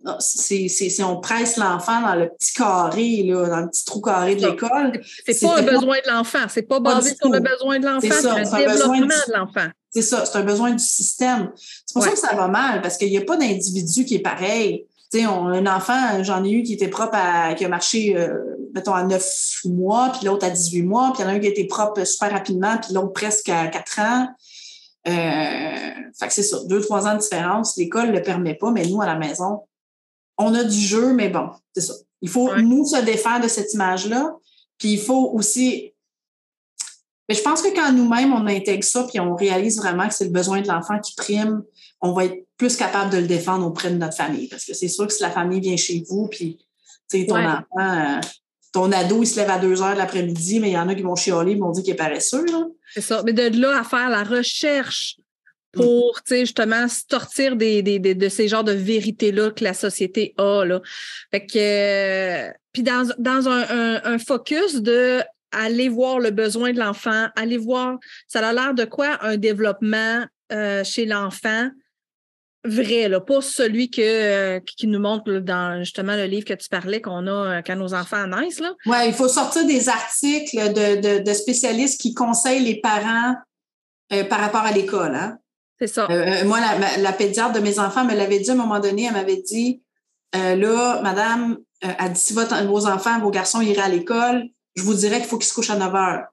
c'est, 0.69 1.03
on 1.03 1.19
presse 1.19 1.57
l'enfant 1.57 2.01
dans 2.01 2.15
le 2.15 2.29
petit 2.29 2.53
carré, 2.53 3.23
là, 3.23 3.49
dans 3.49 3.59
le 3.59 3.67
petit 3.67 3.83
trou 3.83 3.99
carré 3.99 4.35
de 4.35 4.47
l'école. 4.47 5.01
C'est 5.25 5.41
pas 5.41 5.57
un 5.57 5.63
besoin 5.63 5.97
de 5.97 6.09
l'enfant. 6.09 6.39
C'est 6.47 6.61
pas 6.61 6.79
basé 6.79 7.13
sur 7.13 7.29
le 7.29 7.41
besoin 7.41 7.79
de 7.79 7.85
l'enfant, 7.85 8.07
c'est, 8.09 8.21
le 8.21 8.67
développement 8.67 9.07
de 9.27 9.33
l'enfant. 9.33 9.69
C'est 9.91 10.01
ça, 10.01 10.25
c'est 10.25 10.37
un 10.37 10.43
besoin 10.43 10.71
du 10.71 10.83
système. 10.83 11.51
C'est 11.57 11.93
pour 11.93 12.03
ça 12.03 12.11
que 12.11 12.17
ça 12.17 12.35
va 12.35 12.47
mal, 12.47 12.81
parce 12.81 12.97
qu'il 12.97 13.09
n'y 13.09 13.17
a 13.17 13.21
pas 13.21 13.35
d'individu 13.35 14.05
qui 14.05 14.15
est 14.15 14.19
pareil. 14.19 14.85
Tu 15.11 15.19
sais, 15.19 15.25
un 15.25 15.67
enfant, 15.67 16.23
j'en 16.23 16.43
ai 16.45 16.51
eu 16.51 16.63
qui 16.63 16.73
était 16.73 16.87
propre 16.87 17.15
à, 17.15 17.53
qui 17.53 17.65
a 17.65 17.69
marché, 17.69 18.15
euh, 18.17 18.33
mettons, 18.73 18.93
à 18.93 19.03
9 19.03 19.61
mois, 19.65 20.11
puis 20.13 20.25
l'autre 20.25 20.45
à 20.45 20.49
18 20.49 20.83
mois, 20.83 21.11
puis 21.13 21.21
il 21.21 21.25
y 21.25 21.29
en 21.29 21.31
a 21.31 21.35
un 21.35 21.39
qui 21.39 21.47
été 21.47 21.65
propre 21.65 22.01
super 22.05 22.31
rapidement, 22.31 22.77
puis 22.77 22.93
l'autre 22.93 23.11
presque 23.11 23.49
à 23.49 23.67
4 23.67 23.99
ans. 23.99 24.27
Euh, 25.07 26.11
fait 26.17 26.27
que 26.27 26.33
c'est 26.33 26.43
ça, 26.43 26.59
deux, 26.65 26.81
trois 26.81 27.07
ans 27.07 27.15
de 27.15 27.19
différence. 27.19 27.77
L'école 27.77 28.07
ne 28.07 28.13
le 28.13 28.21
permet 28.21 28.55
pas, 28.55 28.71
mais 28.71 28.85
nous, 28.87 29.01
à 29.01 29.05
la 29.05 29.15
maison, 29.15 29.61
on 30.37 30.53
a 30.53 30.63
du 30.63 30.79
jeu, 30.79 31.13
mais 31.13 31.29
bon, 31.29 31.49
c'est 31.73 31.81
ça. 31.81 31.93
Il 32.21 32.29
faut, 32.29 32.55
nous, 32.55 32.85
se 32.85 33.01
défaire 33.03 33.39
de 33.39 33.47
cette 33.47 33.73
image-là. 33.73 34.35
Puis 34.77 34.93
il 34.93 34.99
faut 34.99 35.31
aussi. 35.33 35.93
Mais 37.29 37.35
je 37.35 37.41
pense 37.41 37.61
que 37.61 37.73
quand 37.73 37.91
nous-mêmes, 37.91 38.33
on 38.33 38.45
intègre 38.47 38.83
ça, 38.83 39.03
puis 39.03 39.19
on 39.19 39.35
réalise 39.35 39.77
vraiment 39.77 40.07
que 40.07 40.13
c'est 40.13 40.25
le 40.25 40.31
besoin 40.31 40.61
de 40.61 40.67
l'enfant 40.67 40.99
qui 40.99 41.15
prime, 41.15 41.63
on 42.01 42.13
va 42.13 42.25
être 42.25 42.45
plus 42.57 42.75
capable 42.75 43.11
de 43.11 43.17
le 43.17 43.27
défendre 43.27 43.65
auprès 43.65 43.89
de 43.89 43.97
notre 43.97 44.15
famille. 44.15 44.47
Parce 44.47 44.65
que 44.65 44.73
c'est 44.73 44.87
sûr 44.87 45.07
que 45.07 45.13
si 45.13 45.21
la 45.21 45.31
famille 45.31 45.59
vient 45.59 45.77
chez 45.77 46.03
vous, 46.07 46.27
puis 46.27 46.59
ton 47.27 47.35
enfant, 47.35 47.63
euh, 47.79 48.19
ton 48.75 48.91
ado, 48.91 49.23
il 49.23 49.25
se 49.25 49.39
lève 49.39 49.49
à 49.49 49.57
deux 49.57 49.81
heures 49.81 49.93
de 49.93 49.99
l'après-midi, 49.99 50.59
mais 50.59 50.69
il 50.69 50.73
y 50.73 50.77
en 50.77 50.89
a 50.89 50.95
qui 50.95 51.01
vont 51.01 51.15
chialer, 51.15 51.53
ils 51.53 51.59
vont 51.59 51.71
dire 51.71 51.81
qu'il 51.81 51.93
est 51.93 51.97
paresseux. 51.97 52.45
C'est 52.93 52.99
ça. 52.99 53.23
Mais 53.25 53.31
de 53.31 53.57
là 53.57 53.79
à 53.79 53.83
faire 53.85 54.09
la 54.09 54.23
recherche 54.23 55.15
pour 55.71 56.19
justement 56.29 56.85
sortir 56.89 57.55
des, 57.55 57.81
de 57.81 58.29
ces 58.29 58.49
genres 58.49 58.65
de 58.65 58.73
vérités-là 58.73 59.51
que 59.51 59.63
la 59.63 59.73
société 59.73 60.33
a. 60.37 60.65
Là. 60.65 60.81
Fait 61.31 61.45
que, 61.45 61.57
euh, 61.57 62.51
puis 62.73 62.83
dans, 62.83 63.09
dans 63.17 63.47
un, 63.47 64.01
un, 64.03 64.19
focus 64.19 64.81
de 64.81 65.21
aller 65.53 65.87
voir 65.87 66.19
le 66.19 66.31
besoin 66.31 66.73
de 66.73 66.79
l'enfant, 66.79 67.27
aller 67.37 67.57
voir, 67.57 67.97
ça 68.27 68.45
a 68.45 68.51
l'air 68.51 68.73
de 68.73 68.83
quoi 68.83 69.19
un 69.21 69.37
développement 69.37 70.25
euh, 70.51 70.83
chez 70.83 71.05
l'enfant? 71.05 71.69
Vrai, 72.65 73.07
là, 73.07 73.19
pas 73.21 73.41
celui 73.41 73.89
que, 73.89 74.01
euh, 74.01 74.59
qui 74.59 74.87
nous 74.87 74.99
montre 74.99 75.31
dans 75.39 75.79
justement 75.79 76.15
le 76.15 76.25
livre 76.25 76.45
que 76.45 76.53
tu 76.53 76.69
parlais 76.69 77.01
qu'on 77.01 77.27
a 77.27 77.31
euh, 77.31 77.61
quand 77.65 77.75
nos 77.75 77.93
enfants 77.93 78.27
naissent. 78.27 78.61
Oui, 78.85 78.97
il 79.07 79.13
faut 79.13 79.27
sortir 79.27 79.65
des 79.65 79.89
articles 79.89 80.73
de, 80.73 81.21
de, 81.21 81.33
spécialistes 81.33 81.99
qui 81.99 82.13
conseillent 82.13 82.63
les 82.63 82.79
parents 82.81 83.35
par 84.29 84.39
rapport 84.39 84.61
à 84.61 84.71
l'école. 84.71 85.15
Hein. 85.15 85.37
C'est 85.79 85.87
ça. 85.87 86.07
moi, 86.45 86.59
la, 86.59 86.97
la, 86.97 87.11
pédiatre 87.11 87.53
de 87.53 87.59
mes 87.59 87.79
enfants 87.79 88.05
me 88.05 88.13
l'avait 88.13 88.39
dit 88.39 88.49
à 88.49 88.53
un 88.53 88.57
moment 88.57 88.79
donné, 88.79 89.05
elle 89.05 89.13
m'avait 89.13 89.41
dit 89.41 89.81
là, 90.33 91.01
madame, 91.01 91.57
elle 91.81 92.13
dit 92.13 92.19
si 92.19 92.33
vos 92.33 92.87
enfants, 92.87 93.19
vos 93.19 93.31
garçons 93.31 93.61
iraient 93.61 93.81
à 93.81 93.89
l'école, 93.89 94.45
je 94.75 94.83
vous 94.83 94.93
dirais 94.93 95.17
qu'il 95.17 95.25
faut 95.25 95.37
qu'ils 95.37 95.47
se 95.47 95.53
couchent 95.53 95.71
à 95.71 95.75
9 95.75 95.95
heures. 95.95 96.25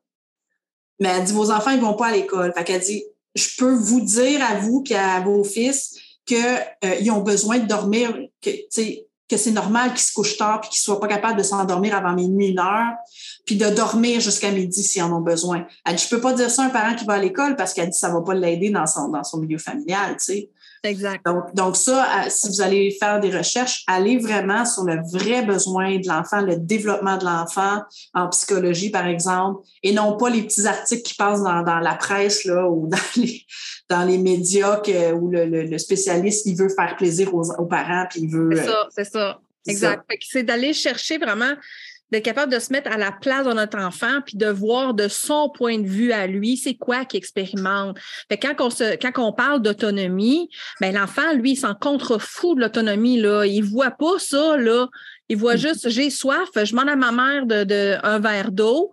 Mais 1.01 1.09
elle 1.09 1.25
dit 1.25 1.33
vos 1.33 1.51
enfants, 1.51 1.71
ils 1.71 1.81
vont 1.81 1.95
pas 1.95 2.09
à 2.09 2.13
l'école. 2.13 2.53
Fait 2.55 2.65
qu'elle 2.65 2.83
dit 2.83 3.03
je 3.35 3.49
peux 3.57 3.73
vous 3.73 4.01
dire 4.01 4.45
à 4.45 4.57
vous 4.57 4.85
et 4.91 4.95
à 4.95 5.21
vos 5.21 5.45
fils 5.45 5.92
qu'ils 6.25 6.39
euh, 6.85 7.13
ont 7.13 7.21
besoin 7.21 7.59
de 7.59 7.67
dormir, 7.67 8.17
que, 8.41 8.51
que 9.33 9.37
c'est 9.37 9.51
normal 9.51 9.91
qu'ils 9.91 10.03
se 10.03 10.13
couchent 10.13 10.37
tard 10.37 10.61
et 10.63 10.69
qu'ils 10.69 10.79
ne 10.79 10.83
soient 10.83 11.01
pas 11.01 11.09
capables 11.09 11.39
de 11.39 11.43
s'endormir 11.43 11.97
avant 11.97 12.13
minuit, 12.13 12.49
une 12.49 12.59
heure, 12.59 12.93
puis 13.47 13.57
de 13.57 13.69
dormir 13.71 14.21
jusqu'à 14.21 14.51
midi 14.51 14.83
s'ils 14.83 15.03
en 15.03 15.13
ont 15.13 15.21
besoin. 15.21 15.67
Elle 15.87 15.97
dit, 15.97 16.05
je 16.05 16.15
peux 16.15 16.21
pas 16.21 16.35
dire 16.35 16.51
ça 16.51 16.63
à 16.63 16.67
un 16.67 16.71
parent 16.71 16.95
qui 16.95 17.05
va 17.05 17.15
à 17.15 17.19
l'école 17.19 17.57
parce 17.57 17.73
qu'elle 17.73 17.91
dit 17.91 17.99
ça 17.99 18.11
va 18.11 18.21
pas 18.21 18.35
l'aider 18.35 18.71
dans 18.71 18.87
son, 18.87 19.09
dans 19.09 19.25
son 19.25 19.39
milieu 19.39 19.59
familial, 19.59 20.17
tu 20.19 20.25
sais. 20.25 20.51
Exact. 20.85 21.25
Donc, 21.25 21.55
donc 21.55 21.77
ça, 21.77 22.05
euh, 22.05 22.29
si 22.29 22.49
vous 22.49 22.61
allez 22.61 22.91
faire 22.99 23.21
des 23.21 23.31
recherches, 23.31 23.85
allez 23.87 24.19
vraiment 24.19 24.65
sur 24.65 24.83
le 24.83 25.01
vrai 25.13 25.43
besoin 25.43 25.99
de 25.99 26.09
l'enfant, 26.09 26.41
le 26.41 26.57
développement 26.57 27.19
de 27.19 27.25
l'enfant 27.25 27.83
en 28.15 28.29
psychologie, 28.31 28.91
par 28.91 29.07
exemple, 29.07 29.63
et 29.85 29.93
non 29.93 30.17
pas 30.17 30.29
les 30.29 30.43
petits 30.43 30.67
articles 30.67 31.03
qui 31.03 31.15
passent 31.15 31.43
dans, 31.43 31.63
dans 31.63 31.79
la 31.79 31.95
presse 31.95 32.45
là, 32.45 32.69
ou 32.69 32.89
dans 32.91 32.99
les, 33.17 33.43
dans 33.93 34.05
les 34.05 34.17
médias 34.17 34.77
que, 34.81 35.13
où 35.13 35.31
le, 35.31 35.45
le, 35.45 35.79
spécialiste, 35.79 36.47
il 36.47 36.57
veut 36.57 36.71
faire 36.71 36.97
plaisir 36.97 37.35
aux, 37.35 37.51
aux 37.59 37.67
parents, 37.67 38.07
puis 38.09 38.23
il 38.23 38.31
veut... 38.31 38.57
C'est 38.57 38.65
ça, 38.65 38.89
c'est 38.91 39.05
ça. 39.05 39.41
Exact. 39.67 40.03
C'est 40.21 40.43
d'aller 40.43 40.73
chercher 40.73 41.19
vraiment 41.19 41.55
d'être 42.11 42.25
capable 42.25 42.53
de 42.53 42.59
se 42.59 42.73
mettre 42.73 42.91
à 42.91 42.99
la 42.99 43.11
place 43.11 43.47
de 43.47 43.53
notre 43.53 43.79
enfant 43.79 44.21
puis 44.25 44.37
de 44.37 44.47
voir 44.47 44.93
de 44.93 45.09
son 45.09 45.51
point 45.51 45.79
de 45.79 45.87
vue 45.87 46.13
à 46.13 46.27
lui, 46.27 46.57
c'est 46.59 46.75
quoi 46.75 47.05
qu'il 47.05 47.19
expérimente. 47.19 47.99
Fait 48.31 48.39
quand 48.39 48.55
on 48.61 48.71
se, 48.71 48.97
quand 48.97 49.13
on 49.17 49.33
parle 49.33 49.63
d'autonomie, 49.63 50.51
ben 50.81 50.95
l'enfant, 50.95 51.33
lui, 51.35 51.53
il 51.53 51.57
s'en 51.57 51.75
contrefou 51.75 52.55
de 52.55 52.61
l'autonomie, 52.61 53.19
là. 53.19 53.47
Il 53.47 53.63
voit 53.63 53.93
pas 53.93 54.19
ça, 54.19 54.59
là. 54.59 54.89
Il 55.31 55.39
voit 55.39 55.55
mm. 55.55 55.59
juste, 55.59 55.89
j'ai 55.89 56.11
soif, 56.11 56.49
je 56.55 56.71
demande 56.71 56.91
à 56.91 56.97
ma 56.97 57.13
mère 57.13 57.47
de, 57.47 57.65
de 57.65 57.97
un 58.03 58.19
verre 58.19 58.53
d'eau. 58.53 58.93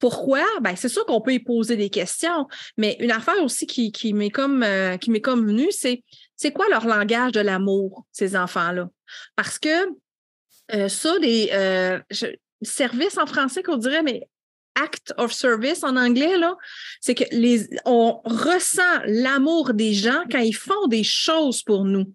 Pourquoi? 0.00 0.44
Ben, 0.62 0.74
c'est 0.76 0.88
sûr 0.88 1.04
qu'on 1.06 1.20
peut 1.20 1.34
y 1.34 1.38
poser 1.38 1.76
des 1.76 1.90
questions, 1.90 2.48
mais 2.76 2.96
une 3.00 3.10
affaire 3.10 3.40
aussi 3.42 3.66
qui, 3.66 3.92
qui 3.92 4.12
m'est 4.14 4.30
comme, 4.30 4.62
euh, 4.62 4.96
qui 4.96 5.10
m'est 5.10 5.20
comme 5.20 5.46
venue, 5.46 5.70
c'est, 5.70 6.02
c'est 6.36 6.52
quoi 6.52 6.68
leur 6.70 6.86
langage 6.86 7.32
de 7.32 7.40
l'amour, 7.40 8.06
ces 8.10 8.34
enfants-là? 8.34 8.88
Parce 9.36 9.58
que 9.58 9.88
euh, 10.74 10.88
ça, 10.88 11.18
des, 11.18 11.50
euh, 11.52 12.00
service 12.62 13.18
en 13.18 13.26
français 13.26 13.62
qu'on 13.62 13.76
dirait, 13.76 14.02
mais 14.02 14.28
act 14.74 15.12
of 15.18 15.32
service 15.32 15.84
en 15.84 15.96
anglais, 15.96 16.38
là, 16.38 16.56
c'est 17.00 17.14
que 17.14 17.24
les, 17.32 17.68
on 17.84 18.20
ressent 18.24 19.00
l'amour 19.04 19.74
des 19.74 19.92
gens 19.92 20.22
quand 20.30 20.38
ils 20.38 20.56
font 20.56 20.86
des 20.86 21.04
choses 21.04 21.62
pour 21.62 21.84
nous. 21.84 22.12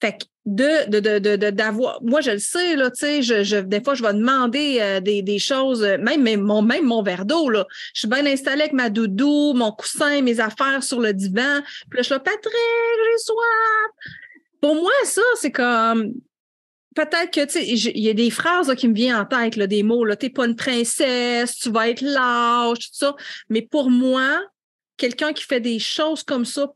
Fait 0.00 0.18
que 0.18 0.24
de, 0.46 0.88
de, 1.18 1.50
d'avoir, 1.50 2.00
moi 2.02 2.20
je 2.20 2.30
le 2.30 2.38
sais, 2.38 2.76
là, 2.76 2.90
tu 2.90 3.00
sais, 3.00 3.22
je, 3.22 3.42
je, 3.42 3.56
des 3.56 3.82
fois 3.82 3.94
je 3.94 4.02
vais 4.02 4.14
demander 4.14 4.78
euh, 4.80 5.00
des, 5.00 5.20
des, 5.20 5.40
choses, 5.40 5.82
même, 5.82 6.22
même, 6.22 6.40
mon, 6.40 6.62
même 6.62 6.84
mon 6.84 7.02
verre 7.02 7.24
d'eau, 7.24 7.50
là. 7.50 7.66
Je 7.94 8.00
suis 8.00 8.08
bien 8.08 8.24
installée 8.24 8.62
avec 8.62 8.72
ma 8.72 8.88
doudou, 8.88 9.52
mon 9.54 9.72
coussin, 9.72 10.22
mes 10.22 10.38
affaires 10.38 10.84
sur 10.84 11.00
le 11.00 11.12
divan. 11.12 11.62
Puis 11.90 11.96
là, 11.96 12.02
je 12.02 12.02
suis 12.02 12.12
là, 12.12 12.20
Patrick, 12.20 12.44
j'ai 12.52 13.18
soif. 13.18 14.12
Pour 14.60 14.76
moi, 14.76 14.92
ça, 15.04 15.22
c'est 15.40 15.50
comme, 15.50 16.12
peut-être 16.94 17.32
que, 17.32 17.44
tu 17.44 17.52
sais, 17.52 17.66
il 17.66 18.02
y 18.02 18.08
a 18.08 18.14
des 18.14 18.30
phrases 18.30 18.72
qui 18.76 18.88
me 18.88 18.94
viennent 18.94 19.16
en 19.16 19.26
tête, 19.26 19.56
là, 19.56 19.66
des 19.66 19.82
mots, 19.82 20.04
là, 20.04 20.14
t'es 20.14 20.30
pas 20.30 20.46
une 20.46 20.56
princesse, 20.56 21.56
tu 21.56 21.70
vas 21.70 21.88
être 21.88 22.02
lâche, 22.02 22.90
tout 22.90 22.96
ça. 22.98 23.16
Mais 23.50 23.62
pour 23.62 23.90
moi, 23.90 24.40
quelqu'un 24.96 25.32
qui 25.32 25.44
fait 25.44 25.60
des 25.60 25.80
choses 25.80 26.22
comme 26.22 26.44
ça, 26.44 26.72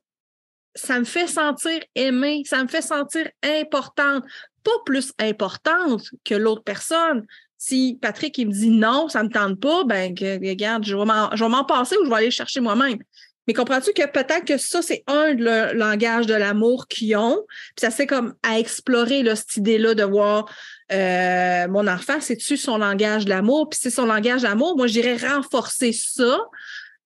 ça 0.74 0.98
me 0.98 1.04
fait 1.04 1.26
sentir 1.26 1.80
aimée, 1.94 2.42
ça 2.46 2.62
me 2.62 2.68
fait 2.68 2.82
sentir 2.82 3.28
importante, 3.42 4.24
pas 4.62 4.70
plus 4.84 5.12
importante 5.18 6.02
que 6.24 6.34
l'autre 6.34 6.62
personne. 6.62 7.26
Si 7.58 7.98
Patrick 8.00 8.38
il 8.38 8.48
me 8.48 8.52
dit 8.52 8.70
non, 8.70 9.08
ça 9.08 9.22
me 9.22 9.28
tente 9.28 9.60
pas, 9.60 9.84
ben 9.84 10.14
regarde, 10.18 10.84
je 10.84 10.96
vais 10.96 11.48
m'en 11.48 11.64
passer 11.64 11.96
ou 11.98 12.04
je 12.04 12.10
vais 12.10 12.16
aller 12.16 12.26
le 12.26 12.30
chercher 12.30 12.60
moi-même. 12.60 12.98
Mais 13.46 13.54
comprends-tu 13.54 13.92
que 13.92 14.06
peut-être 14.06 14.44
que 14.44 14.58
ça, 14.58 14.80
c'est 14.80 15.02
un 15.08 15.34
de 15.34 15.74
langage 15.74 16.26
de 16.26 16.34
l'amour 16.34 16.86
qu'ils 16.86 17.16
ont. 17.16 17.44
Puis 17.74 17.80
ça, 17.80 17.90
c'est 17.90 18.06
comme 18.06 18.34
à 18.42 18.60
explorer 18.60 19.22
là, 19.22 19.34
cette 19.34 19.56
idée-là 19.56 19.94
de 19.94 20.04
voir 20.04 20.48
euh, 20.92 21.66
mon 21.68 21.86
enfant, 21.88 22.20
c'est-tu 22.20 22.56
son 22.56 22.78
langage 22.78 23.24
de 23.24 23.30
l'amour? 23.30 23.68
Puis 23.68 23.80
c'est 23.82 23.90
son 23.90 24.06
langage 24.06 24.42
d'amour. 24.42 24.76
Moi, 24.76 24.86
je 24.86 24.92
dirais 24.92 25.16
renforcer 25.16 25.92
ça, 25.92 26.38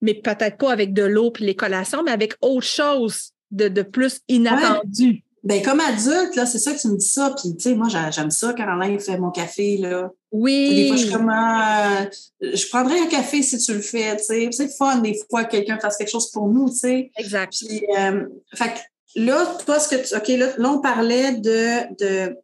mais 0.03 0.14
peut-être 0.14 0.59
pas 0.59 0.70
avec 0.70 0.92
de 0.92 1.05
l'eau 1.05 1.31
puis 1.31 1.44
les 1.44 1.57
collations, 1.57 2.03
mais 2.03 2.12
avec 2.12 2.35
autre 2.42 2.66
chose 2.66 3.33
de, 3.54 3.68
de 3.68 3.82
plus 3.82 4.20
inattendu. 4.28 5.22
Ben, 5.44 5.62
comme 5.62 5.80
adulte, 5.80 6.36
là, 6.36 6.46
c'est 6.46 6.58
ça 6.58 6.72
que 6.72 6.80
tu 6.80 6.88
me 6.88 6.96
dis 6.96 7.06
ça. 7.06 7.34
Puis, 7.36 7.54
tu 7.54 7.62
sais, 7.62 7.74
moi, 7.74 7.88
j'aime 8.10 8.30
ça, 8.30 8.54
Caroline 8.54 8.98
fait 8.98 9.18
mon 9.18 9.30
café, 9.30 9.76
là. 9.76 10.10
Oui. 10.32 10.74
Des 10.74 10.88
fois, 10.88 10.96
je 10.96 11.02
suis 11.02 11.12
comme, 11.12 11.30
euh, 11.30 12.06
je 12.40 12.68
prendrais 12.68 12.98
un 12.98 13.06
café 13.06 13.42
si 13.42 13.58
tu 13.58 13.74
le 13.74 13.82
fais, 13.82 14.16
tu 14.16 14.24
sais. 14.24 14.48
C'est 14.52 14.68
fun, 14.68 14.96
des 15.00 15.18
fois, 15.28 15.44
que 15.44 15.50
quelqu'un 15.50 15.78
fasse 15.78 15.98
quelque 15.98 16.10
chose 16.10 16.30
pour 16.30 16.48
nous, 16.48 16.70
tu 16.70 16.76
sais. 16.76 17.10
Exact. 17.18 17.52
Puis, 17.52 17.84
euh, 17.98 18.24
fait 18.54 18.72
là, 19.16 19.46
toi, 19.66 19.78
ce 19.78 19.88
que 19.94 20.08
tu, 20.08 20.16
OK, 20.16 20.28
là, 20.28 20.46
là 20.56 20.70
on 20.70 20.80
parlait 20.80 21.32
de, 21.32 21.94
de, 21.98 22.36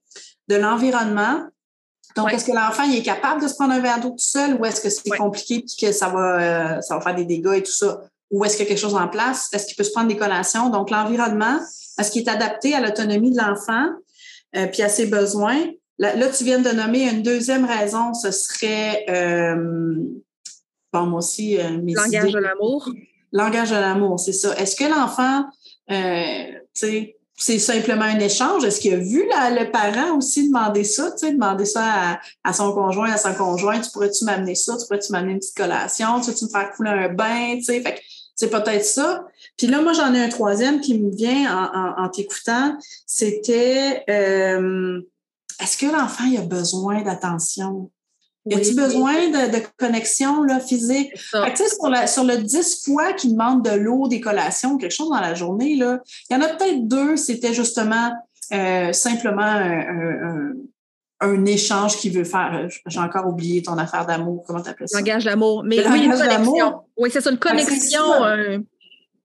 de 0.49 0.57
l'environnement. 0.57 1.45
Donc, 2.17 2.33
est-ce 2.35 2.45
que 2.45 2.53
l'enfant 2.53 2.83
est 2.83 3.03
capable 3.03 3.41
de 3.41 3.49
se 3.49 3.55
prendre 3.55 3.73
un 3.73 3.81
verre 3.81 4.01
d'eau 4.01 4.11
tout 4.11 4.19
seul 4.19 4.57
ou 4.57 4.65
est-ce 4.67 4.81
que 4.81 4.91
c'est 4.91 5.17
compliqué 5.17 5.65
et 5.65 5.87
que 5.87 5.93
ça 5.93 6.09
va, 6.09 6.77
euh, 6.77 6.81
ça 6.83 6.97
va 6.97 7.01
faire 7.01 7.15
des 7.15 7.25
dégâts 7.25 7.55
et 7.57 7.63
tout 7.63 7.73
ça? 7.73 8.03
Ou 8.31 8.45
est-ce 8.45 8.57
qu'il 8.57 8.65
y 8.65 8.69
a 8.69 8.69
quelque 8.69 8.81
chose 8.81 8.95
en 8.95 9.09
place? 9.09 9.49
Est-ce 9.53 9.67
qu'il 9.67 9.77
peut 9.77 9.85
se 9.85 9.91
prendre 9.91 10.09
des 10.09 10.17
collations? 10.17 10.71
Donc, 10.71 10.91
l'environnement, 10.91 11.59
est-ce 11.99 12.11
qu'il 12.11 12.23
est 12.23 12.31
adapté 12.31 12.75
à 12.75 12.81
l'autonomie 12.81 13.33
de 13.33 13.39
l'enfant 13.39 13.89
euh, 14.57 14.67
puis 14.67 14.83
à 14.83 14.89
ses 14.89 15.07
besoins? 15.07 15.59
Là, 16.01 16.31
tu 16.31 16.45
viens 16.45 16.61
de 16.61 16.71
nommer 16.71 17.11
une 17.11 17.23
deuxième 17.23 17.67
raison, 17.67 18.15
ce 18.15 18.31
serait, 18.31 19.05
euh, 19.11 19.97
bon, 20.95 21.03
moi 21.07 21.19
aussi, 21.19 21.59
euh, 21.59 21.79
Langage 21.85 22.33
de 22.33 22.39
l'amour. 22.39 22.89
Langage 23.33 23.69
de 23.69 23.77
l'amour, 23.77 24.19
c'est 24.19 24.33
ça. 24.33 24.57
Est-ce 24.57 24.77
que 24.77 24.85
l'enfant, 24.85 25.45
euh, 25.91 26.45
tu 26.73 26.81
sais, 26.81 27.17
c'est 27.37 27.59
simplement 27.59 28.07
un 28.07 28.19
échange? 28.19 28.65
Est-ce 28.65 28.81
qu'il 28.81 28.95
a 28.95 28.97
vu 28.97 29.25
le 29.29 29.71
parent 29.71 30.17
aussi 30.17 30.49
demander 30.49 30.85
ça, 30.85 31.11
tu 31.13 31.19
sais, 31.19 31.33
demander 31.33 31.67
ça 31.67 32.19
à, 32.45 32.53
son 32.55 32.73
conjoint, 32.73 33.13
à 33.13 33.19
son 33.19 33.35
conjoint, 33.35 33.79
tu 33.79 33.91
pourrais-tu 33.91 34.25
m'amener 34.25 34.55
ça, 34.55 34.79
tu 34.79 34.87
pourrais-tu 34.87 35.13
m'amener 35.13 35.33
une 35.33 35.39
petite 35.39 35.57
collation, 35.57 36.15
tu 36.21 36.31
pourrais-tu 36.31 36.45
me 36.47 36.51
faire 36.51 36.71
couler 36.73 36.91
un 36.93 37.09
bain, 37.11 37.57
tu 37.57 37.65
sais, 37.65 37.83
fait 37.83 37.97
que 37.97 38.01
c'est 38.41 38.49
peut-être 38.49 38.87
ça. 38.87 39.27
Puis 39.59 39.67
là, 39.67 39.83
moi, 39.83 39.93
j'en 39.93 40.15
ai 40.15 40.23
un 40.23 40.31
troisième 40.31 40.81
qui 40.81 40.99
me 40.99 41.15
vient 41.15 41.95
en, 41.99 42.09
t'écoutant. 42.09 42.75
C'était 43.07 44.03
euh, 44.09 44.99
est-ce 45.63 45.77
que 45.77 45.85
l'enfant 45.85 46.25
a 46.39 46.41
besoin 46.41 47.03
d'attention? 47.03 47.91
Y 48.47 48.55
a-t-il 48.55 48.77
besoin 48.77 49.29
de, 49.29 49.59
connexion 49.77 50.43
là, 50.43 50.59
physique? 50.59 51.11
Fait 51.19 51.53
que, 51.53 51.59
sur, 51.59 52.09
sur 52.09 52.25
le 52.25 52.39
10 52.39 52.83
fois 52.87 53.13
qu'il 53.13 53.33
demande 53.33 53.63
de 53.63 53.73
l'eau, 53.73 54.09
des 54.09 54.23
collations, 54.23 54.79
quelque 54.79 54.95
chose 54.95 55.11
dans 55.11 55.21
la 55.21 55.35
journée, 55.35 55.73
il 55.73 56.01
y 56.31 56.35
en 56.35 56.41
a 56.41 56.49
peut-être 56.49 56.89
deux, 56.89 57.17
c'était 57.19 57.53
justement 57.53 58.11
euh, 58.55 58.91
simplement 58.95 59.43
un, 59.43 59.81
un, 59.81 60.53
échange 61.47 61.97
qu'il 61.97 62.13
veut 62.13 62.25
faire. 62.25 62.69
J'ai 62.87 63.01
encore 63.01 63.27
oublié 63.27 63.63
ton 63.63 63.77
affaire 63.79 64.07
d'amour. 64.07 64.45
Comment 64.47 64.63
tu 64.63 64.71
appelles 64.71 64.89
ça? 64.89 64.99
Langage 64.99 65.25
d'amour. 65.25 65.63
Mais 65.65 65.87
oui, 65.89 66.05
une 66.05 66.13
connexion. 66.13 66.81
Oui, 66.97 67.11
c'est 67.13 67.21
ça, 67.21 67.31
une 67.31 67.39
connexion. 67.39 68.25
Euh, 68.25 68.59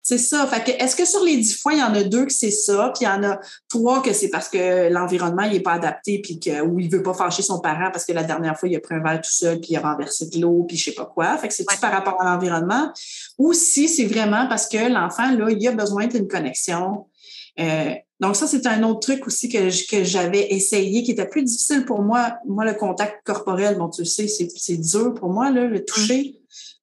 c'est 0.01 0.19
ça. 0.19 0.45
Fait 0.45 0.63
que, 0.63 0.83
est-ce 0.83 0.95
que 0.95 1.03
sur 1.03 1.23
les 1.23 1.37
dix 1.37 1.55
fois, 1.55 1.73
il 1.73 1.79
y 1.79 1.83
en 1.83 1.95
a 1.95 2.03
deux 2.03 2.25
que 2.25 2.31
c'est 2.31 2.51
ça, 2.51 2.91
puis 2.93 3.05
il 3.05 3.07
y 3.07 3.11
en 3.11 3.23
a 3.23 3.39
trois 3.67 4.03
que 4.03 4.13
c'est 4.13 4.29
parce 4.29 4.49
que 4.49 4.87
l'environnement 4.89 5.49
n'est 5.49 5.61
pas 5.61 5.73
adapté, 5.73 6.21
puis 6.21 6.39
que, 6.39 6.61
ou 6.61 6.79
il 6.79 6.91
veut 6.91 7.01
pas 7.01 7.15
fâcher 7.15 7.41
son 7.41 7.59
parent 7.59 7.89
parce 7.91 8.05
que 8.05 8.13
la 8.13 8.23
dernière 8.23 8.55
fois, 8.55 8.69
il 8.69 8.75
a 8.75 8.79
pris 8.79 8.93
un 8.93 9.01
verre 9.01 9.21
tout 9.21 9.31
seul, 9.31 9.59
puis 9.59 9.69
il 9.71 9.77
a 9.77 9.81
renversé 9.81 10.27
de 10.29 10.39
l'eau, 10.39 10.63
puis 10.67 10.77
je 10.77 10.85
sais 10.85 10.95
pas 10.95 11.05
quoi. 11.05 11.35
Fait 11.39 11.47
que 11.47 11.55
c'est 11.55 11.65
par 11.81 11.91
rapport 11.91 12.21
à 12.21 12.25
l'environnement? 12.25 12.91
Ou 13.39 13.53
si 13.53 13.89
c'est 13.89 14.05
vraiment 14.05 14.47
parce 14.47 14.67
que 14.67 14.91
l'enfant, 14.91 15.31
là, 15.31 15.49
il 15.49 15.67
a 15.67 15.71
besoin 15.71 16.05
d'une 16.05 16.27
connexion. 16.27 17.07
Euh, 17.59 17.93
donc, 18.21 18.35
ça, 18.35 18.47
c'est 18.47 18.65
un 18.65 18.83
autre 18.83 19.01
truc 19.01 19.27
aussi 19.27 19.49
que, 19.49 19.89
que 19.89 20.03
j'avais 20.03 20.53
essayé, 20.53 21.03
qui 21.03 21.11
était 21.11 21.27
plus 21.27 21.43
difficile 21.43 21.85
pour 21.85 22.01
moi. 22.01 22.37
Moi, 22.47 22.63
le 22.65 22.73
contact 22.73 23.25
corporel, 23.25 23.77
bon, 23.77 23.89
tu 23.89 24.01
le 24.01 24.05
sais, 24.05 24.27
c'est 24.27 24.77
dur 24.77 25.13
pour 25.13 25.29
moi, 25.29 25.51
là, 25.51 25.65
le 25.65 25.83
toucher. 25.83 26.39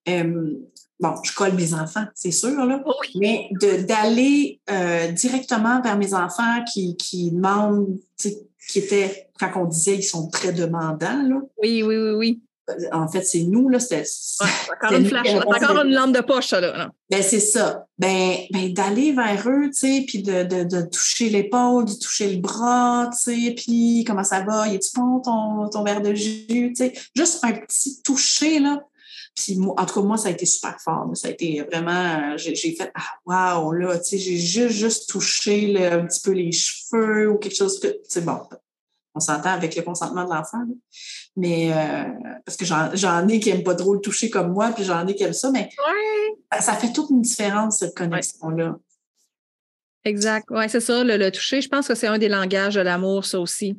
Euh, 0.09 0.53
bon, 1.01 1.15
je 1.23 1.35
colle 1.35 1.55
mes 1.55 1.73
enfants, 1.75 2.05
c'est 2.15 2.31
sûr, 2.31 2.65
là, 2.67 2.83
mais 3.15 3.49
d'aller 3.89 4.61
euh, 4.71 5.11
directement 5.13 5.81
vers 5.81 5.97
mes 5.97 6.13
enfants 6.13 6.63
qui, 6.73 6.97
qui 6.97 7.31
demandent, 7.31 7.99
qui 8.19 8.79
étaient, 8.79 9.31
quand 9.39 9.51
on 9.57 9.65
disait 9.65 9.97
ils 9.97 10.03
sont 10.03 10.29
très 10.29 10.53
demandants, 10.53 11.23
là. 11.23 11.41
Oui, 11.63 11.83
oui, 11.83 11.97
oui, 11.97 12.11
oui. 12.11 12.43
Euh, 12.71 12.75
en 12.93 13.09
fait, 13.09 13.23
c'est 13.23 13.43
nous, 13.43 13.69
là, 13.69 13.81
c'était. 13.81 14.05
encore 14.73 14.97
une 14.97 15.07
flash, 15.07 15.35
encore 15.35 15.85
une 15.85 15.93
lampe 15.93 16.15
de 16.15 16.21
poche, 16.21 16.49
ça, 16.49 16.61
là. 16.61 16.91
Ben, 17.11 17.23
c'est 17.23 17.41
ça. 17.41 17.87
Ben, 17.99 18.37
ben 18.51 18.73
d'aller 18.73 19.13
vers 19.13 19.43
eux, 19.49 19.67
tu 19.67 19.79
sais, 19.79 20.05
puis 20.07 20.23
de, 20.23 20.45
de, 20.45 20.65
de, 20.65 20.83
toucher 20.83 21.29
l'épaule, 21.29 21.85
de 21.85 21.95
toucher 21.95 22.33
le 22.33 22.41
bras, 22.41 23.11
tu 23.13 23.19
sais, 23.19 23.55
puis 23.55 24.05
comment 24.07 24.25
ça 24.25 24.43
va, 24.43 24.69
y 24.69 24.77
a-tu 24.77 24.91
bon 24.95 25.21
ton, 25.21 25.69
ton 25.69 25.85
verre 25.85 26.03
de 26.03 26.15
jus, 26.15 26.47
tu 26.49 26.75
sais. 26.77 26.93
Juste 27.15 27.45
un 27.45 27.53
petit 27.53 28.01
toucher, 28.03 28.61
là, 28.61 28.81
puis 29.35 29.59
en 29.59 29.87
tout 29.87 29.95
cas, 29.95 30.07
moi, 30.07 30.17
ça 30.19 30.29
a 30.29 30.33
été 30.33 30.45
super 30.45 30.79
fort. 30.81 31.11
Ça 31.15 31.29
a 31.29 31.31
été 31.31 31.63
vraiment, 31.63 32.37
j'ai 32.37 32.55
fait 32.55 32.93
Ah 32.95 33.59
wow, 33.61 33.73
là, 33.73 33.99
tu 33.99 34.11
sais, 34.11 34.19
j'ai 34.19 34.37
juste, 34.37 34.77
juste 34.77 35.09
touché 35.09 35.87
un 35.87 36.07
petit 36.07 36.21
peu 36.21 36.33
les 36.33 36.53
cheveux 36.53 37.31
ou 37.31 37.39
quelque 37.39 37.57
chose 37.57 37.81
que. 37.81 37.89
C'est 38.09 38.25
bon. 38.25 38.41
On 39.15 39.21
s'entend 39.21 39.51
avec 39.51 39.77
le 39.77 39.83
consentement 39.83 40.25
de 40.25 40.31
l'enfant. 40.31 40.65
Mais 41.37 41.73
euh, 41.73 42.05
parce 42.45 42.57
que 42.57 42.65
j'en 42.65 43.29
ai 43.29 43.41
qui 43.41 43.53
n'aiment 43.53 43.63
pas 43.63 43.75
trop 43.75 43.95
le 43.95 44.01
toucher 44.01 44.31
comme 44.31 44.53
moi, 44.53 44.71
puis 44.71 44.85
j'en 44.85 45.07
ai 45.07 45.15
qui 45.15 45.23
aiment 45.23 45.33
ça, 45.33 45.51
mais 45.51 45.69
ça 46.59 46.75
fait 46.75 46.93
toute 46.93 47.11
une 47.11 47.23
différence, 47.23 47.79
cette 47.79 47.97
connexion-là. 47.97 48.77
Exact. 50.05 50.49
Oui, 50.51 50.65
c'est 50.69 50.81
ça, 50.81 51.05
le, 51.05 51.31
toucher. 51.31 51.61
Je 51.61 51.69
pense 51.69 51.87
que 51.87 51.95
c'est 51.95 52.09
un 52.09 52.19
des 52.19 52.29
langages 52.29 52.75
de 52.75 52.81
l'amour, 52.81 53.25
ça 53.25 53.39
aussi. 53.39 53.77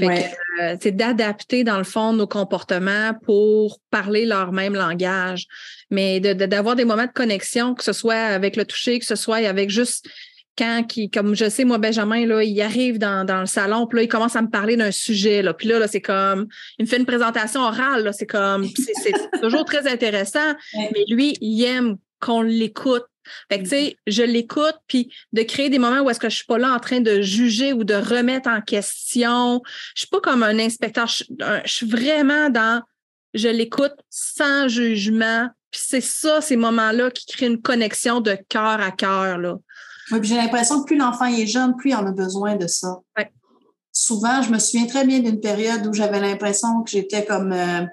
Euh, 0.00 0.76
c'est 0.80 0.92
d'adapter, 0.92 1.64
dans 1.64 1.78
le 1.78 1.84
fond, 1.84 2.12
nos 2.12 2.28
comportements 2.28 3.12
pour 3.24 3.80
parler 3.90 4.24
leur 4.24 4.52
même 4.52 4.74
langage. 4.74 5.46
Mais 5.90 6.20
d'avoir 6.20 6.76
des 6.76 6.84
moments 6.84 7.06
de 7.06 7.12
connexion, 7.12 7.74
que 7.74 7.82
ce 7.82 7.92
soit 7.92 8.14
avec 8.14 8.54
le 8.54 8.64
toucher, 8.64 9.00
que 9.00 9.04
ce 9.04 9.16
soit 9.16 9.38
avec 9.48 9.70
juste 9.70 10.08
quand 10.56 10.84
qui, 10.88 11.10
comme 11.10 11.34
je 11.34 11.48
sais, 11.48 11.64
moi, 11.64 11.78
Benjamin, 11.78 12.26
là, 12.26 12.42
il 12.42 12.60
arrive 12.62 12.98
dans, 12.98 13.24
dans 13.24 13.40
le 13.40 13.46
salon, 13.46 13.86
puis 13.86 13.98
là, 13.98 14.02
il 14.04 14.08
commence 14.08 14.36
à 14.36 14.42
me 14.42 14.50
parler 14.50 14.76
d'un 14.76 14.90
sujet. 14.90 15.42
Là, 15.42 15.54
puis 15.54 15.68
là, 15.68 15.78
là 15.78 15.88
c'est 15.88 16.00
comme 16.00 16.46
il 16.78 16.84
me 16.84 16.88
fait 16.88 16.98
une 16.98 17.06
présentation 17.06 17.60
orale, 17.60 18.10
c'est 18.16 18.26
comme 18.26 18.66
c'est 18.74 19.12
toujours 19.42 19.64
très 19.64 19.86
intéressant, 19.90 20.54
mais 20.74 21.04
lui, 21.08 21.36
il 21.40 21.62
aime 21.64 21.96
qu'on 22.20 22.42
l'écoute 22.42 23.04
fait 23.50 23.58
que, 23.58 23.62
tu 23.64 23.70
sais, 23.70 23.96
je 24.06 24.22
l'écoute, 24.22 24.76
puis 24.86 25.10
de 25.32 25.42
créer 25.42 25.70
des 25.70 25.78
moments 25.78 26.00
où 26.00 26.10
est-ce 26.10 26.20
que 26.20 26.28
je 26.28 26.36
suis 26.36 26.46
pas 26.46 26.58
là 26.58 26.72
en 26.72 26.78
train 26.78 27.00
de 27.00 27.20
juger 27.20 27.72
ou 27.72 27.84
de 27.84 27.94
remettre 27.94 28.48
en 28.48 28.60
question. 28.60 29.62
Je 29.94 30.00
suis 30.00 30.08
pas 30.08 30.20
comme 30.20 30.42
un 30.42 30.58
inspecteur. 30.58 31.06
Je, 31.06 31.24
suis 31.64 31.86
vraiment 31.86 32.50
dans, 32.50 32.82
je 33.32 33.48
l'écoute 33.48 33.94
sans 34.10 34.68
jugement. 34.68 35.48
Puis 35.70 35.82
c'est 35.84 36.00
ça, 36.00 36.40
ces 36.40 36.56
moments-là 36.56 37.10
qui 37.10 37.26
créent 37.26 37.46
une 37.46 37.60
connexion 37.60 38.20
de 38.20 38.36
cœur 38.48 38.80
à 38.80 38.90
cœur, 38.90 39.38
là. 39.38 39.56
Oui, 40.10 40.18
j'ai 40.22 40.36
l'impression 40.36 40.80
que 40.80 40.86
plus 40.86 40.96
l'enfant 40.96 41.26
est 41.26 41.46
jeune, 41.46 41.76
plus 41.76 41.90
il 41.90 41.94
en 41.94 42.06
a 42.06 42.12
besoin 42.12 42.56
de 42.56 42.66
ça. 42.66 43.00
Souvent, 43.92 44.42
je 44.42 44.50
me 44.50 44.58
souviens 44.58 44.86
très 44.86 45.06
bien 45.06 45.20
d'une 45.20 45.40
période 45.40 45.86
où 45.86 45.92
j'avais 45.92 46.20
l'impression 46.20 46.82
que 46.82 46.90
j'étais 46.90 47.24
comme, 47.24 47.52
euh, 47.52 47.86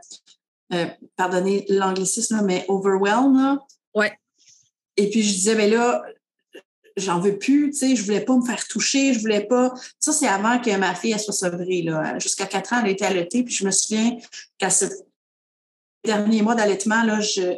euh, 0.74 0.88
pardonnez 1.16 1.66
l'anglicisme, 1.70 2.42
mais 2.44 2.66
overwhelmed. 2.68 3.60
Ouais. 3.94 4.12
Et 4.98 5.10
puis, 5.10 5.22
je 5.22 5.34
disais, 5.34 5.56
mais 5.56 5.70
ben 5.70 5.78
là, 5.78 6.04
j'en 6.98 7.20
veux 7.20 7.38
plus, 7.38 7.72
tu 7.72 7.78
sais, 7.78 7.96
je 7.96 8.04
voulais 8.04 8.22
pas 8.22 8.36
me 8.36 8.46
faire 8.46 8.66
toucher, 8.68 9.14
je 9.14 9.20
voulais 9.20 9.46
pas. 9.46 9.74
Ça, 10.00 10.12
c'est 10.12 10.28
avant 10.28 10.60
que 10.60 10.76
ma 10.78 10.96
fille, 10.96 11.12
elle 11.12 11.20
soit 11.20 11.34
sevrée, 11.34 11.84
là. 11.84 12.18
Jusqu'à 12.20 12.46
quatre 12.46 12.74
ans, 12.74 12.82
elle 12.84 12.92
été 12.92 13.06
allaitée, 13.06 13.44
puis 13.44 13.54
je 13.54 13.66
me 13.66 13.72
souviens 13.72 14.18
qu'à 14.58 14.70
ce 14.70 14.86
dernier 16.04 16.42
mois 16.42 16.56
d'allaitement, 16.56 17.04
là, 17.04 17.20
je, 17.20 17.56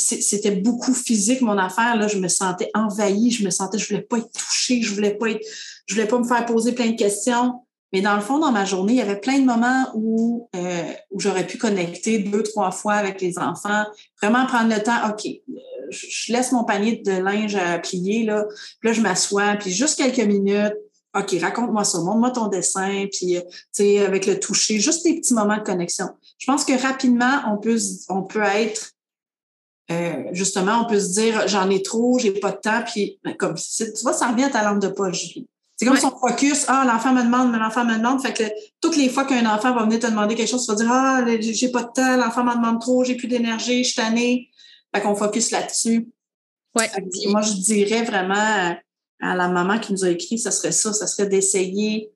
c'était 0.00 0.52
beaucoup 0.52 0.94
physique, 0.94 1.40
mon 1.40 1.58
affaire, 1.58 1.96
là. 1.96 2.08
Je 2.08 2.18
me 2.18 2.28
sentais 2.28 2.70
envahie, 2.74 3.30
je 3.30 3.44
me 3.44 3.50
sentais, 3.50 3.78
je 3.78 3.88
voulais 3.88 4.02
pas 4.02 4.18
être 4.18 4.32
touchée, 4.32 4.82
je 4.82 4.94
voulais 4.94 5.14
pas 5.14 5.30
être, 5.30 5.46
je 5.86 5.94
voulais 5.94 6.06
pas 6.06 6.18
me 6.18 6.24
faire 6.24 6.44
poser 6.46 6.72
plein 6.72 6.90
de 6.90 6.96
questions. 6.96 7.60
Mais 7.92 8.02
dans 8.02 8.14
le 8.14 8.20
fond, 8.20 8.38
dans 8.38 8.52
ma 8.52 8.64
journée, 8.64 8.94
il 8.94 8.98
y 8.98 9.02
avait 9.02 9.18
plein 9.18 9.40
de 9.40 9.44
moments 9.44 9.86
où, 9.94 10.48
euh, 10.54 10.92
où 11.10 11.18
j'aurais 11.18 11.46
pu 11.46 11.58
connecter 11.58 12.20
deux, 12.20 12.42
trois 12.42 12.70
fois 12.70 12.94
avec 12.94 13.20
les 13.20 13.36
enfants, 13.38 13.84
vraiment 14.22 14.46
prendre 14.46 14.72
le 14.72 14.80
temps, 14.80 15.08
OK, 15.10 15.28
je 15.90 16.32
laisse 16.32 16.52
mon 16.52 16.62
panier 16.64 17.02
de 17.04 17.10
linge 17.10 17.56
à 17.56 17.78
plier, 17.78 18.24
là, 18.24 18.44
puis 18.78 18.88
là, 18.88 18.92
je 18.92 19.00
m'assois, 19.00 19.56
puis 19.56 19.72
juste 19.72 19.98
quelques 19.98 20.24
minutes, 20.24 20.76
OK, 21.16 21.34
raconte-moi 21.40 21.82
ça, 21.82 21.98
montre-moi 21.98 22.30
ton 22.30 22.46
dessin, 22.46 23.06
puis, 23.12 23.38
tu 23.38 23.58
sais, 23.72 24.04
avec 24.04 24.26
le 24.26 24.38
toucher, 24.38 24.78
juste 24.78 25.04
des 25.04 25.16
petits 25.16 25.34
moments 25.34 25.56
de 25.56 25.62
connexion. 25.62 26.08
Je 26.38 26.46
pense 26.46 26.64
que 26.64 26.80
rapidement, 26.80 27.42
on 27.50 27.56
peut, 27.56 27.78
on 28.08 28.22
peut 28.22 28.42
être, 28.42 28.92
euh, 29.90 30.24
justement, 30.32 30.82
on 30.82 30.88
peut 30.88 31.00
se 31.00 31.12
dire, 31.12 31.48
j'en 31.48 31.68
ai 31.68 31.82
trop, 31.82 32.18
j'ai 32.18 32.32
pas 32.32 32.52
de 32.52 32.58
temps, 32.58 32.82
puis 32.86 33.18
ben, 33.24 33.34
comme, 33.34 33.54
tu 33.54 33.84
vois, 34.02 34.12
ça 34.12 34.28
revient 34.28 34.44
à 34.44 34.50
ta 34.50 34.62
lampe 34.62 34.80
de 34.80 34.88
poche. 34.88 35.38
C'est 35.76 35.86
comme 35.86 35.96
son 35.96 36.10
focus, 36.10 36.66
ah, 36.68 36.84
l'enfant 36.86 37.14
me 37.14 37.22
demande, 37.22 37.50
mais 37.50 37.58
l'enfant 37.58 37.86
me 37.86 37.96
demande. 37.96 38.20
Fait 38.20 38.34
que 38.34 38.44
toutes 38.82 38.96
les 38.96 39.08
fois 39.08 39.24
qu'un 39.24 39.46
enfant 39.46 39.74
va 39.74 39.84
venir 39.84 39.98
te 39.98 40.06
demander 40.06 40.34
quelque 40.34 40.50
chose, 40.50 40.66
tu 40.66 40.72
vas 40.72 40.76
dire, 40.76 40.90
ah, 40.90 41.24
j'ai 41.40 41.70
pas 41.70 41.84
de 41.84 41.92
temps, 41.94 42.16
l'enfant 42.18 42.44
me 42.44 42.54
demande 42.54 42.80
trop, 42.80 43.02
j'ai 43.02 43.14
plus 43.14 43.28
d'énergie, 43.28 43.82
je 43.82 43.88
suis 43.88 43.96
tannée. 43.96 44.50
Fait 44.94 45.00
qu'on 45.00 45.16
focus 45.16 45.50
là-dessus. 45.50 46.08
Ouais. 46.76 46.90
Moi, 47.28 47.40
je 47.40 47.54
dirais 47.54 48.02
vraiment 48.02 48.76
à 49.20 49.36
la 49.36 49.48
maman 49.48 49.78
qui 49.78 49.92
nous 49.92 50.04
a 50.04 50.10
écrit, 50.10 50.38
ce 50.38 50.50
serait 50.50 50.72
ça, 50.72 50.92
ce 50.92 51.06
serait 51.06 51.28
d'essayer 51.28 52.12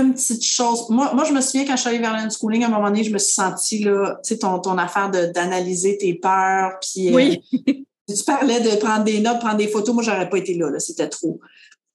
une 0.00 0.14
petite 0.14 0.44
chose. 0.44 0.88
Moi, 0.90 1.12
moi, 1.14 1.24
je 1.24 1.32
me 1.32 1.40
souviens 1.40 1.64
quand 1.64 1.76
je 1.76 1.80
suis 1.80 1.88
allée 1.88 1.98
vers 1.98 2.12
l'unschooling, 2.12 2.64
à 2.64 2.66
un 2.66 2.70
moment 2.70 2.88
donné, 2.88 3.04
je 3.04 3.12
me 3.12 3.18
suis 3.18 3.34
sentie, 3.34 3.84
là, 3.84 4.18
tu 4.22 4.28
sais, 4.28 4.38
ton, 4.38 4.58
ton 4.58 4.78
affaire 4.78 5.10
d'analyser 5.10 5.98
tes 5.98 6.14
peurs, 6.14 6.72
puis 6.80 7.08
euh, 7.08 7.14
oui. 7.14 7.42
tu 8.08 8.24
parlais 8.26 8.60
de 8.60 8.76
prendre 8.76 9.04
des 9.04 9.20
notes, 9.20 9.40
prendre 9.40 9.56
des 9.56 9.68
photos. 9.68 9.94
Moi, 9.94 10.04
j'aurais 10.04 10.28
pas 10.28 10.38
été 10.38 10.54
là, 10.54 10.70
là 10.70 10.80
c'était 10.80 11.08
trop. 11.08 11.40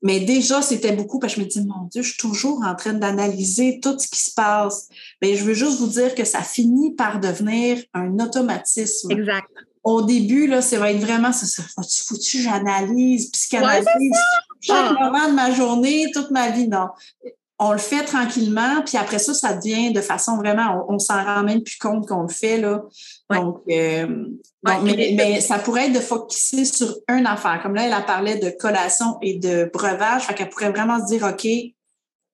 Mais 0.02 0.22
déjà, 0.22 0.62
c'était 0.62 0.93
beaucoup 0.93 1.20
parce 1.20 1.36
que 1.36 1.41
je 1.41 1.45
me 1.45 1.50
dis, 1.50 1.62
mon 1.62 1.88
Dieu, 1.91 2.02
je 2.02 2.10
suis 2.10 2.18
toujours 2.18 2.62
en 2.66 2.74
train 2.74 2.93
d'analyser 2.93 3.80
tout 3.82 4.00
ce 4.00 4.08
qui 4.08 4.22
se 4.22 4.34
passe. 4.34 4.88
Mais 5.22 5.36
je 5.36 5.43
veux 5.43 5.54
juste 5.54 5.80
vous 5.80 5.88
dire 5.88 6.16
que 6.16 6.24
ça 6.24 6.41
finit 6.41 6.95
par 6.95 7.20
devenir 7.20 7.84
un 7.93 8.18
automatisme. 8.20 9.12
Exact 9.12 9.50
au 9.84 10.02
début, 10.02 10.47
là, 10.47 10.62
ça 10.62 10.78
va 10.78 10.91
être 10.91 11.00
vraiment 11.00 11.32
ça. 11.32 11.45
ça 11.45 11.64
faut-tu, 11.76 12.04
faut-tu 12.04 12.41
j'analyse, 12.41 13.32
psychanalyse? 13.32 13.86
chaque 14.62 15.00
moment 15.00 15.30
de 15.30 15.34
ma 15.34 15.52
journée, 15.52 16.12
toute 16.14 16.32
ma 16.32 16.50
vie, 16.50 16.68
non. 16.68 16.88
On 17.62 17.74
le 17.74 17.78
fait 17.78 18.03
tranquillement, 18.05 18.82
puis 18.86 18.97
après 18.97 19.20
ça, 19.20 19.34
ça 19.34 19.53
devient 19.53 19.91
de 19.91 19.99
façon 19.99 20.38
vraiment, 20.38 20.86
on, 20.88 20.97
s'en 20.97 21.22
rend 21.22 21.43
même 21.43 21.62
plus 21.62 21.78
compte 21.78 22.07
qu'on 22.07 22.22
le 22.22 22.30
fait, 22.30 22.57
là. 22.57 22.84
Donc, 23.30 23.62
euh, 23.70 24.07
mais, 24.64 25.41
ça 25.41 25.60
pourrait 25.60 25.88
être 25.88 25.93
de 25.93 25.99
focuser 25.99 26.64
sur 26.64 26.95
une 27.10 27.28
affaire. 27.28 27.60
Comme 27.62 27.76
là, 27.76 27.86
elle 27.86 27.93
a 27.93 28.01
parlé 28.01 28.38
de 28.38 28.49
collation 28.49 29.18
et 29.22 29.38
de 29.38 29.70
breuvage, 29.74 30.24
fait 30.24 30.34
qu'elle 30.36 30.49
pourrait 30.49 30.72
vraiment 30.72 31.05
se 31.05 31.14
dire, 31.14 31.24
OK, 31.24 31.45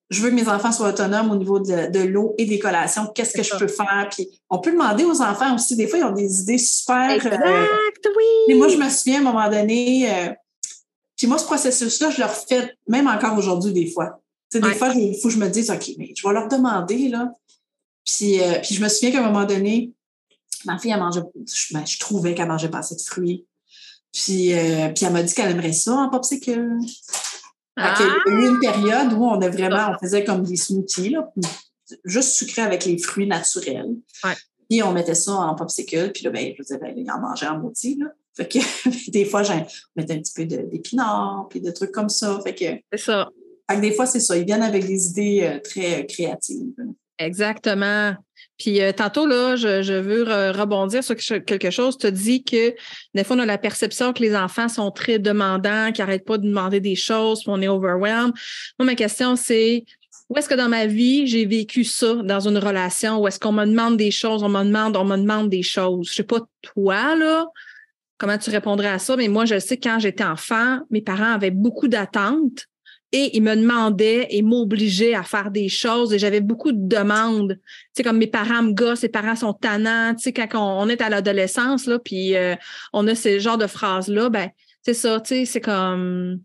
je 0.08 0.22
veux 0.22 0.30
que 0.30 0.34
mes 0.36 0.48
enfants 0.48 0.70
soient 0.70 0.90
autonomes 0.90 1.32
au 1.32 1.36
niveau 1.36 1.58
de, 1.58 2.04
l'eau 2.04 2.34
et 2.38 2.46
des 2.46 2.60
collations. 2.60 3.08
Qu'est-ce 3.12 3.36
que 3.36 3.42
je 3.42 3.56
peux 3.56 3.66
faire? 3.66 4.08
Puis 4.10 4.28
on 4.48 4.60
peut 4.60 4.70
demander 4.70 5.04
aux 5.04 5.20
enfants 5.20 5.56
aussi. 5.56 5.74
Des 5.74 5.88
fois, 5.88 5.98
ils 5.98 6.04
ont 6.04 6.12
des 6.12 6.42
idées 6.42 6.58
super. 6.58 7.10
Euh, 7.10 7.16
exact, 7.16 8.08
oui. 8.16 8.24
Et 8.48 8.54
moi, 8.54 8.68
je 8.68 8.76
me 8.76 8.88
souviens 8.88 9.16
à 9.16 9.20
un 9.28 9.32
moment 9.32 9.50
donné, 9.50 10.08
euh, 10.08 10.28
puis 11.16 11.26
moi, 11.26 11.38
ce 11.38 11.44
processus-là, 11.44 12.10
je 12.10 12.20
le 12.20 12.26
refais 12.26 12.74
même 12.86 13.08
encore 13.08 13.36
aujourd'hui 13.36 13.72
des 13.72 13.90
fois. 13.90 14.20
Sais, 14.48 14.60
des 14.60 14.74
fois, 14.74 14.92
il 14.94 15.18
faut 15.20 15.28
que 15.28 15.34
je 15.34 15.38
me 15.38 15.48
dise, 15.48 15.70
OK, 15.70 15.90
mais 15.98 16.12
je 16.16 16.26
vais 16.26 16.32
leur 16.32 16.48
demander, 16.48 17.08
là. 17.08 17.32
Puis, 18.04 18.40
euh, 18.40 18.60
puis 18.62 18.74
je 18.76 18.82
me 18.82 18.88
souviens 18.88 19.10
qu'à 19.10 19.24
un 19.24 19.30
moment 19.30 19.44
donné, 19.44 19.92
ma 20.64 20.78
fille, 20.78 20.92
elle 20.92 21.00
mangeait, 21.00 21.22
je, 21.52 21.74
ben, 21.74 21.84
je 21.84 21.98
trouvais 21.98 22.34
qu'elle 22.34 22.48
mangeait 22.48 22.68
pas 22.68 22.78
assez 22.78 22.94
de 22.94 23.00
fruits. 23.00 23.44
Puis, 24.12 24.52
puis 24.94 25.04
elle 25.04 25.12
m'a 25.12 25.22
dit 25.22 25.34
qu'elle 25.34 25.50
aimerait 25.50 25.72
ça 25.72 25.92
en 25.92 26.08
popsicle. 26.08 26.78
Ah! 27.76 27.94
Il 28.26 28.32
y 28.32 28.36
a 28.36 28.40
eu 28.40 28.48
une 28.48 28.60
période 28.60 29.12
où 29.12 29.24
on 29.24 29.40
a 29.40 29.48
vraiment, 29.50 29.90
on 29.94 29.98
faisait 29.98 30.24
comme 30.24 30.42
des 30.44 30.56
smoothies, 30.56 31.10
là, 31.10 31.30
juste 32.04 32.30
sucré 32.30 32.62
avec 32.62 32.84
les 32.84 32.98
fruits 32.98 33.26
naturels. 33.26 33.96
Ouais. 34.24 34.34
Puis 34.68 34.82
on 34.82 34.92
mettait 34.92 35.14
ça 35.14 35.32
en 35.32 35.54
popsicle, 35.54 36.12
puis 36.12 36.24
là, 36.24 36.30
ben, 36.30 36.54
je 36.56 36.62
disais, 36.62 36.78
ben, 36.78 36.94
il 36.96 37.10
en 37.10 37.20
mangeait 37.20 37.46
en 37.46 37.58
moitié, 37.58 37.96
là. 37.98 38.06
Fait 38.34 38.48
que 38.48 38.58
des 39.10 39.24
fois, 39.24 39.42
on 39.50 39.66
mettait 39.96 40.14
un 40.14 40.18
petit 40.18 40.32
peu 40.34 40.44
d'épinards, 40.44 41.46
puis 41.48 41.60
de 41.60 41.70
trucs 41.70 41.92
comme 41.92 42.08
ça. 42.08 42.38
Fait 42.42 42.54
que. 42.54 42.64
C'est 42.92 43.04
ça. 43.04 43.30
Fait 43.68 43.76
que 43.76 43.80
des 43.80 43.92
fois, 43.92 44.06
c'est 44.06 44.20
ça. 44.20 44.36
Ils 44.36 44.44
viennent 44.44 44.62
avec 44.62 44.86
des 44.86 45.08
idées 45.08 45.40
euh, 45.42 45.58
très 45.58 46.00
euh, 46.00 46.02
créatives. 46.04 46.72
Exactement. 47.18 48.14
Puis 48.58 48.80
euh, 48.80 48.92
tantôt, 48.92 49.26
là, 49.26 49.56
je, 49.56 49.92
veux 49.98 50.22
rebondir 50.52 51.02
sur 51.02 51.16
quelque 51.16 51.70
chose. 51.70 51.98
Tu 51.98 52.06
as 52.06 52.10
dit 52.10 52.44
que 52.44 52.74
des 53.14 53.24
fois, 53.24 53.36
on 53.36 53.40
a 53.40 53.46
la 53.46 53.58
perception 53.58 54.12
que 54.12 54.22
les 54.22 54.36
enfants 54.36 54.68
sont 54.68 54.90
très 54.90 55.18
demandants, 55.18 55.92
qu'ils 55.92 56.04
n'arrêtent 56.04 56.24
pas 56.24 56.38
de 56.38 56.46
demander 56.46 56.80
des 56.80 56.94
choses, 56.94 57.42
qu'on 57.42 57.60
est 57.60 57.68
overwhelmed. 57.68 58.32
Moi, 58.78 58.86
ma 58.86 58.94
question, 58.94 59.36
c'est 59.36 59.84
où 60.28 60.36
est-ce 60.36 60.48
que 60.48 60.54
dans 60.54 60.68
ma 60.68 60.86
vie, 60.86 61.26
j'ai 61.26 61.46
vécu 61.46 61.84
ça 61.84 62.14
dans 62.16 62.40
une 62.40 62.58
relation? 62.58 63.18
Où 63.20 63.28
est-ce 63.28 63.38
qu'on 63.38 63.52
me 63.52 63.64
demande 63.64 63.96
des 63.96 64.10
choses, 64.10 64.42
on 64.42 64.48
me 64.48 64.64
demande, 64.64 64.96
on 64.96 65.04
me 65.04 65.16
demande 65.16 65.48
des 65.48 65.62
choses? 65.62 66.08
Je 66.08 66.14
sais 66.14 66.22
pas 66.22 66.40
toi, 66.62 67.14
là, 67.14 67.46
comment 68.18 68.38
tu 68.38 68.50
répondrais 68.50 68.88
à 68.88 68.98
ça, 68.98 69.16
mais 69.16 69.28
moi, 69.28 69.44
je 69.44 69.58
sais 69.58 69.76
que 69.76 69.88
quand 69.88 69.98
j'étais 69.98 70.24
enfant, 70.24 70.80
mes 70.90 71.02
parents 71.02 71.32
avaient 71.32 71.50
beaucoup 71.50 71.88
d'attentes 71.88 72.66
il 73.24 73.42
me 73.42 73.54
demandait 73.54 74.26
et 74.30 74.42
m'obligeait 74.42 75.14
à 75.14 75.22
faire 75.22 75.50
des 75.50 75.68
choses 75.68 76.12
et 76.12 76.18
j'avais 76.18 76.40
beaucoup 76.40 76.72
de 76.72 76.88
demandes. 76.88 77.54
Tu 77.54 77.62
sais, 77.94 78.02
comme 78.02 78.18
mes 78.18 78.26
parents 78.26 78.62
me 78.62 78.72
gossent, 78.72 79.02
mes 79.02 79.08
parents 79.08 79.36
sont 79.36 79.52
tannants, 79.52 80.14
tu 80.14 80.22
sais, 80.22 80.32
quand 80.32 80.48
on, 80.54 80.88
est 80.88 81.00
à 81.00 81.08
l'adolescence, 81.08 81.86
là, 81.86 81.98
puis 81.98 82.36
euh, 82.36 82.54
on 82.92 83.06
a 83.06 83.14
ce 83.14 83.38
genre 83.38 83.58
de 83.58 83.66
phrases-là, 83.66 84.28
ben, 84.28 84.50
c'est 84.82 84.94
ça, 84.94 85.20
tu 85.20 85.28
sais, 85.28 85.44
c'est 85.44 85.60
comme 85.60 86.40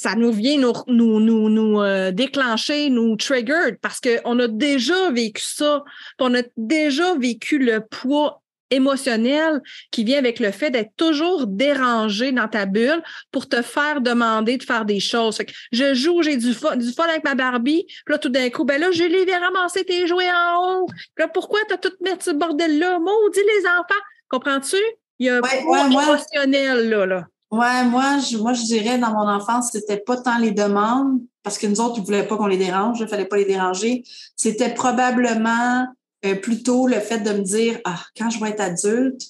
ça 0.00 0.14
nous 0.14 0.30
vient 0.30 0.58
nous, 0.58 0.72
nous, 0.86 1.18
nous, 1.18 1.48
nous 1.48 1.80
euh, 1.80 2.12
déclencher, 2.12 2.88
nous 2.88 3.16
trigger 3.16 3.74
parce 3.82 4.00
qu'on 4.00 4.38
a 4.38 4.46
déjà 4.46 5.10
vécu 5.10 5.42
ça, 5.42 5.82
on 6.20 6.34
a 6.34 6.42
déjà 6.56 7.16
vécu 7.16 7.58
le 7.58 7.80
poids 7.80 8.40
émotionnel 8.70 9.62
qui 9.90 10.04
vient 10.04 10.18
avec 10.18 10.40
le 10.40 10.50
fait 10.50 10.70
d'être 10.70 10.92
toujours 10.96 11.46
dérangé 11.46 12.32
dans 12.32 12.48
ta 12.48 12.66
bulle 12.66 13.02
pour 13.32 13.48
te 13.48 13.62
faire 13.62 14.00
demander 14.00 14.56
de 14.56 14.62
faire 14.62 14.84
des 14.84 15.00
choses. 15.00 15.38
je 15.72 15.94
joue, 15.94 16.22
j'ai 16.22 16.36
du 16.36 16.54
fun, 16.54 16.76
du 16.76 16.92
fun 16.92 17.04
avec 17.04 17.24
ma 17.24 17.34
Barbie, 17.34 17.84
puis 17.86 18.12
là, 18.12 18.18
tout 18.18 18.28
d'un 18.28 18.50
coup, 18.50 18.64
ben 18.64 18.80
là, 18.80 18.90
je 18.90 19.04
l'ai 19.04 19.36
ramasser 19.36 19.84
tes 19.84 20.06
jouets 20.06 20.30
en 20.30 20.82
haut. 20.82 20.86
Là, 21.16 21.28
pourquoi 21.28 21.60
tu 21.68 21.74
as 21.74 21.78
tout 21.78 21.92
mis 22.00 22.10
ce 22.20 22.30
bordel-là? 22.30 22.98
Maudit 22.98 23.40
les 23.40 23.66
enfants. 23.66 24.02
Comprends-tu? 24.28 24.76
Il 25.18 25.26
y 25.26 25.30
a 25.30 25.36
un 25.36 25.40
ouais, 25.40 25.92
émotionnel 25.92 26.88
là. 26.88 27.06
là. 27.06 27.26
Ouais, 27.50 27.82
moi 27.84 28.18
je, 28.18 28.36
moi, 28.36 28.52
je 28.52 28.62
dirais 28.62 28.98
dans 28.98 29.10
mon 29.10 29.26
enfance, 29.26 29.70
c'était 29.72 29.96
pas 29.98 30.18
tant 30.18 30.38
les 30.38 30.50
demandes, 30.50 31.20
parce 31.42 31.56
que 31.56 31.66
nous 31.66 31.80
autres, 31.80 31.94
ils 31.98 32.04
voulaient 32.04 32.26
pas 32.26 32.36
qu'on 32.36 32.46
les 32.46 32.58
dérange, 32.58 33.00
il 33.00 33.08
fallait 33.08 33.24
pas 33.24 33.36
les 33.36 33.46
déranger. 33.46 34.04
C'était 34.36 34.74
probablement 34.74 35.86
euh, 36.24 36.34
plutôt 36.34 36.86
le 36.86 37.00
fait 37.00 37.20
de 37.20 37.30
me 37.30 37.42
dire 37.42 37.78
ah 37.84 38.02
quand 38.16 38.30
je 38.30 38.40
vais 38.40 38.50
être 38.50 38.60
adulte, 38.60 39.22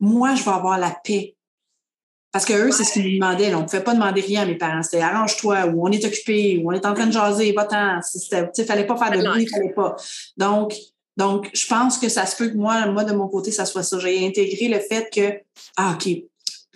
moi 0.00 0.34
je 0.34 0.44
vais 0.44 0.50
avoir 0.50 0.78
la 0.78 0.96
paix. 1.04 1.34
Parce 2.32 2.44
que 2.44 2.52
eux, 2.52 2.70
c'est 2.70 2.84
ce 2.84 2.92
qu'ils 2.92 3.04
me 3.04 3.14
demandaient. 3.14 3.54
On 3.54 3.60
ne 3.60 3.64
pouvait 3.64 3.82
pas 3.82 3.94
demander 3.94 4.20
rien 4.20 4.42
à 4.42 4.44
mes 4.44 4.56
parents. 4.56 4.82
C'était 4.82 5.00
arrange-toi, 5.00 5.68
ou 5.68 5.86
on 5.86 5.90
est 5.90 6.04
occupé, 6.04 6.60
ou 6.62 6.70
on 6.70 6.72
est 6.72 6.84
en 6.84 6.92
train 6.92 7.06
de 7.06 7.12
jaser, 7.12 7.52
va-t'en. 7.52 8.00
Il 8.14 8.50
ne 8.58 8.64
fallait 8.64 8.86
pas 8.86 8.96
faire 8.98 9.10
de 9.10 9.26
bruit, 9.26 9.44
il 9.44 9.48
fallait 9.48 9.72
pas. 9.72 9.96
Donc, 10.36 10.74
donc, 11.16 11.48
je 11.54 11.66
pense 11.66 11.96
que 11.96 12.10
ça 12.10 12.26
se 12.26 12.36
peut 12.36 12.48
que 12.48 12.56
moi, 12.56 12.86
moi, 12.86 13.04
de 13.04 13.14
mon 13.14 13.28
côté, 13.28 13.50
ça 13.50 13.64
soit 13.64 13.82
ça. 13.82 13.98
J'ai 13.98 14.26
intégré 14.26 14.68
le 14.68 14.80
fait 14.80 15.08
que, 15.10 15.40
ah, 15.78 15.94
OK, 15.94 16.08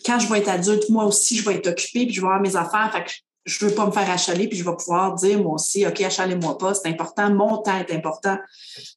quand 0.05 0.19
je 0.19 0.33
vais 0.33 0.39
être 0.39 0.49
adulte, 0.49 0.89
moi 0.89 1.05
aussi, 1.05 1.37
je 1.37 1.45
vais 1.45 1.57
être 1.57 1.67
occupée, 1.67 2.07
puis 2.07 2.15
je 2.15 2.23
vais 2.23 2.27
avoir 2.27 2.41
mes 2.41 2.57
affaires. 2.57 2.91
Fait 2.93 3.05
que 3.05 3.11
je 3.45 3.65
veux 3.65 3.75
pas 3.75 3.87
me 3.87 3.93
faire 3.93 4.11
achaler, 4.11 4.49
puis 4.49 4.59
je 4.59 4.65
vais 4.65 4.77
pouvoir 4.77 5.15
dire 5.15 5.43
moi 5.43 5.55
aussi, 5.55 5.87
OK, 5.87 6.01
achalez-moi 6.01 6.59
pas, 6.59 6.75
c'est 6.75 6.89
important, 6.89 7.31
mon 7.31 7.59
temps 7.59 7.79
est 7.79 7.93
important. 7.95 8.39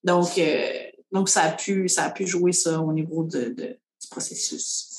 Donc, 0.03 0.37
euh, 0.37 0.67
donc 1.11 1.29
ça, 1.29 1.43
a 1.43 1.51
pu, 1.51 1.87
ça 1.87 2.05
a 2.05 2.09
pu 2.09 2.27
jouer 2.27 2.51
ça 2.51 2.79
au 2.79 2.91
niveau 2.91 3.23
de, 3.23 3.49
du 3.49 4.07
processus. 4.09 4.89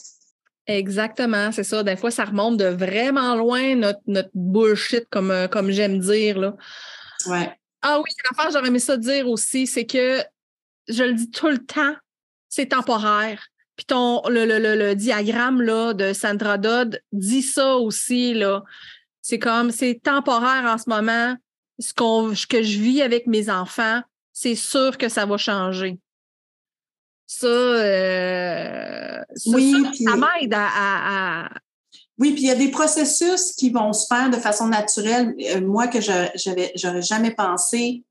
Exactement, 0.67 1.53
c'est 1.53 1.65
ça. 1.65 1.83
Des 1.83 1.97
fois, 1.97 2.11
ça 2.11 2.25
remonte 2.25 2.57
de 2.57 2.65
vraiment 2.65 3.35
loin, 3.35 3.75
notre, 3.75 4.01
notre 4.07 4.31
bullshit, 4.35 5.07
comme, 5.11 5.31
euh, 5.31 5.47
comme 5.47 5.71
j'aime 5.71 5.99
dire. 5.99 6.39
Là. 6.39 6.57
Ouais. 7.27 7.53
Ah 7.83 8.01
oui, 8.01 8.11
l'affaire, 8.31 8.51
j'aurais 8.51 8.69
aimé 8.69 8.79
ça 8.79 8.97
dire 8.97 9.29
aussi, 9.29 9.67
c'est 9.67 9.85
que 9.85 10.23
je 10.89 11.05
le 11.05 11.13
dis 11.13 11.31
tout 11.31 11.49
le 11.49 11.59
temps, 11.59 11.95
c'est 12.49 12.67
temporaire. 12.67 13.47
Puis 13.77 13.87
ton, 13.87 14.23
le, 14.29 14.47
le, 14.47 14.59
le, 14.59 14.95
diagramme 14.95 15.61
là, 15.61 15.93
de 15.93 16.13
Sandra 16.13 16.59
Dodd 16.59 17.01
dit 17.13 17.43
ça 17.43 17.77
aussi. 17.77 18.33
Là. 18.33 18.63
C'est 19.25 19.39
comme, 19.39 19.71
c'est 19.71 19.99
temporaire 20.03 20.67
en 20.67 20.77
ce 20.77 20.85
moment. 20.87 21.35
Ce, 21.79 21.95
qu'on, 21.95 22.35
que 22.47 22.63
je 22.63 22.79
vis 22.79 23.01
avec 23.01 23.27
mes 23.27 23.49
enfants, 23.49 24.03
c'est 24.35 24.55
sûr 24.55 24.99
que 24.99 25.09
ça 25.09 25.25
va 25.25 25.39
changer. 25.39 25.99
Ça, 27.27 27.47
euh, 27.47 29.23
oui, 29.47 29.73
ça, 30.05 30.17
m'aide 30.17 30.53
à, 30.55 31.49
Oui, 32.19 32.33
puis 32.33 32.43
il 32.43 32.49
y 32.49 32.51
a 32.51 32.55
des 32.55 32.71
processus 32.71 33.53
qui 33.53 33.71
vont 33.71 33.95
se 33.95 34.07
faire 34.07 34.29
de 34.29 34.37
façon 34.37 34.69
naturelle. 34.69 35.35
Euh, 35.41 35.63
moi, 35.63 35.89
que 35.89 36.03
je 36.03 36.87
n'aurais 36.87 37.03
jamais 37.03 37.35
pensé. 37.35 38.05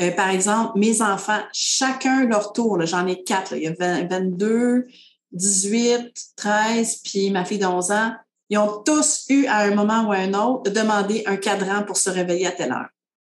Euh, 0.00 0.12
par 0.12 0.30
exemple, 0.30 0.78
mes 0.78 1.02
enfants, 1.02 1.42
chacun 1.52 2.26
leur 2.26 2.52
tour, 2.52 2.80
j'en 2.86 3.08
ai 3.08 3.24
quatre. 3.24 3.56
il 3.56 3.64
y 3.64 3.66
a 3.66 3.72
22, 3.72 4.86
18, 5.32 6.14
13, 6.36 6.96
puis 7.02 7.32
ma 7.32 7.44
fille 7.44 7.58
de 7.58 7.66
11 7.66 7.90
ans 7.90 8.12
ils 8.50 8.58
ont 8.58 8.82
tous 8.84 9.24
eu 9.28 9.46
à 9.46 9.60
un 9.60 9.74
moment 9.74 10.08
ou 10.08 10.12
à 10.12 10.16
un 10.16 10.34
autre 10.34 10.70
demandé 10.70 11.22
un 11.26 11.36
cadran 11.36 11.84
pour 11.84 11.96
se 11.96 12.10
réveiller 12.10 12.48
à 12.48 12.52
telle 12.52 12.72
heure. 12.72 12.88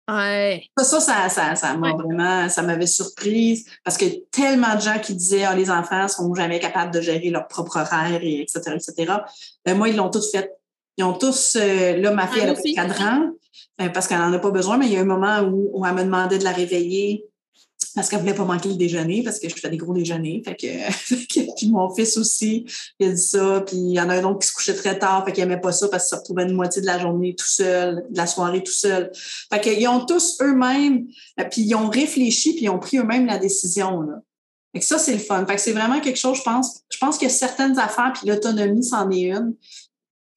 Ouais. 0.09 0.63
Ça, 0.80 0.99
ça, 0.99 1.30
ça, 1.30 1.55
ça 1.55 1.78
m'a 1.78 1.91
vraiment, 1.91 2.49
ça 2.49 2.63
m'avait 2.63 2.88
surprise 2.88 3.65
parce 3.84 3.97
que 3.97 4.05
tellement 4.32 4.76
de 4.76 4.82
gens 4.82 4.97
qui 4.97 5.13
disaient, 5.13 5.43
ah, 5.43 5.53
les 5.53 5.70
enfants 5.70 6.07
sont 6.07 6.34
jamais 6.34 6.59
capables 6.59 6.91
de 6.91 7.01
gérer 7.01 7.30
leur 7.30 7.47
propre 7.47 7.78
horaire 7.78 8.20
et 8.24 8.41
etc., 8.41 8.76
etc. 8.76 9.13
Ben, 9.65 9.78
moi, 9.78 9.89
ils 9.89 9.95
l'ont 9.95 10.09
tous 10.09 10.32
fait. 10.32 10.51
Ils 10.97 11.03
ont 11.03 11.13
tous, 11.13 11.55
euh, 11.57 11.97
là, 11.97 12.11
ma 12.11 12.28
fille, 12.28 12.41
elle 12.41 12.49
a 12.49 12.53
le 12.53 12.76
cadran 12.76 13.30
euh, 13.82 13.89
parce 13.89 14.07
qu'elle 14.07 14.17
n'en 14.17 14.34
a 14.34 14.39
pas 14.39 14.51
besoin, 14.51 14.78
mais 14.78 14.88
il 14.88 14.93
y 14.93 14.97
a 14.97 15.01
un 15.01 15.05
moment 15.05 15.41
où, 15.41 15.70
où 15.74 15.86
elle 15.86 15.93
me 15.93 16.03
demandait 16.03 16.39
de 16.39 16.43
la 16.43 16.51
réveiller 16.51 17.29
parce 17.96 18.10
qu'elle 18.10 18.20
voulait 18.20 18.34
pas 18.34 18.46
manquer 18.46 18.70
le 18.70 18.76
déjeuner, 18.76 19.24
parce 19.24 19.40
que 19.40 19.50
je 19.50 19.56
fais 19.56 19.70
des 19.70 19.78
gros 19.78 19.94
déjeuners. 19.94 20.42
Fait 20.46 20.56
que, 20.56 21.56
puis 21.56 21.70
mon 21.70 21.94
fils 21.94 22.18
aussi, 22.18 22.66
il 23.00 23.10
a 23.10 23.12
dit 23.12 23.22
ça. 23.22 23.62
Puis 23.66 23.78
il 23.78 23.94
y 23.94 24.00
en 24.00 24.10
a 24.10 24.16
un 24.16 24.24
autre 24.24 24.40
qui 24.40 24.48
se 24.48 24.54
couchait 24.54 24.76
très 24.76 24.98
tard, 24.98 25.26
fait 25.26 25.34
qu'il 25.34 25.44
aimait 25.44 25.60
pas 25.60 25.72
ça 25.72 25.88
parce 25.88 26.08
qu'il 26.08 26.16
se 26.16 26.20
retrouvait 26.20 26.44
une 26.44 26.56
moitié 26.56 26.82
de 26.82 26.88
la 26.88 27.00
journée 27.00 27.36
tout 27.36 27.48
seul, 27.48 28.06
de 28.10 28.18
la 28.18 28.28
soirée 28.28 28.64
tout 28.64 28.72
seul. 28.72 29.12
Fait 29.14 29.60
qu'ils 29.60 29.88
ont 29.88 30.06
tous 30.06 30.40
eux-mêmes, 30.42 31.08
euh, 31.40 31.46
puis 31.50 31.62
ils 31.62 31.76
ont 31.76 31.90
réfléchi, 31.90 32.54
puis 32.54 32.66
ils 32.66 32.70
ont 32.70 32.80
pris 32.80 32.98
eux-mêmes 32.98 33.26
la 33.26 33.38
décision. 33.38 34.02
Là. 34.02 34.22
Fait 34.74 34.80
que 34.80 34.86
ça, 34.86 35.00
c'est 35.00 35.14
le 35.14 35.20
fun. 35.20 35.46
Fait 35.46 35.56
que 35.56 35.62
c'est 35.62 35.72
vraiment 35.72 36.00
quelque 36.00 36.20
chose, 36.20 36.38
je 36.38 36.44
pense, 36.44 36.82
je 36.90 36.98
pense 37.00 37.18
que 37.18 37.28
certaines 37.28 37.80
affaires, 37.80 38.14
puis 38.14 38.30
l'autonomie, 38.30 38.84
c'en 38.84 39.10
est 39.10 39.32
une, 39.32 39.56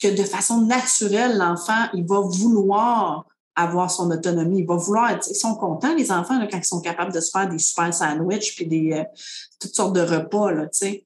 que 0.00 0.08
de 0.08 0.24
façon 0.24 0.62
naturelle, 0.62 1.36
l'enfant, 1.36 1.86
il 1.94 2.04
va 2.06 2.20
vouloir 2.20 3.26
avoir 3.54 3.90
son 3.90 4.10
autonomie. 4.10 4.60
Il 4.60 4.66
va 4.66 4.76
vouloir 4.76 5.18
ils 5.28 5.34
sont 5.34 5.54
contents, 5.54 5.94
les 5.94 6.10
enfants, 6.10 6.38
quand 6.50 6.58
ils 6.58 6.64
sont 6.64 6.80
capables 6.80 7.12
de 7.12 7.20
se 7.20 7.30
faire 7.30 7.48
des 7.48 7.58
super 7.58 7.92
sandwichs 7.92 8.54
puis 8.56 8.66
des 8.66 8.92
euh, 8.92 9.04
toutes 9.60 9.74
sortes 9.74 9.94
de 9.94 10.00
repas, 10.00 10.52
là, 10.52 10.62
tu 10.62 10.68
sais. 10.72 11.04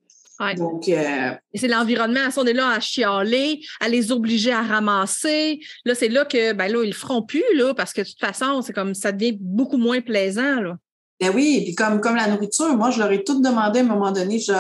Donc, 0.57 0.87
euh, 0.89 1.31
c'est 1.55 1.69
l'environnement. 1.69 2.29
On 2.37 2.45
est 2.45 2.53
là 2.53 2.69
à 2.69 2.81
chialer, 2.81 3.63
à 3.81 3.89
les 3.89 4.13
obliger 4.13 4.53
à 4.53 4.61
ramasser. 4.61 5.61
Là, 5.85 5.95
c'est 5.95 6.09
là 6.09 6.27
que, 6.27 6.53
ben 6.53 6.71
là, 6.71 6.83
ils 6.83 6.91
le 6.91 6.95
feront 6.95 7.23
plus, 7.23 7.45
là, 7.55 7.73
parce 7.73 7.95
que 7.95 8.03
de 8.03 8.07
toute 8.07 8.21
façon, 8.21 8.61
c'est 8.61 8.75
comme 8.75 8.95
ça 8.95 9.13
devient 9.13 9.37
beaucoup 9.41 9.79
moins 9.79 10.01
plaisant, 10.01 10.61
là. 10.61 10.77
Ben 11.19 11.33
oui, 11.35 11.59
et 11.59 11.65
puis 11.65 11.75
comme, 11.75 12.01
comme 12.01 12.17
la 12.17 12.29
nourriture, 12.29 12.77
moi, 12.77 12.91
je 12.91 12.99
leur 12.99 13.11
ai 13.11 13.25
tout 13.25 13.41
demandé 13.41 13.79
à 13.79 13.83
un 13.83 13.87
moment 13.87 14.13
donné. 14.13 14.39
Je, 14.39 14.53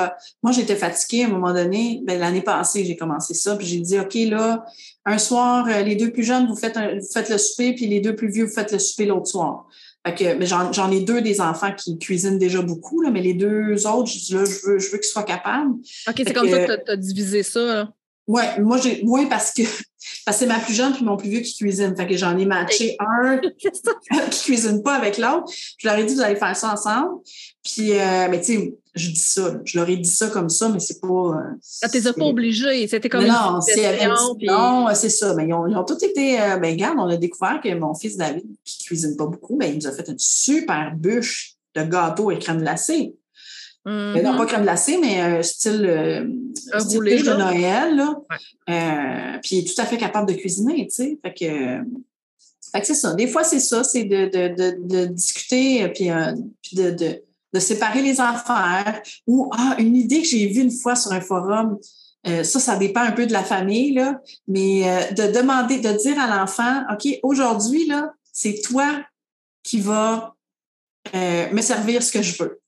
moi, 0.42 0.52
j'étais 0.52 0.76
fatiguée 0.76 1.24
à 1.24 1.26
un 1.26 1.30
moment 1.30 1.52
donné. 1.52 2.00
Ben, 2.04 2.18
l'année 2.18 2.40
passée, 2.40 2.84
j'ai 2.84 2.96
commencé 2.96 3.34
ça. 3.34 3.57
Puis 3.57 3.66
j'ai 3.66 3.80
dit, 3.80 3.98
OK, 3.98 4.14
là, 4.14 4.64
un 5.04 5.18
soir, 5.18 5.66
euh, 5.68 5.82
les 5.82 5.96
deux 5.96 6.11
plus 6.11 6.24
jeunes, 6.24 6.46
vous 6.46 6.57
faites, 6.57 6.76
vous 6.76 7.12
faites 7.12 7.28
le 7.28 7.36
souper, 7.36 7.74
puis 7.74 7.86
les 7.86 8.00
deux 8.00 8.16
plus 8.16 8.30
vieux, 8.30 8.46
vous 8.46 8.54
faites 8.54 8.72
le 8.72 8.78
souper 8.78 9.04
l'autre 9.04 9.26
soir. 9.26 9.66
Fait 10.07 10.14
que, 10.14 10.34
mais 10.38 10.46
j'en, 10.46 10.72
j'en 10.72 10.90
ai 10.90 11.00
deux 11.00 11.20
des 11.20 11.40
enfants 11.40 11.72
qui 11.72 11.98
cuisinent 11.98 12.38
déjà 12.38 12.62
beaucoup, 12.62 13.02
là, 13.02 13.11
mais 13.11 13.20
les 13.20 13.34
deux 13.34 13.86
autres, 13.86 14.09
je 14.09 14.18
dis 14.18 14.34
là, 14.34 14.44
je 14.44 14.66
veux, 14.66 14.78
je 14.78 14.90
veux 14.90 14.98
qu'ils 14.98 15.11
soient 15.11 15.24
capables. 15.24 15.72
OK, 16.09 16.14
c'est 16.16 16.32
comme 16.32 16.48
ça 16.48 16.64
que 16.64 16.84
tu 16.84 16.90
as 16.90 16.96
divisé 16.96 17.42
ça. 17.42 17.61
Là. 17.61 17.92
Ouais, 18.27 18.59
moi 18.61 18.79
j'ai 18.79 19.03
oui 19.05 19.27
parce 19.27 19.53
que 19.53 19.62
parce 20.24 20.39
que 20.39 20.45
c'est 20.45 20.47
ma 20.47 20.59
plus 20.59 20.74
jeune 20.74 20.93
puis 20.93 21.05
mon 21.05 21.16
plus 21.16 21.29
vieux 21.29 21.41
qui 21.41 21.57
cuisine. 21.57 21.95
Fait 21.97 22.07
que 22.07 22.16
j'en 22.16 22.37
ai 22.37 22.45
matché 22.45 22.97
un 22.99 23.39
qui 24.31 24.45
cuisine 24.45 24.83
pas 24.83 24.95
avec 24.95 25.18
l'autre. 25.18 25.53
Je 25.79 25.87
leur 25.87 25.97
ai 25.97 26.05
dit 26.05 26.14
vous 26.14 26.20
allez 26.20 26.37
faire 26.37 26.57
ça 26.57 26.72
ensemble. 26.72 27.20
Puis 27.62 27.93
euh, 27.93 28.29
mais 28.31 28.41
tu 28.41 28.55
sais, 28.55 28.74
je 28.97 29.11
dis 29.11 29.16
ça, 29.16 29.61
je 29.64 29.79
leur 29.79 29.89
ai 29.89 29.97
dit 29.97 30.09
ça 30.09 30.29
comme 30.29 30.49
ça, 30.49 30.68
mais 30.68 30.81
c'est 30.81 31.01
pas. 31.01 31.07
Euh, 31.07 31.55
ah, 31.83 31.89
t'es 31.89 32.01
pas 32.01 32.24
obligé, 32.24 32.89
c'était 32.89 33.09
comme 33.09 33.27
non, 33.27 33.61
c'est 33.61 33.74
puis... 34.39 34.47
non, 34.49 34.89
c'est 34.95 35.11
ça. 35.11 35.35
Mais 35.35 35.47
ils 35.47 35.53
ont, 35.53 35.66
ils 35.66 35.77
ont 35.77 35.85
tous 35.85 36.03
été. 36.03 36.41
Euh, 36.41 36.57
ben 36.57 36.72
regarde, 36.72 36.99
on 36.99 37.07
a 37.07 37.16
découvert 37.16 37.61
que 37.62 37.72
mon 37.74 37.95
fils 37.95 38.16
David, 38.16 38.47
qui 38.64 38.85
cuisine 38.85 39.16
pas 39.16 39.27
beaucoup, 39.27 39.57
mais 39.57 39.70
il 39.70 39.77
nous 39.77 39.87
a 39.87 39.93
fait 39.93 40.09
une 40.09 40.18
super 40.18 40.95
bûche 40.97 41.57
de 41.74 41.83
gâteau 41.83 42.31
et 42.31 42.39
crème 42.39 42.61
glacée. 42.61 43.14
Mm 43.87 44.20
Non, 44.22 44.37
pas 44.37 44.47
crème 44.47 44.62
glacée, 44.62 44.99
mais 44.99 45.20
un 45.20 45.43
style, 45.43 45.87
euh, 45.87 46.28
style 46.80 47.01
de 47.01 47.37
Noël. 47.37 47.97
Là. 47.97 48.16
Euh, 48.68 49.39
puis 49.43 49.64
tout 49.64 49.80
à 49.80 49.87
fait 49.87 49.97
capable 49.97 50.28
de 50.28 50.34
cuisiner, 50.34 50.89
tu 50.89 50.97
sais. 50.97 51.18
Fait 51.22 51.32
que, 51.32 51.84
fait 52.72 52.80
que 52.80 52.87
c'est 52.87 52.95
ça. 52.95 53.14
Des 53.14 53.28
fois, 53.28 53.45
c'est 53.45 53.61
ça, 53.61 53.84
c'est 53.84 54.05
de, 54.05 54.26
de, 54.26 54.55
de, 54.55 54.76
de, 54.80 55.07
discuter 55.07 55.84
euh, 55.84 55.89
puis, 55.89 56.11
euh, 56.11 56.34
puis 56.62 56.76
de, 56.76 56.91
de, 56.91 57.22
de, 57.53 57.61
séparer 57.61 58.03
les 58.03 58.20
affaires. 58.20 59.01
Ou 59.26 59.49
ah, 59.57 59.76
une 59.78 59.97
idée 59.97 60.22
que 60.22 60.28
j'ai 60.28 60.47
vue 60.49 60.62
une 60.62 60.72
fois 60.72 60.97
sur 60.97 61.12
un 61.12 61.20
forum, 61.20 61.78
euh, 62.26 62.43
ça, 62.43 62.59
ça 62.59 62.76
dépend 62.76 63.03
un 63.03 63.12
peu 63.12 63.26
de 63.26 63.32
la 63.32 63.45
famille, 63.45 63.95
là, 63.95 64.20
mais 64.49 64.82
euh, 64.84 65.12
de 65.12 65.32
demander, 65.32 65.78
de 65.78 65.93
dire 65.93 66.18
à 66.18 66.26
l'enfant, 66.37 66.82
OK, 66.93 67.07
aujourd'hui, 67.22 67.87
là, 67.87 68.12
c'est 68.32 68.61
toi 68.62 69.01
qui 69.62 69.80
vas 69.80 70.34
me 71.14 71.61
servir 71.62 72.03
ce 72.03 72.11
que 72.11 72.20
je 72.20 72.43
veux. 72.43 72.61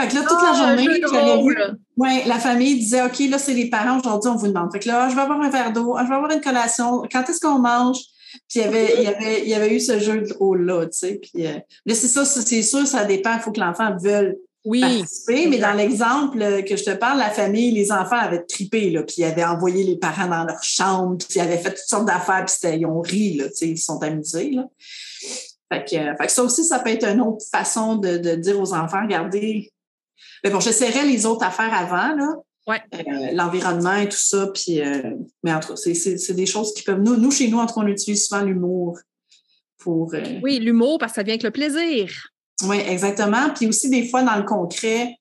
Fait 0.00 0.08
que 0.08 0.14
là, 0.14 0.22
toute 0.22 0.42
la 0.42 0.52
ah, 0.52 0.76
journée, 0.76 1.00
j'avais 1.00 1.42
vu. 1.42 1.56
Ouais, 1.96 2.22
la 2.26 2.38
famille 2.38 2.76
disait, 2.76 3.02
OK, 3.02 3.18
là, 3.28 3.38
c'est 3.38 3.54
les 3.54 3.68
parents, 3.68 3.98
aujourd'hui, 3.98 4.30
on 4.30 4.36
vous 4.36 4.48
demande. 4.48 4.72
Fait 4.72 4.78
que 4.78 4.88
là, 4.88 5.08
je 5.08 5.14
vais 5.14 5.20
avoir 5.20 5.40
un 5.40 5.50
verre 5.50 5.72
d'eau, 5.72 5.96
je 6.02 6.08
vais 6.08 6.14
avoir 6.14 6.30
une 6.30 6.40
collation. 6.40 7.02
Quand 7.10 7.28
est-ce 7.28 7.40
qu'on 7.40 7.58
mange? 7.58 7.98
Puis 8.48 8.60
il 8.60 8.62
y 8.62 8.64
avait, 8.64 8.94
il 8.96 9.02
y 9.02 9.06
avait, 9.06 9.42
il 9.42 9.48
y 9.48 9.54
avait 9.54 9.74
eu 9.74 9.80
ce 9.80 9.98
jeu 9.98 10.22
de 10.22 10.32
rôle-là, 10.32 10.86
tu 10.86 10.98
sais. 10.98 11.20
Puis 11.20 11.46
euh, 11.46 11.58
là, 11.84 11.94
c'est 11.94 12.08
ça, 12.08 12.24
c'est 12.24 12.62
sûr, 12.62 12.86
ça 12.86 13.04
dépend. 13.04 13.34
Il 13.34 13.40
faut 13.40 13.52
que 13.52 13.60
l'enfant 13.60 13.94
veuille 14.02 14.36
oui, 14.64 14.80
participer. 14.80 15.48
Mais 15.48 15.58
dans 15.58 15.72
l'exemple 15.72 16.38
que 16.62 16.76
je 16.76 16.84
te 16.84 16.94
parle, 16.94 17.18
la 17.18 17.30
famille, 17.30 17.72
les 17.72 17.90
enfants 17.90 18.18
avaient 18.18 18.44
trippé, 18.44 18.90
là. 18.90 19.02
Puis 19.02 19.16
ils 19.18 19.24
avaient 19.24 19.44
envoyé 19.44 19.82
les 19.84 19.96
parents 19.96 20.28
dans 20.28 20.44
leur 20.44 20.62
chambre, 20.62 21.18
puis 21.18 21.38
ils 21.38 21.40
avaient 21.40 21.58
fait 21.58 21.70
toutes 21.70 21.88
sortes 21.88 22.06
d'affaires, 22.06 22.44
puis 22.44 22.78
ils 22.78 22.86
ont 22.86 23.00
ri, 23.00 23.36
là, 23.36 23.48
tu 23.48 23.54
sais, 23.54 23.68
ils 23.68 23.78
se 23.78 23.86
sont 23.86 24.02
amusés, 24.02 24.50
là. 24.50 24.68
Fait 25.72 25.84
que, 25.84 25.96
fait 25.96 26.26
que 26.26 26.32
ça 26.32 26.42
aussi, 26.42 26.64
ça 26.64 26.78
peut 26.78 26.90
être 26.90 27.06
une 27.06 27.22
autre 27.22 27.44
façon 27.50 27.96
de, 27.96 28.18
de 28.18 28.34
dire 28.34 28.60
aux 28.60 28.74
enfants, 28.74 29.02
regardez, 29.02 29.72
mais 30.44 30.50
bon, 30.50 30.60
j'essaierai 30.60 31.06
les 31.06 31.26
autres 31.26 31.44
affaires 31.44 31.72
avant, 31.72 32.14
là. 32.16 32.34
Ouais. 32.66 32.80
Euh, 32.94 33.32
l'environnement 33.32 33.96
et 33.96 34.08
tout 34.08 34.16
ça. 34.16 34.46
Puis, 34.48 34.80
euh, 34.80 35.14
mais 35.42 35.52
entre 35.52 35.76
c'est, 35.76 35.94
c'est, 35.94 36.34
des 36.34 36.46
choses 36.46 36.72
qui 36.74 36.82
peuvent. 36.82 37.00
Nous, 37.00 37.16
nous 37.16 37.30
chez 37.30 37.48
nous, 37.48 37.58
entre 37.58 37.78
on 37.78 37.86
utilise 37.86 38.26
souvent 38.26 38.42
l'humour 38.42 38.98
pour. 39.78 40.14
Euh, 40.14 40.40
oui, 40.42 40.60
l'humour, 40.60 40.98
parce 40.98 41.12
que 41.12 41.16
ça 41.16 41.22
vient 41.22 41.34
avec 41.34 41.42
le 41.42 41.50
plaisir. 41.50 42.28
Oui, 42.64 42.76
exactement. 42.76 43.50
Puis 43.54 43.66
aussi, 43.66 43.90
des 43.90 44.08
fois, 44.08 44.22
dans 44.22 44.36
le 44.36 44.44
concret, 44.44 45.16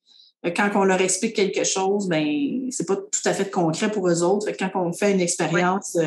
quand 0.56 0.70
on 0.76 0.84
leur 0.84 1.02
explique 1.02 1.36
quelque 1.36 1.64
chose, 1.64 2.08
ben 2.08 2.68
c'est 2.70 2.88
pas 2.88 2.96
tout 2.96 3.22
à 3.26 3.34
fait 3.34 3.50
concret 3.50 3.92
pour 3.92 4.08
eux 4.08 4.22
autres. 4.22 4.52
quand 4.58 4.70
on 4.76 4.94
fait 4.94 5.12
une 5.12 5.22
expérience, 5.22 5.98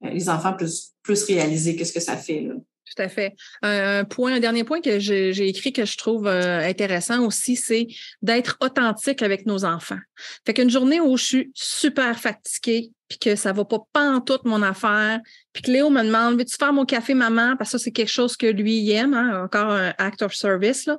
les 0.00 0.28
enfants 0.28 0.52
plus, 0.52 0.92
plus 1.02 1.24
réaliser 1.24 1.74
qu'est-ce 1.74 1.92
que 1.92 2.00
ça 2.00 2.16
fait. 2.16 2.40
Là? 2.40 2.54
Tout 2.84 3.00
à 3.02 3.08
fait. 3.08 3.34
Un, 3.62 4.04
point, 4.04 4.34
un 4.34 4.40
dernier 4.40 4.64
point 4.64 4.80
que 4.80 4.98
j'ai 4.98 5.48
écrit 5.48 5.72
que 5.72 5.84
je 5.84 5.96
trouve 5.96 6.26
euh, 6.26 6.58
intéressant 6.68 7.24
aussi, 7.24 7.56
c'est 7.56 7.86
d'être 8.22 8.56
authentique 8.60 9.22
avec 9.22 9.46
nos 9.46 9.64
enfants. 9.64 10.00
Fait 10.44 10.52
qu'une 10.52 10.68
journée 10.68 11.00
où 11.00 11.16
je 11.16 11.24
suis 11.24 11.50
super 11.54 12.18
fatiguée, 12.18 12.90
puis 13.08 13.18
que 13.18 13.36
ça 13.36 13.52
va 13.52 13.64
pas 13.64 13.80
en 13.94 14.20
toute 14.20 14.44
mon 14.44 14.62
affaire, 14.62 15.20
puis 15.52 15.62
que 15.62 15.70
Léo 15.70 15.90
me 15.90 16.02
demande 16.02 16.36
veux-tu 16.38 16.56
faire 16.58 16.72
mon 16.72 16.84
café 16.84 17.14
maman? 17.14 17.56
Parce 17.56 17.72
que 17.72 17.78
ça 17.78 17.84
c'est 17.84 17.92
quelque 17.92 18.10
chose 18.10 18.36
que 18.36 18.46
lui 18.46 18.90
aime, 18.90 19.14
hein, 19.14 19.44
encore 19.44 19.70
un 19.70 19.94
act 19.98 20.22
of 20.22 20.34
service 20.34 20.86
là. 20.86 20.98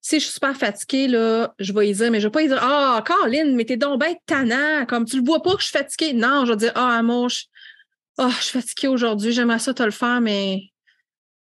Si 0.00 0.20
je 0.20 0.24
suis 0.24 0.34
super 0.34 0.54
fatiguée, 0.54 1.08
là, 1.08 1.54
je 1.58 1.72
vais 1.72 1.86
lui 1.86 1.94
dire, 1.94 2.10
mais 2.10 2.20
je 2.20 2.26
vais 2.26 2.30
pas 2.30 2.42
lui 2.42 2.48
dire 2.48 2.58
Ah, 2.60 2.98
oh, 2.98 3.02
Caroline, 3.02 3.56
mais 3.56 3.64
t'es 3.64 3.78
donc 3.78 4.00
bien 4.00 4.14
tannant, 4.26 4.84
comme 4.86 5.06
tu 5.06 5.16
le 5.16 5.24
vois 5.24 5.42
pas 5.42 5.54
que 5.54 5.60
je 5.60 5.68
suis 5.68 5.72
fatiguée. 5.78 6.12
Non, 6.12 6.44
je 6.44 6.52
vais 6.52 6.58
dire 6.58 6.72
Ah, 6.74 7.00
oh, 7.02 7.28
je... 7.28 7.44
Oh, 8.18 8.28
je 8.28 8.42
suis 8.44 8.60
fatiguée 8.60 8.88
aujourd'hui, 8.88 9.32
j'aimerais 9.32 9.58
ça 9.58 9.72
te 9.72 9.82
le 9.82 9.90
faire, 9.90 10.20
mais 10.20 10.73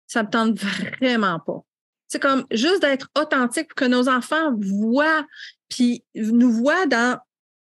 ça 0.09 0.23
me 0.23 0.29
tente 0.29 0.59
vraiment 0.99 1.39
pas. 1.39 1.63
C'est 2.07 2.19
comme 2.19 2.45
juste 2.51 2.81
d'être 2.81 3.07
authentique 3.17 3.67
pour 3.69 3.75
que 3.75 3.85
nos 3.85 4.09
enfants 4.09 4.53
voient, 4.59 5.25
puis 5.69 6.03
nous 6.15 6.51
voient 6.51 6.87
dans 6.87 7.19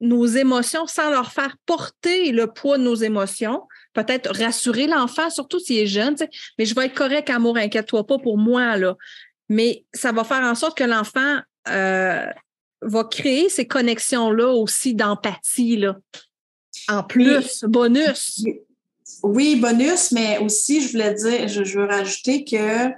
nos 0.01 0.25
émotions 0.25 0.87
sans 0.87 1.11
leur 1.11 1.33
faire 1.33 1.57
porter 1.67 2.33
le 2.33 2.47
poids 2.47 2.79
de 2.79 2.85
nos 2.85 2.95
émotions. 2.95 3.67
Peut-être 3.93 4.31
rassurer 4.31 4.87
l'enfant, 4.87 5.29
surtout 5.29 5.59
s'il 5.59 5.79
est 5.79 5.87
jeune, 5.87 6.17
mais 6.59 6.65
je 6.65 6.75
vais 6.75 6.87
être 6.87 6.95
correct, 6.95 7.29
amour, 7.29 7.59
inquiète-toi 7.59 8.07
pas 8.07 8.19
pour 8.19 8.39
moi, 8.39 8.77
là. 8.77 8.97
Mais 9.49 9.85
ça 9.93 10.13
va 10.13 10.23
faire 10.23 10.45
en 10.45 10.55
sorte 10.55 10.79
que 10.79 10.85
l'enfant 10.85 11.41
euh, 11.69 12.25
va 12.83 13.05
créer 13.05 13.49
ces 13.49 13.67
connexions-là 13.67 14.53
aussi 14.53 14.95
d'empathie, 14.95 15.77
là. 15.77 15.97
En 16.89 17.03
plus, 17.03 17.65
bonus. 17.65 18.45
Oui, 19.23 19.57
bonus, 19.57 20.13
mais 20.13 20.39
aussi, 20.39 20.81
je 20.81 20.93
voulais 20.93 21.15
dire, 21.15 21.49
je, 21.49 21.79
veux 21.79 21.87
rajouter 21.87 22.45
que 22.45 22.89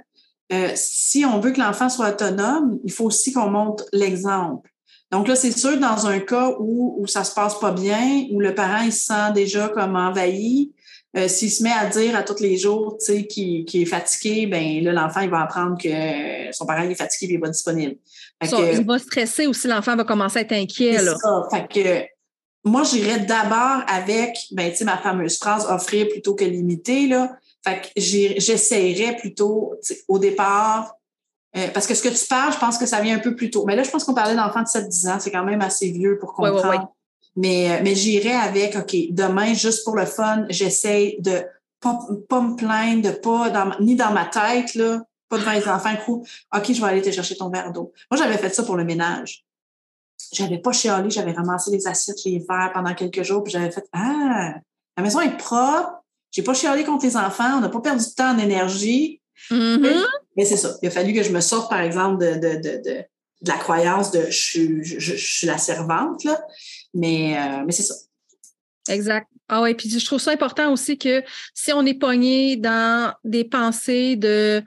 euh, 0.51 0.71
si 0.75 1.25
on 1.25 1.39
veut 1.39 1.51
que 1.51 1.59
l'enfant 1.59 1.89
soit 1.89 2.09
autonome, 2.09 2.79
il 2.83 2.91
faut 2.91 3.05
aussi 3.05 3.33
qu'on 3.33 3.49
montre 3.49 3.85
l'exemple. 3.93 4.69
Donc 5.11 5.27
là, 5.27 5.35
c'est 5.35 5.51
sûr, 5.51 5.77
dans 5.77 6.07
un 6.07 6.19
cas 6.19 6.55
où, 6.59 6.95
où 6.99 7.07
ça 7.07 7.23
se 7.23 7.33
passe 7.33 7.59
pas 7.59 7.71
bien, 7.71 8.25
où 8.31 8.39
le 8.39 8.55
parent 8.55 8.83
il 8.83 8.91
se 8.91 9.05
sent 9.05 9.31
déjà 9.33 9.69
comme 9.69 9.95
envahi, 9.95 10.71
euh, 11.15 11.27
s'il 11.27 11.51
se 11.51 11.61
met 11.61 11.71
à 11.71 11.85
dire 11.85 12.15
à 12.15 12.23
tous 12.23 12.41
les 12.41 12.57
jours, 12.57 12.97
tu 12.99 13.05
sais, 13.05 13.27
qu'il 13.27 13.81
est 13.81 13.85
fatigué, 13.85 14.47
ben 14.47 14.83
là, 14.83 14.91
l'enfant, 14.91 15.21
il 15.21 15.29
va 15.29 15.41
apprendre 15.41 15.77
que 15.79 16.51
son 16.51 16.65
parent 16.65 16.81
est 16.81 16.95
fatigué 16.95 17.27
et 17.27 17.35
il 17.35 17.35
n'est 17.35 17.41
pas 17.41 17.49
disponible. 17.49 17.97
il 18.41 18.85
va 18.85 18.97
stresser 18.97 19.45
aussi, 19.45 19.67
l'enfant 19.67 19.95
va 19.95 20.03
commencer 20.03 20.39
à 20.39 20.41
être 20.41 20.53
inquiet. 20.53 21.03
Là. 21.03 21.15
Ça. 21.15 21.47
Fait 21.51 21.67
que 21.71 22.12
moi, 22.63 22.83
j'irais 22.83 23.19
d'abord 23.19 23.83
avec, 23.87 24.37
ben, 24.51 24.71
tu 24.71 24.77
sais, 24.77 24.85
ma 24.85 24.97
fameuse 24.97 25.37
phrase 25.37 25.65
offrir 25.69 26.07
plutôt 26.07 26.33
que 26.33 26.45
limiter, 26.45 27.07
là. 27.07 27.35
Fait 27.63 27.81
que 27.81 27.87
j'essayerais 27.95 29.15
plutôt, 29.17 29.73
au 30.07 30.19
départ, 30.19 30.95
euh, 31.55 31.67
parce 31.73 31.87
que 31.87 31.93
ce 31.93 32.01
que 32.01 32.09
tu 32.09 32.25
parles, 32.25 32.53
je 32.53 32.59
pense 32.59 32.77
que 32.77 32.85
ça 32.85 32.99
vient 33.01 33.15
un 33.15 33.19
peu 33.19 33.35
plus 33.35 33.49
tôt. 33.49 33.65
Mais 33.65 33.75
là, 33.75 33.83
je 33.83 33.89
pense 33.89 34.03
qu'on 34.03 34.13
parlait 34.13 34.35
d'enfants 34.35 34.63
de 34.63 34.67
7-10 34.67 35.09
ans, 35.09 35.19
c'est 35.19 35.31
quand 35.31 35.43
même 35.43 35.61
assez 35.61 35.91
vieux 35.91 36.17
pour 36.19 36.33
comprendre. 36.33 36.93
Mais, 37.35 37.71
euh, 37.71 37.79
mais 37.83 37.95
j'irais 37.95 38.33
avec, 38.33 38.75
OK, 38.75 38.95
demain, 39.11 39.53
juste 39.53 39.83
pour 39.83 39.95
le 39.95 40.05
fun, 40.05 40.45
j'essaye 40.49 41.17
de 41.19 41.43
pas, 41.79 41.99
pas 42.29 42.41
me 42.41 42.55
plaindre, 42.55 43.01
de 43.01 43.11
pas, 43.11 43.49
dans, 43.49 43.71
ni 43.79 43.95
dans 43.95 44.11
ma 44.11 44.25
tête, 44.25 44.75
là, 44.75 45.01
pas 45.29 45.37
devant 45.37 45.51
les 45.51 45.67
enfants, 45.67 45.95
coup, 46.05 46.25
OK, 46.55 46.73
je 46.73 46.81
vais 46.81 46.87
aller 46.87 47.01
te 47.01 47.11
chercher 47.11 47.35
ton 47.35 47.49
verre 47.49 47.71
d'eau. 47.71 47.91
Moi, 48.09 48.17
j'avais 48.17 48.37
fait 48.37 48.53
ça 48.53 48.63
pour 48.63 48.75
le 48.75 48.83
ménage 48.83 49.43
j'avais 50.31 50.59
pas 50.59 50.71
chialé, 50.71 51.09
j'avais 51.09 51.31
ramassé 51.31 51.71
les 51.71 51.87
assiettes, 51.87 52.23
les 52.25 52.39
verres 52.39 52.71
pendant 52.73 52.93
quelques 52.93 53.23
jours, 53.23 53.43
puis 53.43 53.53
j'avais 53.53 53.71
fait 53.71 53.85
Ah, 53.93 54.55
la 54.97 55.03
maison 55.03 55.21
est 55.21 55.37
propre, 55.37 56.03
j'ai 56.31 56.43
pas 56.43 56.53
chialé 56.53 56.83
contre 56.83 57.05
les 57.05 57.15
enfants, 57.15 57.57
on 57.57 57.61
n'a 57.61 57.69
pas 57.69 57.81
perdu 57.81 58.03
de 58.03 58.15
temps 58.15 58.33
en 58.33 58.37
énergie. 58.37 59.21
Mm-hmm. 59.49 60.03
Mais, 60.35 60.45
c'est 60.45 60.57
ça. 60.57 60.75
Il 60.81 60.87
a 60.87 60.91
fallu 60.91 61.13
que 61.13 61.23
je 61.23 61.31
me 61.31 61.41
sorte, 61.41 61.69
par 61.69 61.81
exemple, 61.81 62.23
de, 62.23 62.33
de, 62.33 62.55
de, 62.55 62.89
de, 62.89 63.05
la 63.45 63.57
croyance 63.57 64.11
de 64.11 64.25
je, 64.29 64.81
je, 64.81 64.99
je, 64.99 65.15
suis 65.15 65.47
la 65.47 65.57
servante, 65.57 66.23
là. 66.23 66.41
Mais, 66.93 67.37
euh, 67.37 67.63
mais 67.65 67.71
c'est 67.71 67.83
ça. 67.83 67.95
Exact. 68.89 69.27
Ah 69.49 69.61
oui, 69.61 69.75
puis 69.75 69.89
je 69.89 70.05
trouve 70.05 70.19
ça 70.19 70.31
important 70.31 70.71
aussi 70.71 70.97
que 70.97 71.23
si 71.53 71.73
on 71.73 71.85
est 71.85 71.93
pogné 71.93 72.55
dans 72.55 73.13
des 73.23 73.43
pensées 73.43 74.15
de 74.15 74.63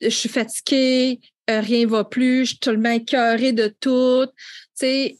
je 0.00 0.08
suis 0.08 0.28
fatiguée, 0.28 1.20
euh, 1.50 1.60
rien 1.60 1.86
va 1.86 2.04
plus, 2.04 2.44
je 2.44 2.50
suis 2.50 2.58
tellement 2.58 2.90
écœurée 2.90 3.52
de 3.52 3.74
tout 3.80 4.26
sais, 4.80 5.18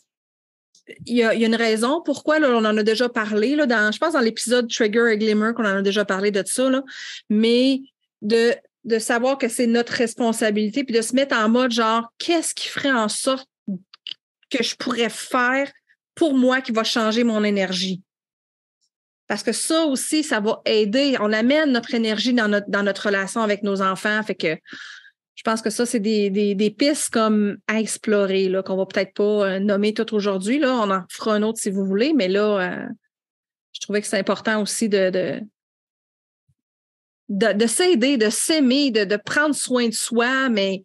il 1.07 1.16
y, 1.16 1.22
a, 1.22 1.35
une 1.35 1.55
raison 1.55 2.03
pourquoi, 2.05 2.41
là, 2.41 2.49
on 2.51 2.64
en 2.64 2.76
a 2.76 2.83
déjà 2.83 3.09
parlé, 3.09 3.55
là, 3.55 3.66
dans, 3.66 3.93
je 3.93 3.99
pense 3.99 4.14
dans 4.14 4.20
l'épisode 4.20 4.68
Trigger 4.68 5.12
et 5.12 5.18
Glimmer 5.18 5.53
qu'on 5.55 5.64
en 5.64 5.76
a 5.76 5.83
déjà 5.83 6.05
parlé 6.05 6.33
de 6.33 6.43
ça, 6.45 6.68
là, 6.68 6.83
mais 7.28 7.81
de, 8.22 8.55
de 8.85 8.99
savoir 8.99 9.39
que 9.39 9.49
c'est 9.49 9.68
notre 9.68 9.93
responsabilité, 9.93 10.83
puis 10.83 10.95
de 10.95 11.03
se 11.03 11.14
mettre 11.14 11.37
en 11.37 11.49
mode 11.49 11.70
genre, 11.70 12.12
qu'est-ce 12.18 12.55
qui 12.55 12.68
ferait 12.68 12.91
en 12.91 13.09
sorte 13.09 13.49
que 14.51 14.64
je 14.64 14.74
pourrais 14.74 15.11
faire 15.11 15.70
pour 16.16 16.35
moi 16.35 16.61
qui 16.61 16.72
va 16.72 16.83
changer 16.83 17.22
mon 17.22 17.45
énergie? 17.45 18.03
Parce 19.28 19.45
que 19.45 19.53
ça 19.53 19.85
aussi, 19.85 20.24
ça 20.24 20.41
va 20.41 20.61
aider. 20.64 21.16
On 21.20 21.33
amène 21.33 21.70
notre 21.70 21.95
énergie 21.95 22.35
dans 22.35 22.49
notre, 22.49 22.68
dans 22.68 22.83
notre 22.83 23.07
relation 23.07 23.43
avec 23.43 23.62
nos 23.62 23.81
enfants. 23.81 24.20
Fait 24.24 24.35
que 24.35 24.59
je 25.41 25.43
pense 25.43 25.62
que 25.62 25.70
ça, 25.70 25.86
c'est 25.86 26.01
des, 26.01 26.74
pistes 26.76 27.09
comme 27.09 27.57
à 27.66 27.80
explorer, 27.80 28.51
là, 28.51 28.62
qu'on 28.62 28.76
va 28.76 28.84
peut-être 28.84 29.14
pas 29.14 29.59
nommer 29.59 29.95
tout 29.95 30.14
aujourd'hui. 30.14 30.59
Là. 30.59 30.74
On 30.74 30.91
en 30.91 31.03
fera 31.09 31.32
un 31.32 31.43
autre 31.43 31.59
si 31.59 31.70
vous 31.70 31.86
voulez, 31.86 32.12
mais 32.12 32.28
là, 32.28 32.86
je 33.72 33.80
trouvais 33.80 34.03
que 34.03 34.07
c'est 34.07 34.18
important 34.18 34.61
aussi 34.61 34.91
de, 34.91 35.09
de, 37.30 37.55
de, 37.55 37.66
s'aider, 37.66 38.18
de 38.18 38.28
s'aimer, 38.28 38.91
de, 38.91 39.05
de, 39.05 39.16
prendre 39.16 39.55
soin 39.55 39.88
de 39.88 39.95
soi, 39.95 40.51
mais 40.51 40.84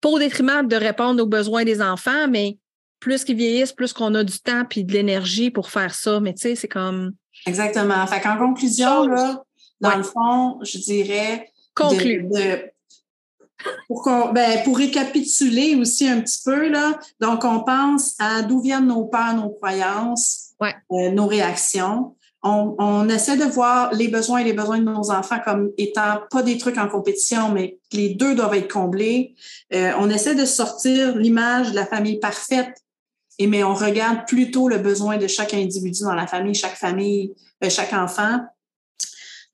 pas 0.00 0.08
au 0.08 0.18
détriment 0.18 0.66
de 0.66 0.76
répondre 0.76 1.22
aux 1.22 1.26
besoins 1.26 1.64
des 1.64 1.82
enfants, 1.82 2.26
mais 2.26 2.56
plus 3.00 3.22
qu'ils 3.22 3.36
vieillissent, 3.36 3.74
plus 3.74 3.92
qu'on 3.92 4.14
a 4.14 4.24
du 4.24 4.40
temps 4.40 4.64
puis 4.64 4.82
de 4.82 4.94
l'énergie 4.94 5.50
pour 5.50 5.68
faire 5.68 5.92
ça. 5.92 6.20
Mais 6.20 6.32
tu 6.32 6.40
sais, 6.40 6.54
c'est 6.54 6.68
comme. 6.68 7.12
Exactement. 7.44 8.06
Fait 8.06 8.22
qu'en 8.22 8.38
conclusion, 8.38 9.06
là, 9.08 9.42
dans 9.82 9.96
le 9.98 10.04
fond, 10.04 10.58
je 10.62 10.78
dirais. 10.78 11.52
Conclu. 11.74 12.26
Pour, 13.88 14.30
ben, 14.32 14.62
pour 14.64 14.78
récapituler 14.78 15.76
aussi 15.76 16.08
un 16.08 16.20
petit 16.20 16.40
peu, 16.44 16.68
là, 16.68 16.98
donc 17.20 17.44
on 17.44 17.60
pense 17.60 18.14
à 18.18 18.42
d'où 18.42 18.60
viennent 18.60 18.86
nos 18.86 19.04
peurs, 19.04 19.34
nos 19.34 19.50
croyances, 19.50 20.50
euh, 20.62 21.10
nos 21.10 21.26
réactions 21.26 22.14
on, 22.42 23.08
essaie 23.08 23.36
de 23.36 23.44
voir 23.44 23.92
les 23.92 24.08
besoins 24.08 24.38
et 24.38 24.44
les 24.44 24.52
besoins 24.52 24.78
de 24.78 24.84
nos 24.84 25.10
enfants 25.10 25.40
comme 25.44 25.70
étant 25.76 26.20
pas 26.30 26.42
des 26.42 26.56
trucs 26.56 26.78
en 26.78 26.88
compétition, 26.88 27.50
mais 27.50 27.78
les 27.92 28.14
deux 28.14 28.34
doivent 28.34 28.54
être 28.54 28.72
comblés. 28.72 29.34
Euh, 29.74 29.92
on 29.98 30.08
essaie 30.08 30.34
de 30.34 30.44
sortir 30.44 31.16
l'image 31.16 31.70
de 31.70 31.76
la 31.76 31.86
famille 31.86 32.18
parfaite, 32.18 32.82
et 33.38 33.46
mais 33.46 33.62
on 33.62 33.74
regarde 33.74 34.26
plutôt 34.26 34.68
le 34.68 34.78
besoin 34.78 35.18
de 35.18 35.26
chaque 35.26 35.54
individu 35.54 36.02
dans 36.02 36.14
la 36.14 36.26
famille, 36.26 36.54
chaque 36.54 36.76
famille, 36.76 37.34
euh, 37.62 37.70
chaque 37.70 37.92
enfant. 37.92 38.40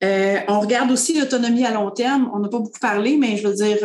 Euh, 0.03 0.37
on 0.47 0.59
regarde 0.59 0.91
aussi 0.91 1.19
l'autonomie 1.19 1.65
à 1.65 1.71
long 1.71 1.91
terme. 1.91 2.29
On 2.33 2.39
n'a 2.39 2.49
pas 2.49 2.59
beaucoup 2.59 2.79
parlé, 2.79 3.17
mais 3.17 3.37
je 3.37 3.47
veux 3.47 3.53
dire, 3.55 3.77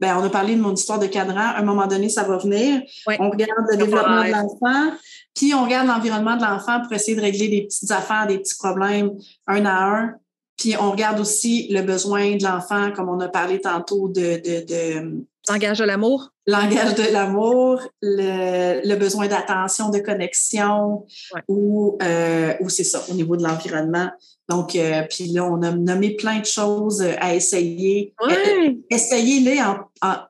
ben, 0.00 0.16
on 0.18 0.24
a 0.24 0.30
parlé 0.30 0.54
de 0.54 0.60
mon 0.60 0.74
histoire 0.74 0.98
de 0.98 1.06
cadran. 1.06 1.40
À 1.40 1.58
un 1.58 1.62
moment 1.62 1.86
donné, 1.86 2.08
ça 2.08 2.24
va 2.24 2.38
venir. 2.38 2.82
On 3.18 3.30
regarde 3.30 3.66
le 3.70 3.76
développement 3.76 4.24
de 4.24 4.30
l'enfant. 4.30 4.96
Puis 5.34 5.52
on 5.54 5.64
regarde 5.64 5.88
l'environnement 5.88 6.36
de 6.36 6.42
l'enfant 6.42 6.80
pour 6.80 6.92
essayer 6.92 7.16
de 7.16 7.20
régler 7.20 7.48
des 7.48 7.62
petites 7.62 7.90
affaires, 7.90 8.26
des 8.26 8.38
petits 8.38 8.56
problèmes 8.56 9.12
un 9.46 9.64
à 9.64 9.84
un. 9.84 10.14
Puis 10.56 10.74
on 10.78 10.92
regarde 10.92 11.18
aussi 11.18 11.68
le 11.72 11.82
besoin 11.82 12.36
de 12.36 12.44
l'enfant, 12.44 12.92
comme 12.92 13.08
on 13.08 13.18
a 13.20 13.28
parlé 13.28 13.60
tantôt 13.60 14.08
de, 14.08 14.36
de, 14.36 14.64
de 14.64 15.24
Langage 15.48 15.78
de 15.78 15.84
l'amour? 15.84 16.30
Langage 16.46 16.94
de 16.94 17.12
l'amour, 17.12 17.80
le, 18.00 18.86
le, 18.86 18.96
besoin 18.96 19.28
d'attention, 19.28 19.90
de 19.90 19.98
connexion, 19.98 21.06
ou, 21.48 21.98
euh, 22.02 22.54
ou 22.60 22.68
c'est 22.70 22.84
ça, 22.84 23.02
au 23.10 23.14
niveau 23.14 23.36
de 23.36 23.42
l'environnement. 23.42 24.10
Donc, 24.48 24.74
euh, 24.74 25.02
puis 25.08 25.26
là, 25.28 25.44
on 25.44 25.62
a 25.62 25.72
nommé 25.72 26.16
plein 26.16 26.40
de 26.40 26.46
choses 26.46 27.02
à 27.18 27.34
essayer. 27.34 28.14
Ouais. 28.26 28.76
Essayez-les 28.90 29.60
en, 29.60 29.78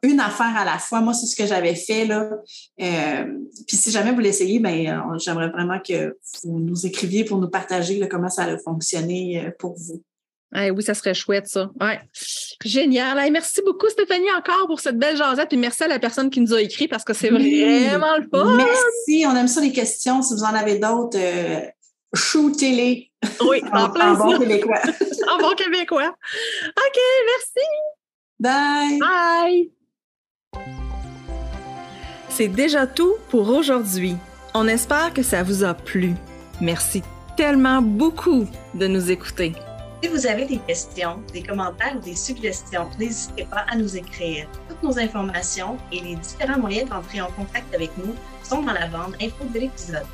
une 0.03 0.21
affaire 0.21 0.57
à 0.57 0.65
la 0.65 0.79
fois. 0.79 1.01
Moi, 1.01 1.15
c'est 1.15 1.27
ce 1.27 1.37
que 1.37 1.47
j'avais 1.47 1.75
fait. 1.75 2.05
là. 2.05 2.31
Euh, 2.81 3.25
puis 3.67 3.77
si 3.77 3.91
jamais 3.91 4.12
vous 4.12 4.21
l'essayez, 4.21 4.59
ben, 4.59 5.03
j'aimerais 5.19 5.49
vraiment 5.49 5.79
que 5.79 6.17
vous 6.43 6.59
nous 6.61 6.87
écriviez 6.87 7.25
pour 7.25 7.39
nous 7.39 7.49
partager 7.49 8.01
comment 8.09 8.31
ça 8.31 8.45
a 8.45 8.59
fonctionné 8.59 9.53
pour 9.59 9.75
vous 9.77 10.03
oui, 10.55 10.83
ça 10.83 10.95
serait 10.95 11.15
chouette, 11.15 11.47
ça. 11.49 11.71
Ouais. 11.81 12.01
Génial. 12.65 13.31
merci 13.33 13.61
beaucoup, 13.65 13.89
Stéphanie, 13.89 14.31
encore 14.37 14.67
pour 14.67 14.81
cette 14.81 14.99
belle 14.99 15.17
jasette. 15.17 15.49
Puis 15.49 15.59
merci 15.59 15.83
à 15.85 15.89
la 15.89 15.99
personne 15.99 16.31
qui 16.31 16.41
nous 16.41 16.55
a 16.55 16.61
écrit 16.61 16.89
parce 16.89 17.05
que 17.05 17.13
c'est 17.13 17.31
vraiment 17.31 18.17
le 18.17 18.29
fun. 18.31 18.57
Merci. 18.57 19.27
On 19.27 19.35
aime 19.37 19.49
ça, 19.49 19.61
les 19.61 19.73
questions. 19.73 20.23
Si 20.23 20.35
vous 20.35 20.45
en 20.45 20.55
avez 20.55 20.79
d'autres, 20.79 21.19
euh, 21.19 21.61
shootez-les. 22.15 23.11
Oui, 23.41 23.63
en, 23.73 23.85
en, 23.85 24.15
bon 24.15 24.39
québécois. 24.39 24.81
en 25.33 25.39
bon 25.39 25.55
québécois. 25.55 26.15
OK, 26.67 27.01
merci. 27.27 27.67
Bye. 28.39 28.99
Bye. 28.99 29.71
C'est 32.29 32.49
déjà 32.49 32.87
tout 32.87 33.15
pour 33.29 33.49
aujourd'hui. 33.49 34.17
On 34.55 34.69
espère 34.69 35.13
que 35.13 35.23
ça 35.23 35.43
vous 35.43 35.65
a 35.65 35.75
plu. 35.75 36.15
Merci 36.61 37.03
tellement 37.37 37.83
beaucoup 37.83 38.47
de 38.75 38.87
nous 38.87 39.11
écouter. 39.11 39.55
Si 40.05 40.11
vous 40.11 40.27
avez 40.27 40.45
des 40.45 40.59
questions, 40.59 41.23
des 41.33 41.43
commentaires 41.43 41.97
ou 41.97 42.01
des 42.01 42.15
suggestions, 42.15 42.91
n'hésitez 42.99 43.47
pas 43.47 43.65
à 43.71 43.75
nous 43.75 43.97
écrire. 43.97 44.47
Toutes 44.69 44.83
nos 44.83 44.99
informations 44.99 45.79
et 45.91 45.99
les 45.99 46.17
différents 46.17 46.59
moyens 46.59 46.91
d'entrer 46.91 47.23
en 47.23 47.31
contact 47.31 47.75
avec 47.75 47.91
nous 47.97 48.15
sont 48.43 48.63
dans 48.63 48.75
la 48.75 48.87
bande 48.87 49.17
info 49.19 49.47
de 49.55 49.61
l'épisode. 49.61 50.05